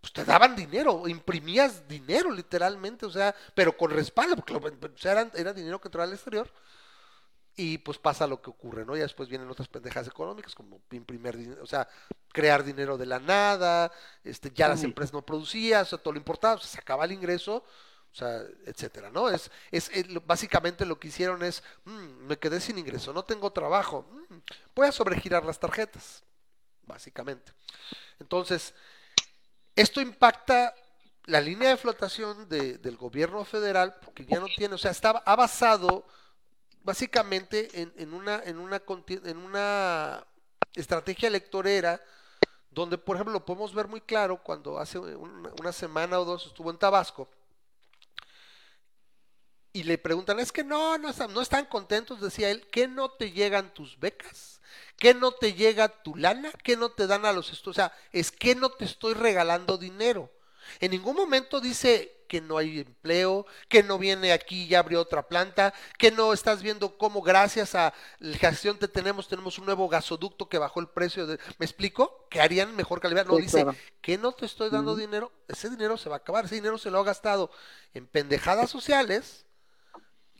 [0.00, 5.12] pues te daban dinero, imprimías dinero literalmente, o sea, pero con respaldo, porque o sea,
[5.12, 6.50] eran- era dinero que entraba al exterior.
[7.56, 8.96] Y pues pasa lo que ocurre, ¿no?
[8.96, 11.86] Ya después vienen otras pendejas económicas, como imprimir dinero, o sea,
[12.32, 13.92] crear dinero de la nada,
[14.24, 17.04] este, ya las empresas no producían, o sea, todo lo importaba, o sea, se acaba
[17.04, 17.56] el ingreso,
[18.12, 19.28] o sea, etcétera, ¿no?
[19.28, 23.24] Es, es, es lo- básicamente lo que hicieron es, "Mm, me quedé sin ingreso, no
[23.24, 24.36] tengo trabajo, mm,
[24.74, 26.22] voy a sobregirar las tarjetas,
[26.90, 27.52] básicamente.
[28.18, 28.74] Entonces,
[29.74, 30.74] esto impacta
[31.24, 35.22] la línea de flotación de- del gobierno federal, porque ya no tiene, o sea, estaba,
[35.24, 36.06] ha basado
[36.82, 40.24] básicamente en, una, en, una,
[40.74, 42.00] estrategia electorera,
[42.70, 46.70] donde, por ejemplo, lo podemos ver muy claro cuando hace una semana o dos estuvo
[46.70, 47.28] en Tabasco,
[49.72, 53.10] y le preguntan, es que no, no están, no están contentos, decía él, ¿que no
[53.10, 54.60] te llegan tus becas?
[54.96, 56.50] ¿Que no te llega tu lana?
[56.62, 57.76] ¿Que no te dan a los estudios?
[57.76, 60.30] O sea, es que no te estoy regalando dinero.
[60.78, 65.26] En ningún momento dice que no hay empleo, que no viene aquí y abrió otra
[65.26, 69.88] planta, que no estás viendo cómo gracias a la gestión que tenemos, tenemos un nuevo
[69.88, 71.26] gasoducto que bajó el precio.
[71.26, 72.28] De, ¿Me explico?
[72.30, 73.26] Que harían mejor calidad.
[73.26, 73.76] No Sí, dice claro.
[74.00, 75.32] que no te estoy dando dinero.
[75.48, 76.44] Ese dinero se va a acabar.
[76.44, 77.50] Ese dinero se lo ha gastado
[77.94, 79.46] en pendejadas sociales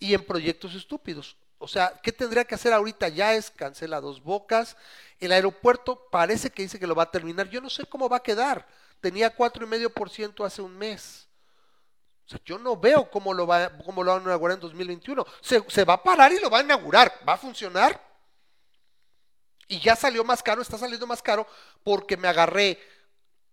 [0.01, 1.37] y en proyectos estúpidos.
[1.59, 3.09] O sea, ¿qué tendría que hacer ahorita?
[3.09, 4.77] Ya es cancela dos bocas.
[5.21, 7.49] El aeropuerto parece que dice que lo va a terminar.
[7.51, 8.67] Yo no sé cómo va a quedar.
[9.01, 11.29] Tenía cuatro y medio por ciento hace un mes.
[12.27, 15.27] O sea, yo no veo cómo lo va, cómo lo van a inaugurar en 2021.
[15.43, 17.13] Se, se va a parar y lo va a inaugurar.
[17.29, 18.01] ¿Va a funcionar?
[19.69, 21.47] Y ya salió más caro, está saliendo más caro
[21.85, 22.79] porque me agarré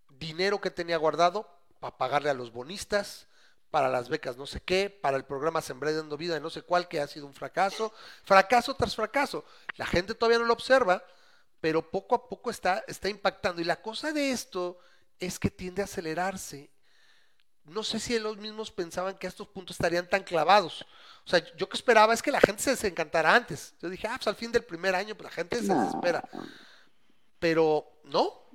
[0.09, 1.47] dinero que tenía guardado
[1.79, 3.27] para pagarle a los bonistas,
[3.71, 6.61] para las becas no sé qué, para el programa Sembré dando vida de no sé
[6.61, 9.45] cuál que ha sido un fracaso, fracaso tras fracaso.
[9.75, 11.03] La gente todavía no lo observa,
[11.59, 13.61] pero poco a poco está, está impactando.
[13.61, 14.79] Y la cosa de esto
[15.19, 16.71] es que tiende a acelerarse.
[17.65, 20.85] No sé si ellos mismos pensaban que a estos puntos estarían tan clavados.
[21.25, 23.75] O sea, yo que esperaba es que la gente se desencantara antes.
[23.81, 26.23] Yo dije, ah, pues al fin del primer año, pues la gente se desespera.
[27.39, 28.47] Pero no.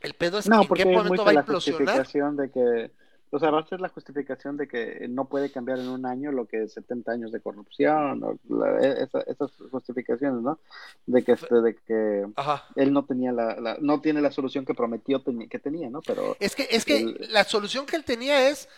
[0.00, 2.06] El pedo es No, que en qué momento va a la implosionar.
[2.06, 2.92] de que
[3.30, 6.30] O sea, va a ser la justificación de que no puede cambiar en un año
[6.30, 10.60] lo que es 70 años de corrupción, o la- e- esa- esas justificaciones, ¿no?
[11.06, 12.64] De que, este, de que Ajá.
[12.76, 16.02] él no tenía la, la- no tiene la solución que prometió que tenía, ¿no?
[16.02, 18.68] Pero Es que, es que El- la solución que él tenía es,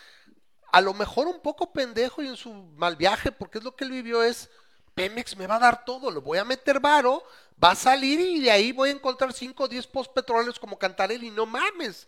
[0.71, 3.83] a lo mejor un poco pendejo y en su mal viaje, porque es lo que
[3.85, 4.49] él vivió, es,
[4.95, 7.23] Pemex me va a dar todo, lo voy a meter varo,
[7.63, 10.77] va a salir y de ahí voy a encontrar 5 o 10 post petroleros como
[10.79, 12.07] Cantarelli, no mames,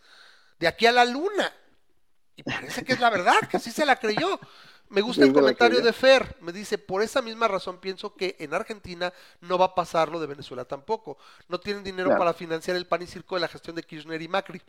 [0.60, 1.54] de aquí a la luna.
[2.36, 4.40] Y parece que es la verdad, que así se la creyó.
[4.90, 8.54] Me gusta el comentario de Fer, me dice, por esa misma razón pienso que en
[8.54, 11.18] Argentina no va a pasar lo de Venezuela tampoco.
[11.48, 12.18] No tienen dinero Claro.
[12.18, 14.62] para financiar el pan y circo de la gestión de Kirchner y Macri.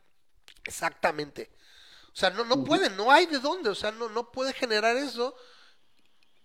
[0.65, 1.51] Exactamente.
[2.13, 4.97] O sea, no, no puede, no hay de dónde, o sea, no, no puede generar
[4.97, 5.35] eso.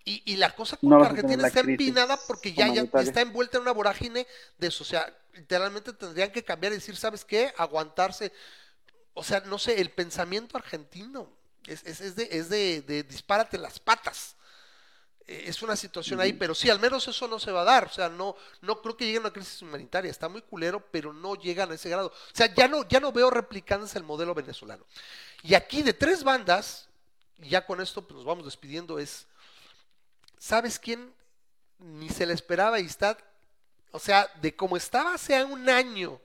[0.05, 3.57] Y, y la cosa con No Argentina la está empinada porque ya, ya está envuelta
[3.57, 4.25] en una vorágine
[4.57, 4.83] de eso.
[4.83, 7.53] O sea, literalmente tendrían que cambiar y decir, ¿sabes qué?
[7.57, 8.31] Aguantarse.
[9.19, 11.27] O sea, no sé, el pensamiento argentino
[11.65, 14.35] es, es, es de, es de, de dispárate las patas.
[15.25, 17.85] Eh, Es una situación ahí, pero sí, al menos eso no se va a dar.
[17.85, 20.11] O sea, no, no creo que llegue a una crisis humanitaria.
[20.11, 22.09] Está muy culero, pero no llegan a ese grado.
[22.09, 24.85] O sea, ya no, ya no veo replicándose el modelo venezolano.
[25.41, 26.87] Y aquí de tres bandas,
[27.39, 29.25] y ya con esto pues, nos vamos despidiendo, es,
[30.37, 31.11] ¿sabes quién?
[31.79, 33.17] Ni se le esperaba y está,
[33.91, 36.21] o sea, de como estaba hace un año,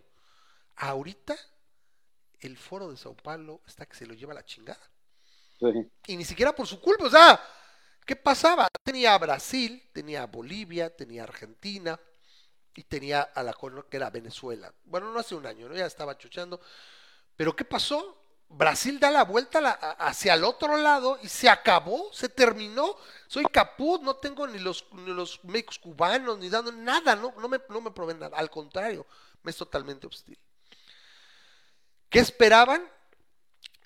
[0.77, 1.36] ahorita,
[2.43, 4.81] el foro de Sao Paulo está que se lo lleva la chingada
[5.60, 5.90] sí.
[6.06, 7.05] y ni siquiera por su culpa.
[7.06, 7.40] O sea,
[8.05, 8.69] ¿qué pasaba?
[8.85, 11.98] Tenía a Brasil, tenía a Bolivia, tenía a Argentina
[12.74, 13.55] y tenía a la
[13.90, 14.74] que era Venezuela.
[14.85, 15.77] Bueno, no hace un año, ¿no?
[15.77, 16.60] Ya estaba chuchando.
[17.36, 18.19] Pero ¿qué pasó?
[18.48, 22.97] Brasil da la vuelta la- hacia el otro lado y se acabó, se terminó.
[23.28, 27.48] Soy caput, no tengo ni los, ni los médicos cubanos, ni dando nada, no, no,
[27.48, 28.36] me, no me proveen nada.
[28.39, 29.06] Al contrario,
[29.43, 30.39] me es totalmente hostil.
[32.12, 32.86] ¿Qué esperaban?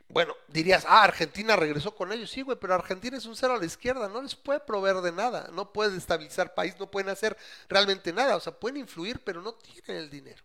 [0.09, 2.28] Bueno, dirías, ah, Argentina regresó con ellos.
[2.28, 5.12] Sí, güey, pero Argentina es un cero a la izquierda, no les puede proveer de
[5.12, 7.36] nada, no puede estabilizar país, no pueden hacer
[7.69, 8.35] realmente nada.
[8.35, 10.43] O sea, pueden influir, pero no tienen el dinero.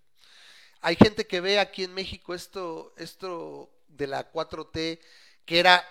[0.81, 4.99] Hay gente que ve aquí en México esto, esto de la 4T,
[5.45, 5.83] que era,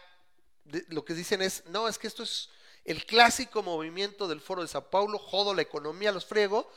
[0.91, 2.51] lo que dicen es, no, es que esto es
[2.85, 6.71] el clásico movimiento del Foro de Sao Paulo, jodo la economía, los friego,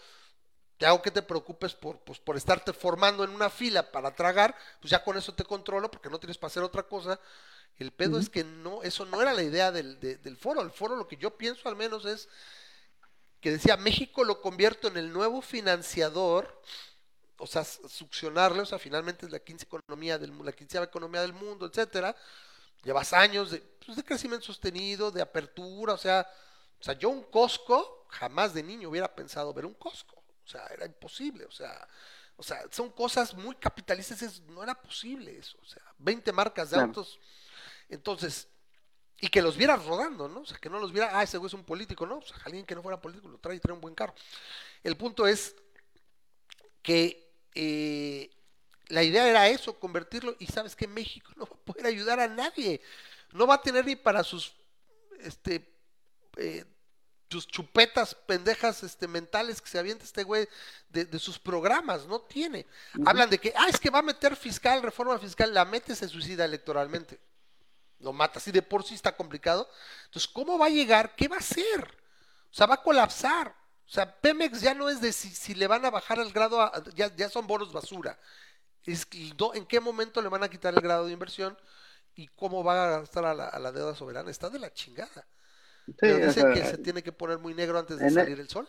[0.77, 4.55] te hago que te preocupes por, pues, por estarte formando en una fila para tragar,
[4.81, 7.19] pues ya con eso te controlo porque no tienes para hacer otra cosa.
[7.77, 10.61] El pedo es que no, eso no era la idea del, de- del foro.
[10.61, 12.29] El foro lo que yo pienso al menos es
[13.41, 16.61] que decía México lo convierto en el nuevo financiador,
[17.37, 21.33] o sea, succionarle, o sea, finalmente es la quince economía del la quinceava economía del
[21.33, 22.15] mundo, etcétera.
[22.83, 26.27] Llevas años de, pues, de crecimiento sostenido, de apertura, o sea,
[26.81, 30.22] o sea, yo un Costco jamás de niño hubiera pensado ver un Costco.
[30.45, 31.87] O sea, era imposible, o sea,
[32.35, 36.69] o sea, son cosas muy capitalistas, es- no era posible eso, o sea, 20 marcas
[36.71, 36.87] de Claro.
[36.89, 37.19] autos.
[37.89, 38.47] Entonces,
[39.19, 40.41] y que los vieras rodando, ¿no?
[40.41, 42.17] O sea, que no los viera, ah, ese güey es un político, ¿no?
[42.17, 44.13] O sea, alguien que no fuera político lo trae y trae un buen carro.
[44.83, 45.55] El punto es
[46.81, 48.29] que eh,
[48.87, 52.27] la idea era eso, convertirlo, y sabes que México no va a poder ayudar a
[52.27, 52.81] nadie,
[53.31, 54.53] no va a tener ni para sus,
[55.19, 55.73] este,
[56.37, 56.65] eh,
[57.33, 60.47] sus chupetas pendejas este, mentales que se avienta este güey
[60.89, 62.65] de, de sus programas, no tiene.
[63.05, 66.07] Hablan de que, ah, es que va a meter fiscal, reforma fiscal, la mete, se
[66.07, 67.19] suicida electoralmente.
[67.99, 69.69] Lo mata, así de por sí está complicado.
[70.05, 71.15] Entonces, ¿cómo va a llegar?
[71.15, 71.97] ¿Qué va a hacer?
[72.51, 73.47] O sea, va a colapsar.
[73.87, 76.61] O sea, Pemex ya no es de si, si le van a bajar el grado,
[76.61, 78.17] a- ya, ya son bonos basura.
[78.85, 79.07] Es
[79.53, 81.57] ¿En qué momento le van a quitar el grado de inversión?
[82.15, 84.29] ¿Y cómo va a gastar a la, a la deuda soberana?
[84.29, 85.25] Está de la chingada.
[85.87, 88.17] Sí, Pero o dicen sea, que se tiene que poner muy negro antes de en
[88.17, 88.67] e- salir el sol.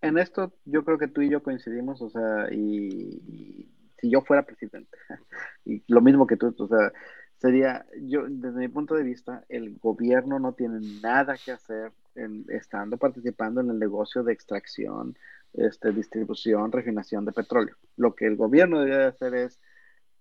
[0.00, 3.68] en esto yo creo que tú y yo coincidimos, o sea, y, y
[4.00, 4.96] si yo fuera presidente,
[5.64, 6.92] y lo mismo que tú, o sea,
[7.38, 12.44] sería, yo, desde mi punto de vista, el gobierno no tiene nada que hacer en,
[12.48, 15.16] estando participando en el negocio de extracción,
[15.52, 17.76] este, distribución, refinación de petróleo.
[17.96, 19.60] Lo que el gobierno debería hacer es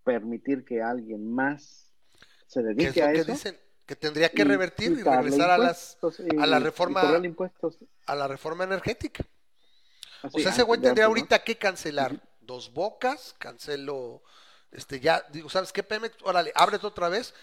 [0.04, 1.94] permitir que alguien más
[2.48, 3.24] se es dedique lo a que eso.
[3.24, 7.02] dicen, que tendría que revertir y regresar a, las, y- a la reforma-
[8.06, 9.26] a la reforma energética.
[10.32, 14.22] O sea, ese güey antes de tendría ahorita que cancelar dos bocas, cancelo,
[14.72, 16.16] este, ya, digo, ¿sabes qué, Pemex?
[16.24, 17.34] Órale, ábrete otra vez,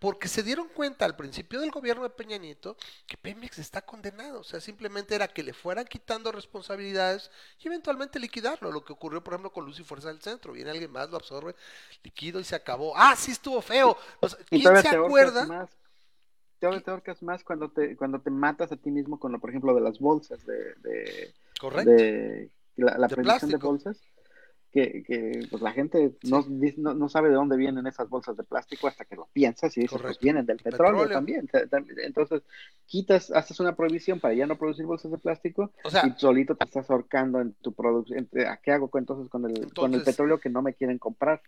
[0.00, 2.76] porque se dieron cuenta al principio del gobierno de Peña Nieto
[3.06, 7.30] que Pemex está condenado, o sea, simplemente era que le fueran quitando responsabilidades
[7.60, 10.72] y eventualmente liquidarlo, lo que ocurrió, por ejemplo, con Luz y Fuerza del Centro, viene
[10.72, 11.54] alguien más, lo absorbe,
[12.02, 12.92] liquido y se acabó.
[12.96, 13.96] Ah, sí estuvo feo.
[14.20, 15.46] O sea, Y ¿Quién se acuerda?
[15.46, 15.70] más,
[16.64, 19.50] todavía te ahorcas más cuando te, cuando te matas a ti mismo con lo, por
[19.50, 21.90] ejemplo, de las bolsas, de, de, Correcto.
[21.90, 23.68] de la, la De prohibición de plástico.
[23.68, 24.00] bolsas.
[24.72, 28.42] que, que pues la gente no, no, no sabe de dónde vienen esas bolsas de
[28.42, 31.16] plástico hasta que lo piensas y dices, pues vienen del petróleo, Petróleo.
[31.16, 31.46] también.
[31.46, 32.42] Te- te- Entonces,
[32.86, 36.56] quitas, haces una prohibición para ya no producir bolsas de plástico O sea, y solito
[36.56, 38.28] te estás ahorcando en tu producción.
[38.48, 41.40] ¿A qué hago entonces con el, con el petróleo que no me quieren comprar?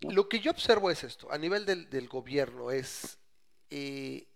[0.00, 3.18] Lo que yo observo es esto, a nivel del, del gobierno, es
[3.70, 4.26] eh,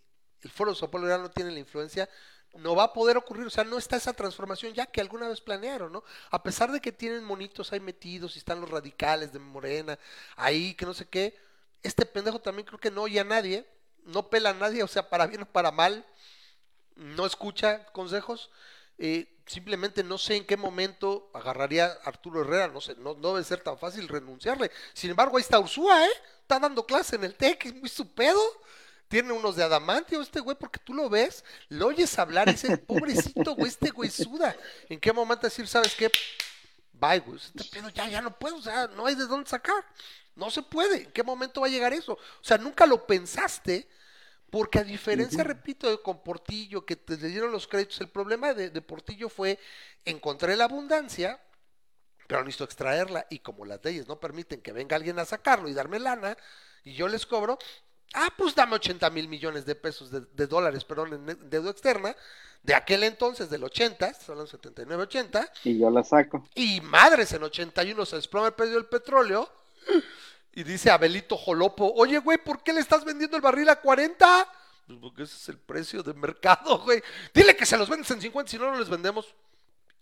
[0.42, 2.08] el Foro de Sao Paulo no tiene la influencia,
[2.54, 5.40] no va a poder ocurrir, o sea, no está esa transformación ya que alguna vez
[5.40, 6.04] planearon, ¿no?
[6.30, 9.98] A pesar de que tienen monitos ahí metidos y están los radicales de Morena,
[10.36, 11.38] ahí que no sé qué,
[11.82, 13.66] este pendejo también creo que no oye a nadie,
[14.04, 16.06] no pela a nadie, o sea, para bien o para mal,
[16.94, 18.50] no escucha consejos,
[18.98, 23.44] eh, simplemente no sé en qué momento agarraría Arturo Herrera, no sé, no, no debe
[23.44, 24.70] ser tan fácil renunciarle.
[24.94, 26.10] Sin embargo, ahí está Ursúa, ¿eh?
[26.40, 28.40] Está dando clase en el TEC, es muy su pedo.
[29.08, 32.78] Tiene unos de adamantio este güey, porque tú lo ves, lo oyes hablar y dices,
[32.86, 34.56] pobrecito güey, este güey suda.
[34.88, 36.10] ¿En qué momento decir, sabes qué?
[36.92, 39.84] Bye, güey, este pedo ya, ya no puedo, o sea, no hay de dónde sacar.
[40.34, 41.04] No se puede.
[41.04, 42.14] ¿En qué momento va a llegar eso?
[42.14, 43.88] O sea, nunca lo pensaste,
[44.50, 48.54] porque a diferencia, repito, de con Portillo, que te le dieron los créditos, el problema
[48.54, 49.58] de, de Portillo fue,
[50.04, 51.40] encontré la abundancia,
[52.26, 55.74] pero necesito extraerla, y como las leyes no permiten que venga alguien a sacarlo y
[55.74, 56.36] darme lana,
[56.84, 57.58] y yo les cobro,
[58.14, 62.14] ah, pues dame 80 mil millones de pesos, de, de dólares, perdón, en deuda externa,
[62.62, 66.48] de aquel entonces, del 80, estamos hablando 79, 80, Y yo la saco.
[66.54, 69.48] y madres, en 81 se desploma el precio del petróleo.
[70.52, 74.48] Y dice Abelito Jolopo, oye, güey, ¿por qué le estás vendiendo el barril a 40?
[74.86, 77.02] Pues porque ese es el precio de mercado, güey.
[77.34, 79.26] Dile que se los vendes en 50, si no, no les vendemos.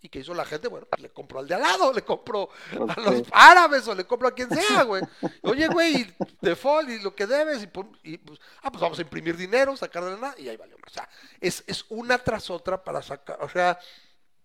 [0.05, 0.67] ¿Y qué hizo la gente?
[0.67, 2.47] Bueno, pues le compró al de al lado, le compró
[2.95, 5.01] a los árabes o le compro a quien sea, güey.
[5.41, 8.99] Oye, güey, y default y lo que debes, y, pum, y, pues, ah, pues vamos
[8.99, 10.75] a imprimir dinero, sacar de la nada, y ahí valió.
[10.75, 11.09] O sea,
[11.41, 13.79] es, es una tras otra para sacar, o sea,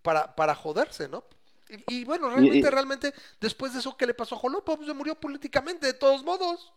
[0.00, 1.24] para, para joderse, ¿no?
[1.68, 4.76] Y, y bueno, realmente, y- realmente, después de eso, ¿qué le pasó a Jolopo?
[4.76, 6.72] Pues se murió políticamente, de todos modos.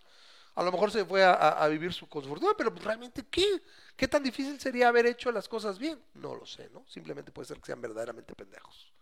[0.55, 3.61] A lo mejor se fue a, a- a vivir su fortuna, pero pues, realmente, ¿qué?
[3.95, 5.99] ¿Qué tan difícil sería haber hecho las cosas bien?
[6.15, 6.85] No lo sé, ¿no?
[6.87, 8.93] Simplemente puede ser que sean verdaderamente pendejos.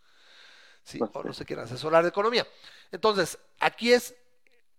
[0.83, 2.47] Sí, Pues o no se quieran asesorar de economía.
[2.91, 4.15] Entonces, aquí es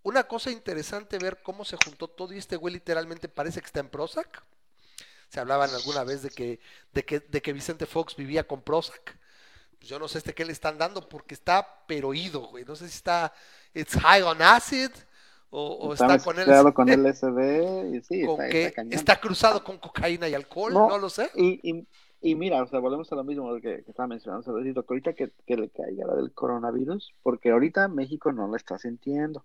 [0.02, 3.80] una cosa interesante ver cómo se juntó todo y este güey literalmente parece que está
[3.80, 4.44] en Prozac.
[5.28, 6.60] Se hablaban alguna vez de que,
[6.92, 9.16] de que, de que Vicente Fox vivía con Prozac.
[9.78, 12.64] Pues yo no sé este qué le están dando porque está pero ido, güey.
[12.64, 13.34] No sé si está
[13.74, 14.90] it's high on acid
[15.54, 19.76] o, o está, con él con LSD y sí, está, que está está cruzado con
[19.76, 21.30] cocaína y alcohol, no, No, lo sé.
[21.34, 21.86] Y, y,
[22.22, 24.94] y mira, o sea, volvemos a lo mismo que, que estaba mencionando, hace ratito, que
[24.94, 29.44] ahorita que, que le caiga la del coronavirus, porque ahorita México no lo está sintiendo.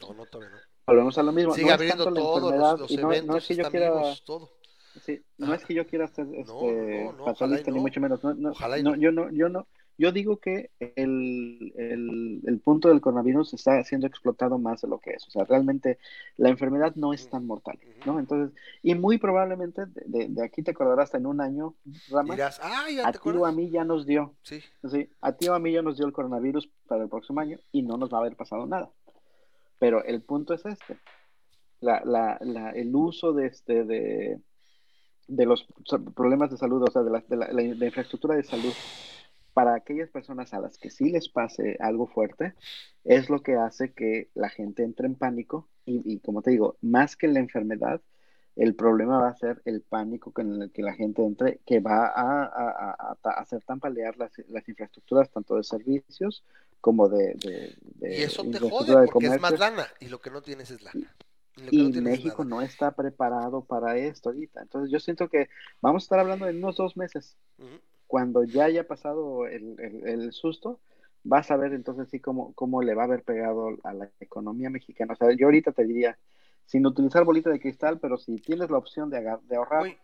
[0.00, 0.60] No, no, todavía no.
[0.86, 3.48] Volvemos a lo mismo, Sigue no abriendo la todo, los, los no, no eventos es
[3.48, 4.50] que yo quiera, vivos, todo.
[5.04, 7.82] sí, no es que yo quiera ser este, No, no, no, fatalista, ni no.
[7.82, 8.96] mucho menos, no, no, Ojalá y no, no.
[8.96, 9.66] yo no, yo no,
[9.98, 14.98] yo digo que el, el, el punto del coronavirus está siendo explotado más de lo
[14.98, 15.98] que es, o sea, realmente
[16.36, 18.18] la enfermedad no es tan mortal, ¿no?
[18.18, 21.74] Entonces, y muy probablemente de, de- aquí te acordarás en un año,
[22.10, 24.60] Rama, Dirás, ah, ya a ti o a mí ya nos dio, Sí,
[24.90, 27.58] Sí, a ti o a mí ya nos dio el coronavirus para el próximo año
[27.70, 28.90] y no nos va a haber pasado nada.
[29.78, 30.96] Pero el punto es este.
[31.80, 34.38] La, la, la, el uso de, este, de,
[35.26, 35.66] de los
[36.14, 38.72] problemas de salud, o sea, de la, de la infraestructura de salud
[39.52, 42.54] para aquellas personas a las que sí les pase algo fuerte,
[43.04, 46.76] es lo que hace que la gente entre en pánico y, y como te digo,
[46.80, 48.00] más que la enfermedad,
[48.54, 52.06] el problema va a ser el pánico con el que la gente entre, que va
[52.06, 56.44] a, a, a- a hacer tambalear las, las infraestructuras tanto de servicios
[56.80, 60.20] como de, de, de y eso te jode de porque es más lana y lo
[60.20, 61.16] que no tienes es lana.
[61.70, 62.56] Y no México nada.
[62.56, 64.62] no está preparado para esto ahorita.
[64.62, 65.48] Entonces yo siento que
[65.80, 67.80] vamos a estar hablando en unos dos meses Ujú.
[68.12, 70.80] Cuando ya haya pasado el, el- el susto,
[71.24, 74.68] vas a ver entonces sí cómo, cómo le va a haber pegado a la economía
[74.68, 75.14] mexicana.
[75.14, 76.18] O sea, yo ahorita te diría,
[76.66, 79.96] sin utilizar bolita de cristal, pero si tienes la opción de, agar- de ahorrar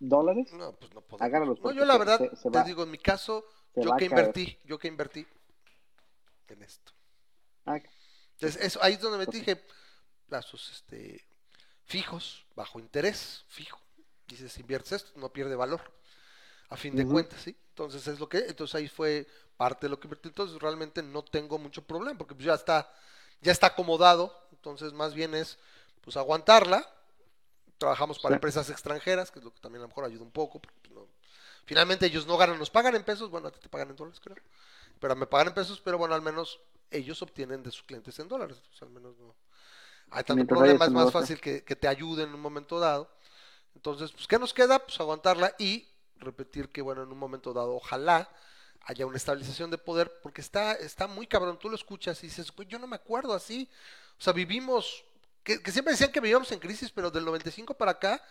[0.00, 1.04] dólares, no, pues no.
[1.20, 3.44] Agárralos, No, yo la verdad se- se te va- digo, en mi caso,
[3.76, 5.24] yo que invertí, yo que invertí
[6.48, 6.90] en esto.
[7.66, 7.78] Ah,
[8.32, 9.62] Entonces, eso, ahí es donde me dije,
[10.26, 11.24] plazos este,
[11.84, 13.78] fijos, bajo interés, fijo.
[14.26, 15.82] Dices, inviertes esto, no pierde valor.
[16.70, 17.56] A fin de cuentas, ¿sí?
[17.70, 19.26] Entonces es lo que, entonces ahí fue
[19.56, 20.28] parte de lo que invertí.
[20.28, 22.90] Entonces realmente no tengo mucho problema, porque pues ya está,
[23.40, 24.32] ya está acomodado.
[24.52, 25.58] Entonces más bien es,
[26.02, 26.86] pues aguantarla.
[27.78, 28.34] Trabajamos para Sí.
[28.34, 30.60] empresas extranjeras, que es lo que también a lo mejor ayuda un poco.
[30.60, 31.08] porque, pues, no-
[31.66, 34.20] Finalmente ellos no ganan, nos pagan en pesos, bueno, a ti te pagan en dólares,
[34.22, 34.38] creo.
[35.00, 36.60] Pero me pagan en pesos, pero bueno, al menos
[36.90, 38.58] ellos obtienen de sus clientes en dólares.
[38.58, 39.34] Entonces, al menos no.
[40.10, 41.10] Hay tanto Mientras problema, es más negocio.
[41.10, 43.10] fácil que, que te ayuden en un momento dado.
[43.74, 44.78] Entonces, pues, ¿qué nos queda?
[44.80, 45.88] Pues aguantarla y
[46.18, 48.30] repetir que, bueno, en un momento dado, ojalá
[48.86, 52.52] haya una estabilización de poder, porque está, está muy cabrón, tú lo escuchas y dices,
[52.68, 53.68] yo no me acuerdo así,
[54.18, 55.04] o sea, vivimos,
[55.42, 58.22] que, que siempre decían que vivíamos en crisis, pero del 95 para acá,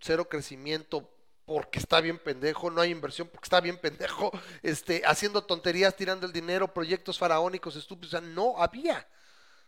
[0.00, 1.08] cero crecimiento,
[1.44, 4.30] porque está bien pendejo, no hay inversión porque está bien pendejo,
[4.62, 9.06] este, haciendo tonterías, tirando el dinero, proyectos faraónicos, estúpidos, o sea, no había,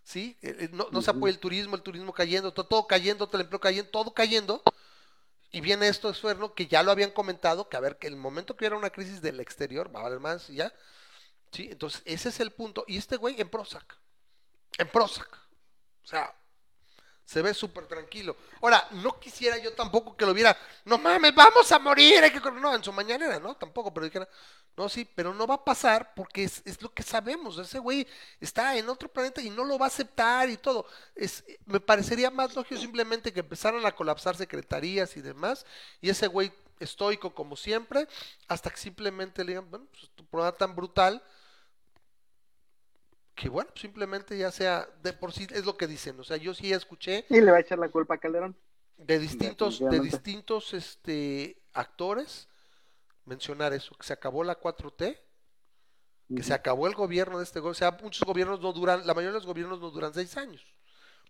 [0.03, 0.37] ¿sí?
[0.43, 3.39] Eh, eh, No, no se apoya el turismo, el turismo cayendo, todo, todo cayendo, todo
[3.39, 4.63] el empleo cayendo, todo cayendo,
[5.55, 8.17] y viene esto de suerno que ya lo habían comentado, que a ver, que el
[8.17, 10.75] momento que hubiera una crisis del exterior, va a valer más y ya,
[11.53, 11.69] ¿sí?
[11.71, 13.97] Entonces, ese es el punto, y este güey en Prozac,
[14.79, 15.33] en Prozac,
[16.03, 16.35] o sea,
[17.25, 18.37] se ve súper tranquilo.
[18.63, 22.61] Ahora, no quisiera yo tampoco que lo viera, no mames, vamos a morir, que correr".
[22.61, 23.55] no, en su mañanera, ¿no?
[23.55, 24.29] Tampoco, pero dijera,
[24.77, 28.07] no, sí, pero no va a pasar porque es, es lo que sabemos, ese güey
[28.41, 30.87] está en otro planeta y no lo va a aceptar y todo.
[31.15, 35.65] Es, me parecería más lógico simplemente que empezaran a colapsar secretarías y demás,
[36.01, 38.09] y ese güey estoico como siempre,
[38.49, 41.23] hasta que simplemente le digan, bueno, pues tu programa tan brutal,
[43.37, 46.53] que bueno, simplemente ya sea, de por sí es lo que dicen, o sea, yo
[46.53, 48.57] sí escuché Y le va a echar la culpa a Calderón.
[48.97, 52.49] de distintos, de distintos este, actores
[53.27, 55.19] mencionar eso, que se acabó la 4T,
[56.35, 59.15] que se acabó el gobierno de este gobierno, o sea, muchos gobiernos no duran, la
[59.15, 60.63] mayoría de los gobiernos no duran seis años.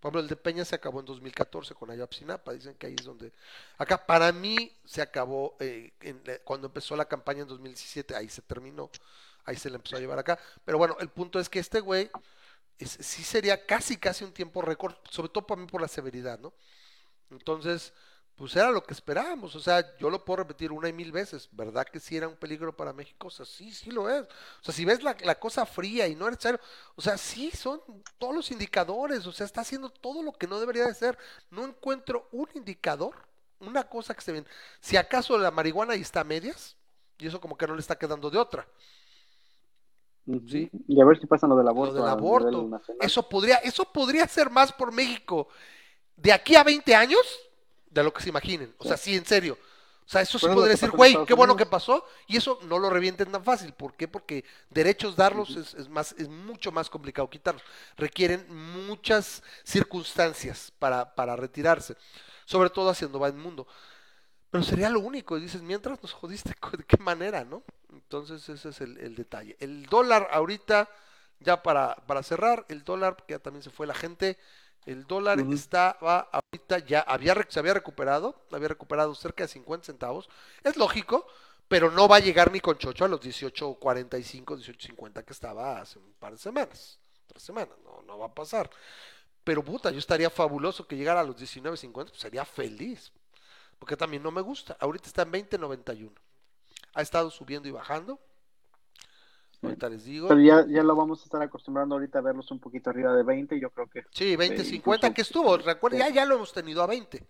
[0.01, 3.05] Por ejemplo, el de Peña se acabó en 2014 con Ayotzinapa, dicen que ahí es
[3.05, 3.33] donde...
[3.79, 8.43] Acá para mí se acabó eh, en cuando empezó la campaña en 2017, ahí se
[8.43, 8.91] terminó,
[9.45, 10.39] ahí se le empezó a llevar acá.
[10.65, 12.11] Pero bueno, el punto es que este güey
[12.79, 16.39] es- sí sería casi, casi un tiempo récord, sobre todo para mí por la severidad,
[16.41, 16.55] ¿no?
[17.31, 17.93] Entonces,
[18.37, 19.55] pues era lo que esperábamos.
[19.55, 21.49] O sea, yo lo puedo repetir una y mil veces.
[21.53, 23.29] ¿Verdad que sí era un peligro para México?
[23.29, 24.23] O sea, sí, sí lo es.
[24.23, 26.61] O sea, si ves la, la cosa fría y no es necesario,
[26.97, 27.81] o sea, sí son
[28.19, 29.27] todos los indicadores.
[29.27, 31.17] O sea, está haciendo todo lo que no debería de ser.
[31.51, 33.15] No encuentro un indicador,
[33.61, 34.47] una cosa que se ven.
[34.81, 36.77] Si acaso la marihuana ahí está a medias,
[37.19, 38.67] y eso como que no le está quedando de otra.
[40.49, 40.71] Sí.
[40.89, 41.95] Y a ver si pasa lo del aborto.
[41.95, 42.81] Lo del aborto.
[43.01, 45.49] Eso podría, eso podría ser más por México
[46.17, 47.21] de aquí a 20 años
[47.95, 48.75] de lo que se imaginen.
[48.79, 49.59] O sea, sí, en serio.
[50.07, 51.57] O sea, eso sí podría decir, güey, qué bueno Unidos".
[51.57, 52.07] que pasó.
[52.27, 53.73] Y eso no lo revienten tan fácil.
[53.73, 54.07] ¿Por qué?
[54.09, 57.65] Porque derechos darlos es, es más, es mucho más complicado quitarlos.
[57.97, 58.47] Requieren
[58.87, 61.97] muchas circunstancias para, para retirarse.
[62.45, 63.67] Sobre todo haciendo va el mundo.
[64.51, 65.37] Pero sería lo único.
[65.37, 67.63] y Dices, mientras nos jodiste, ¿de qué manera, no?
[67.93, 69.57] Entonces ese es el, el detalle.
[69.61, 70.89] El dólar ahorita,
[71.41, 74.39] ya para, para cerrar, el dólar, que ya también se fue la gente,
[74.87, 75.51] el dólar Ujú.
[75.51, 80.29] estaba ahorita ya, había, se había recuperado, había recuperado cerca de 50 centavos.
[80.63, 81.27] Es lógico,
[81.69, 85.99] pero no va a llegar ni con chocho a los 18.45, 18.50 que estaba hace
[85.99, 88.71] un par de semanas, tres semanas, no, no va a pasar.
[89.43, 93.13] Pero puta, yo estaría fabuloso que llegara a los 19.50, pues sería feliz,
[93.79, 94.77] porque también no me gusta.
[94.81, 96.13] Ahorita está en 20.91.
[96.95, 98.21] Ha estado subiendo y bajando.
[99.65, 100.29] Ahorita les digo.
[100.29, 103.23] Pero ya, ya lo vamos a estar acostumbrando ahorita a verlos un poquito arriba de
[103.23, 106.37] 20, yo creo que Sí, 20, Sí, 50 incluso- que estuvo, recuerda, ya, ya lo
[106.37, 107.27] hemos tenido a 20.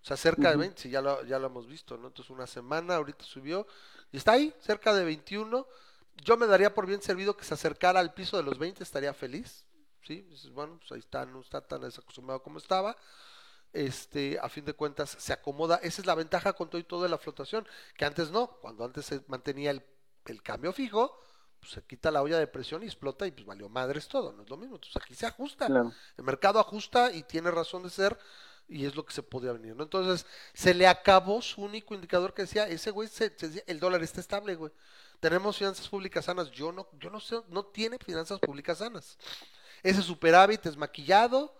[0.00, 0.60] O sea, cerca de Ujú.
[0.60, 2.08] 20, sí, ya lo, ya lo hemos visto, ¿no?
[2.08, 3.66] Entonces una semana, ahorita subió
[4.12, 5.66] y está ahí, cerca de 21.
[6.24, 9.12] Yo me daría por bien servido que se acercara al piso de los 20, estaría
[9.14, 9.64] feliz.
[10.02, 12.96] Sí, dices, bueno, pues ahí está, no está tan desacostumbrado como estaba.
[13.72, 15.76] Este, a fin de cuentas, se acomoda.
[15.82, 17.66] Esa es la ventaja con todo y todo de la flotación,
[17.96, 19.82] que antes no, cuando antes se mantenía el,
[20.24, 21.20] el cambio fijo,
[21.60, 24.42] pues se quita la olla de presión y explota y pues valió madres todo, no
[24.42, 24.76] es lo mismo.
[24.76, 25.66] Entonces aquí se ajusta.
[25.66, 25.92] claro.
[26.16, 28.18] El mercado ajusta y tiene razón de ser
[28.68, 29.82] y es lo que se podría venir, ¿no?
[29.84, 33.80] Entonces, se le acabó su único indicador que decía, ese güey, se, se decía, el
[33.80, 34.70] dólar está estable, güey.
[35.20, 36.50] Tenemos finanzas públicas sanas.
[36.50, 39.16] Yo no, yo no sé, no tiene finanzas públicas sanas.
[39.82, 41.54] Ese superávit es maquillado,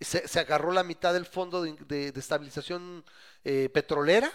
[0.00, 3.04] se, se agarró la mitad del fondo de, de- de estabilización
[3.44, 4.30] eh, petrolera,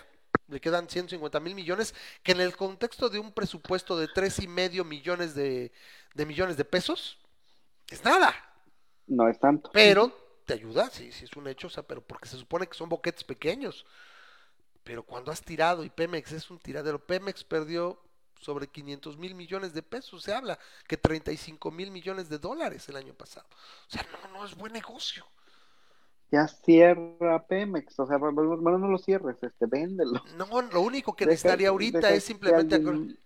[0.48, 1.94] le quedan 150 mil millones,
[2.24, 5.72] que en el contexto de un presupuesto de tres y medio millones de,
[6.14, 7.20] de millones de pesos,
[7.90, 8.36] es nada
[9.08, 9.72] No es tanto.
[9.72, 10.12] pero
[10.46, 12.90] te ayuda, sí, sí es un hecho, o sea, pero porque se supone que son
[12.90, 13.86] boquetes pequeños.
[14.84, 18.02] Pero cuando has tirado y Pemex es un tiradero, Pemex perdió
[18.40, 22.96] sobre 500 mil millones de pesos, se habla que 35 mil millones de dólares el
[22.96, 23.48] año pasado.
[23.88, 25.26] O sea, no, no es buen negocio.
[26.32, 30.22] Ya cierra Pemex, o sea, bueno, no lo cierres, este, véndelo.
[30.38, 32.76] No, lo único que Deja- necesitaría ahorita deja es simplemente...
[32.76, 33.18] alguien-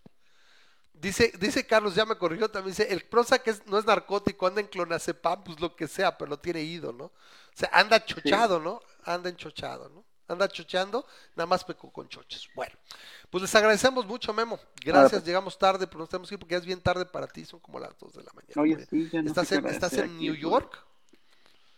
[0.94, 4.62] Dice, dice Carlos, ya me corrigió también, dice, el Prozac es, no es narcótico, anda
[4.62, 7.06] en clonazepam, pues lo que sea, pero lo tiene ido, ¿no?
[7.06, 7.12] O
[7.56, 8.82] sea, anda chochado, ¿no?
[9.04, 10.06] Anda enchochado, ¿no?
[10.28, 11.04] Anda chochando,
[11.36, 12.48] nada más pecó con choches.
[12.56, 12.76] Bueno,
[13.32, 14.60] pues les agradecemos mucho, Memo.
[14.86, 17.46] Gracias, llegamos tarde, pero nos tenemos que ir porque ya es bien tarde para ti,
[17.46, 18.62] son como las 2 de la mañana.
[18.62, 20.14] Oye, sí, ya no ¿Estás, en, estás es en aquí.
[20.20, 20.86] New York?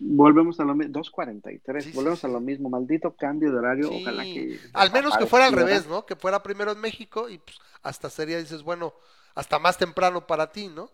[0.06, 2.28] Volvemos a lo mismo, 2.43, Sí, sí, volvemos sí.
[2.28, 4.60] a lo mismo, maldito cambio de horario, Sí, ojalá que...
[4.74, 6.06] al menos que fuera al revés, ¿no?
[6.06, 8.94] Que fuera primero en México y pues hasta sería, dices, bueno,
[9.36, 10.90] hasta más temprano para ti, ¿no?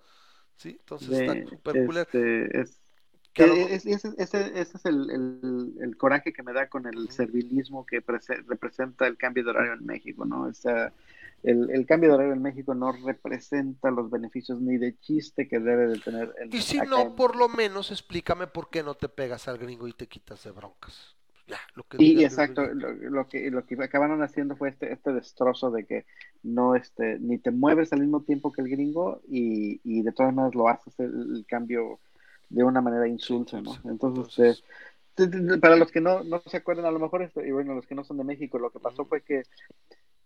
[0.57, 2.79] Sí, entonces de- está súper este, es,
[3.33, 6.85] Que a lo- es- ese, ese- es el, el- el coraje que me da con
[6.85, 10.43] el servilismo que prese- representa el cambio de horario en México, ¿no?
[10.43, 10.91] O sea,
[11.43, 15.59] el, el cambio de horario en México no representa los beneficios ni de chiste que
[15.59, 18.95] debe de tener el, Y si acá no, por lo menos explícame por qué no
[18.95, 21.15] te pegas al gringo y te quitas de broncas.
[21.47, 25.11] Ya, lo que Y exacto, lo, lo que lo que acabaron haciendo fue este este
[25.11, 26.05] destrozo de que
[26.43, 30.33] no este ni te mueves al mismo tiempo que el gringo y, y de todas
[30.33, 31.99] maneras lo haces el, el cambio
[32.47, 33.81] de una manera insulsa, ¿no?
[33.83, 34.63] Entonces,
[35.15, 35.27] te-
[35.59, 37.95] para los que no, no se acuerdan, a lo mejor, este, y bueno, los que
[37.95, 39.43] no son de México, lo que pasó fue que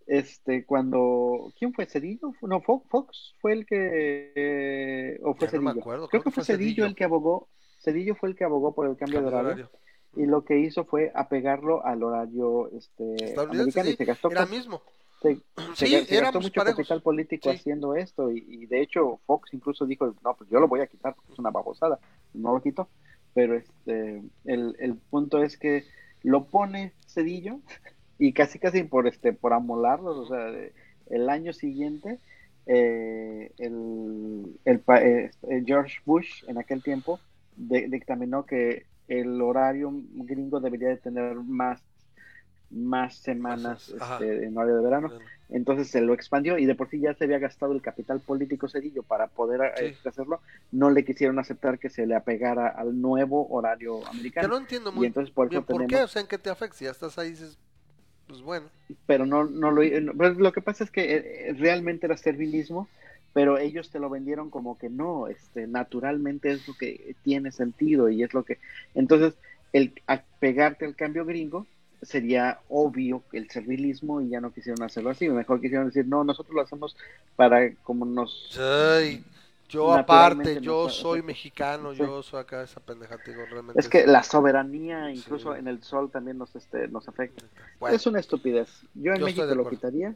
[0.08, 2.32] este cuando ¿quién fue Cedillo?
[2.42, 5.82] No, Fox, Fox fue el que eh, o fue Ya no me Cedillo.
[5.82, 7.50] acuerdo, Creo que fue Cedillo el que abogó,
[7.80, 9.80] Cedillo fue el que abogó por el cambio, Cambio de horario, horario.
[10.16, 14.82] y lo que hizo fue apegarlo al horario este americano y se gastó Era mismo.
[15.22, 15.36] se,
[15.76, 16.78] se Sí, se gastó éramos mucho parejos.
[16.78, 17.56] capital político Sí.
[17.58, 20.88] haciendo esto y, y de hecho Fox incluso dijo no pues yo lo voy a
[20.88, 22.00] quitar porque es una babosada
[22.34, 22.90] no lo quitó
[23.34, 25.84] pero este el, el punto es que
[26.22, 27.60] lo pone Cedillo
[28.18, 30.52] y casi casi por este por amolarlos o sea
[31.10, 32.20] el año siguiente
[32.66, 35.32] eh, el, el pa- eh,
[35.66, 37.20] George Bush en aquel tiempo
[37.56, 41.84] de- dictaminó que el horario gringo debería de tener más
[42.70, 45.12] más semanas este, en horario de verano
[45.50, 48.68] entonces se lo expandió y de por sí ya se había gastado el capital político
[48.68, 49.86] Cedillo para poder Sí.
[49.86, 50.42] eh, hacerlo.
[50.72, 54.48] No le quisieron aceptar que se le apegara al nuevo horario americano.
[54.48, 56.50] no entiendo y muy entonces por eso bien por qué, o sea, en qué te
[56.50, 56.76] afecta.
[56.78, 57.60] Si ya estás ahí, dices,
[58.34, 58.66] pues bueno.
[59.06, 62.88] pero no, no lo, no, pues lo que pasa es que eh, realmente era servilismo,
[63.32, 68.10] pero ellos te lo vendieron como que no, este, naturalmente es lo que tiene sentido
[68.10, 68.58] y es lo que,
[68.96, 69.36] entonces
[69.72, 71.68] el apegarte al cambio gringo
[72.02, 76.56] sería obvio el servilismo y ya no quisieron hacerlo así, mejor quisieron decir no, nosotros
[76.56, 76.98] lo hacemos
[77.36, 79.24] para como nos Ay,
[79.74, 82.00] yo aparte, yo no, soy mexicano, Sí.
[82.00, 83.80] yo soy acá esa pendeja, digo, realmente.
[83.80, 85.60] Es que la soberanía, incluso Sí.
[85.60, 87.44] en el sol, también nos, este, nos afecta.
[87.80, 88.70] Bueno, Es una estupidez.
[88.94, 90.16] Yo en Yo México lo quitaría.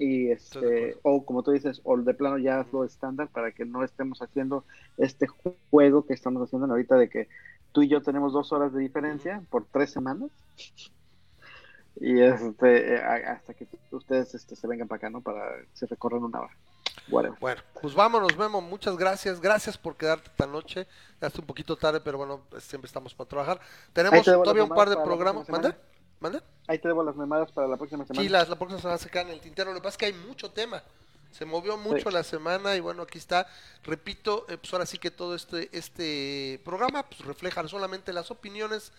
[0.00, 3.82] Y este, o como tú dices, o de plano ya hazlo estándar para que no
[3.82, 4.64] estemos haciendo
[4.96, 7.28] este ju- juego que estamos haciendo ahorita de que
[7.72, 10.30] tú y yo tenemos dos horas de diferencia por tres semanas.
[12.00, 15.20] Y este, eh, hasta que ustedes este, se vengan para acá, ¿no?
[15.20, 15.42] Para
[15.72, 16.56] se recorran una hora.
[17.06, 17.36] Bueno,
[17.80, 18.60] pues vámonos, Memo.
[18.60, 19.40] Muchas gracias.
[19.40, 20.86] Gracias por quedarte esta noche.
[21.20, 23.60] Ya está un poquito tarde, pero bueno, siempre estamos para trabajar.
[23.92, 25.48] Tenemos te todavía las un par de programas.
[25.48, 25.74] ¿Mande?
[26.20, 26.42] ¿Mande?
[26.66, 28.22] Ahí te debo las memadas para la próxima semana.
[28.22, 29.70] Sí, la, la próxima semana se queda en el tintero.
[29.72, 30.82] Lo que pasa es que hay mucho tema.
[31.30, 32.14] Se movió mucho Sí.
[32.14, 33.46] la semana y bueno, aquí está.
[33.84, 38.92] Repito, eh, pues ahora sí que todo este, este programa pues refleja solamente las opiniones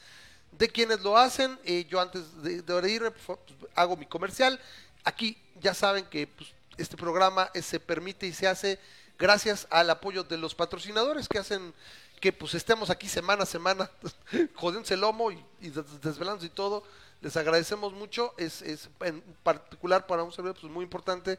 [0.52, 1.60] de quienes lo hacen.
[1.66, 4.60] Eh, yo antes de, pues, pues, hago mi comercial.
[5.04, 8.80] Aquí ya saben que pues, este programa eh, se permite y se hace
[9.18, 11.74] gracias al apoyo de los patrocinadores que hacen
[12.22, 13.90] que pues estemos aquí semana a semana
[14.56, 16.84] jodiéndose el lomo y, y des- desvelándose y todo.
[17.22, 21.38] Les agradecemos mucho, es, es en particular para un servidor pues muy importante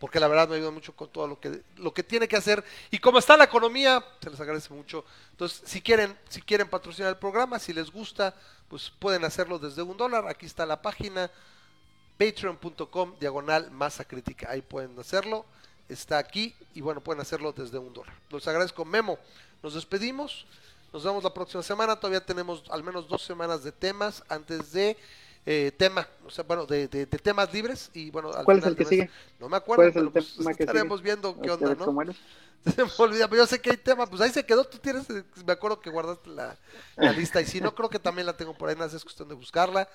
[0.00, 2.64] porque la verdad me ayuda mucho con todo lo que lo que tiene que hacer
[2.90, 5.04] y como está la economía se les agradece mucho.
[5.32, 8.34] Entonces si quieren si quieren patrocinar el programa, si les gusta
[8.68, 10.26] pues pueden hacerlo desde un dólar.
[10.26, 11.30] Aquí está la página
[12.20, 14.50] patreon.com diagonal masa crítica.
[14.50, 15.46] Ahí pueden hacerlo.
[15.88, 18.14] Está aquí y bueno, pueden hacerlo desde un dólar.
[18.30, 19.18] Los agradezco, Memo.
[19.62, 20.46] Nos despedimos.
[20.92, 21.96] Nos vemos la próxima semana.
[21.96, 24.96] Todavía tenemos al menos dos semanas de temas antes de
[25.46, 28.62] eh, tema, o sea, bueno, de, de- de temas libres y bueno, al ¿Cuál es
[28.64, 29.10] final el que sigue?
[29.38, 31.08] No me acuerdo, ¿Cuál es el pero pues estaremos sigue?
[31.10, 32.12] viendo qué ¿Ustedes onda, ¿no?
[32.76, 35.08] Se me olvida, pero yo sé que hay tema, pues ahí se quedó, tú tienes,
[35.08, 36.58] eh, me acuerdo que guardaste la,
[36.96, 39.28] la lista y si no, creo que también la tengo por ahí, nada es cuestión
[39.30, 39.88] de buscarla.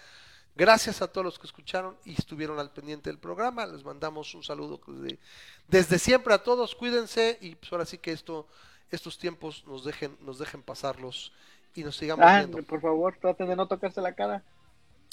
[0.56, 4.44] Gracias a todos los que escucharon y estuvieron al pendiente del programa, les mandamos un
[4.44, 5.19] saludo desde,
[5.68, 8.48] desde siempre a todos, cuídense y pues ahora sí que esto,
[8.90, 11.34] estos tiempos nos dejen, nos dejen pasarlos
[11.73, 12.64] y nos sigamos Ah, viendo.
[12.64, 14.44] por favor, traten de no tocarse la cara.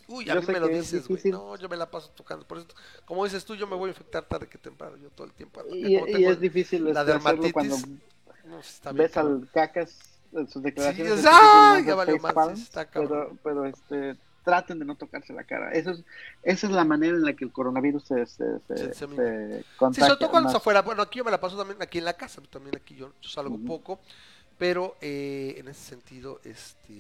[0.08, 1.22] Uy, a yo mí me lo dices, güey.
[1.24, 2.46] No, yo me la paso tocando.
[2.46, 2.66] Por eso,
[3.04, 5.60] como dices tú, yo me voy a infectar tarde que temprano, yo todo el tiempo.
[5.72, 7.52] Y, Como y tengo es difícil la dermatitis.
[7.52, 7.76] cuando
[8.44, 9.98] No, está bien, ves al cacas
[10.32, 11.14] en sus declaraciones.
[11.14, 11.84] Sí, es ¡ay!
[11.84, 13.38] ya face más, está cabrón.
[13.42, 15.72] pero, pero este, traten de no tocarse la cara.
[15.72, 16.04] Eso es,
[16.42, 19.58] esa es la manera en la que el coronavirus se, se, se, Se se disemina.
[19.58, 20.06] Sí, contagia.
[20.08, 20.56] sobre todo cuando más.
[20.56, 20.82] afuera.
[20.82, 23.28] Bueno, aquí yo me la paso también aquí en la casa, también aquí yo, yo
[23.28, 24.00] salgo poco,
[24.58, 26.92] pero eh, en ese sentido, este,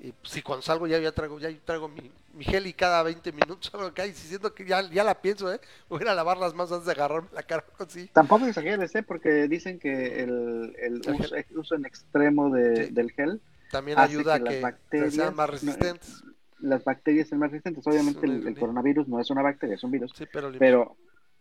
[0.00, 3.32] eh, si cuando salgo ya, ya traigo, ya traigo mi, mi gel y cada 20
[3.32, 5.60] minutos salgo acá y si siento que ya, ya la pienso, ¿eh?
[5.88, 8.08] Voy a ir a lavar las manos antes de agarrarme la cara así.
[8.12, 9.02] Tampoco exageres, ¿eh?
[9.02, 12.92] porque dicen que el, el El uso, uso en extremo de- Sí.
[12.92, 13.40] del gel
[13.74, 16.22] también ayuda a que las que bacterias sean más resistentes.
[16.60, 17.86] las bacterias son más resistentes.
[17.86, 20.12] Obviamente el, el coronavirus no es una bacteria, es un virus.
[20.16, 20.96] Sí, pero, Pero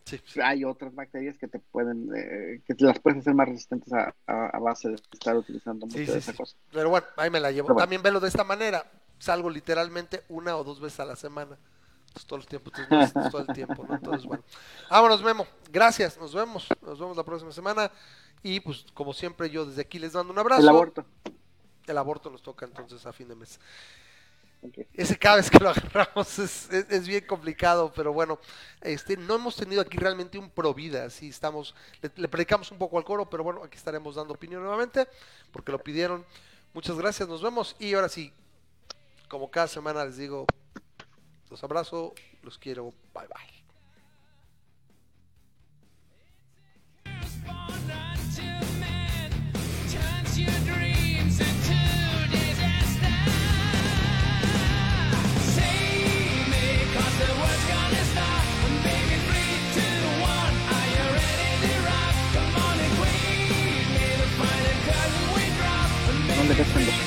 [0.06, 0.42] sí, sí.
[0.42, 4.14] hay otras bacterias que te pueden, eh, que te las puedes hacer más resistentes a,
[4.28, 6.58] a- a base de estar utilizando mucho de esa cosa.
[6.72, 7.68] Pero bueno, ahí me la llevo.
[7.70, 7.80] Bueno.
[7.82, 8.86] También velo de esta manera.
[9.20, 11.58] Salgo literalmente una o dos veces a la semana.
[12.08, 13.96] Entonces, todo el tiempo, entonces, todo el tiempo, ¿no?
[13.96, 14.44] Entonces, bueno.
[14.90, 15.48] Vámonos, Memo.
[15.72, 16.68] Gracias, nos vemos.
[16.82, 17.90] Nos vemos la próxima semana.
[18.44, 20.62] Y pues, como siempre, yo desde aquí les mando un abrazo.
[20.62, 21.06] El aborto.
[21.88, 23.60] El aborto nos toca entonces a fin de mes.
[24.94, 28.40] Ese cada vez que lo agarramos es, es- es bien complicado, pero bueno,
[28.82, 32.78] este, no hemos tenido aquí realmente un pro vida, así estamos, le, le predicamos un
[32.78, 35.08] poco al coro, pero bueno, aquí estaremos dando opinión nuevamente,
[35.52, 36.26] porque lo pidieron.
[36.74, 38.32] Muchas gracias, nos vemos y ahora sí,
[39.30, 40.46] como cada semana les digo,
[41.50, 43.62] los abrazo, los quiero, bye bye.
[66.54, 67.03] 되겠습니다.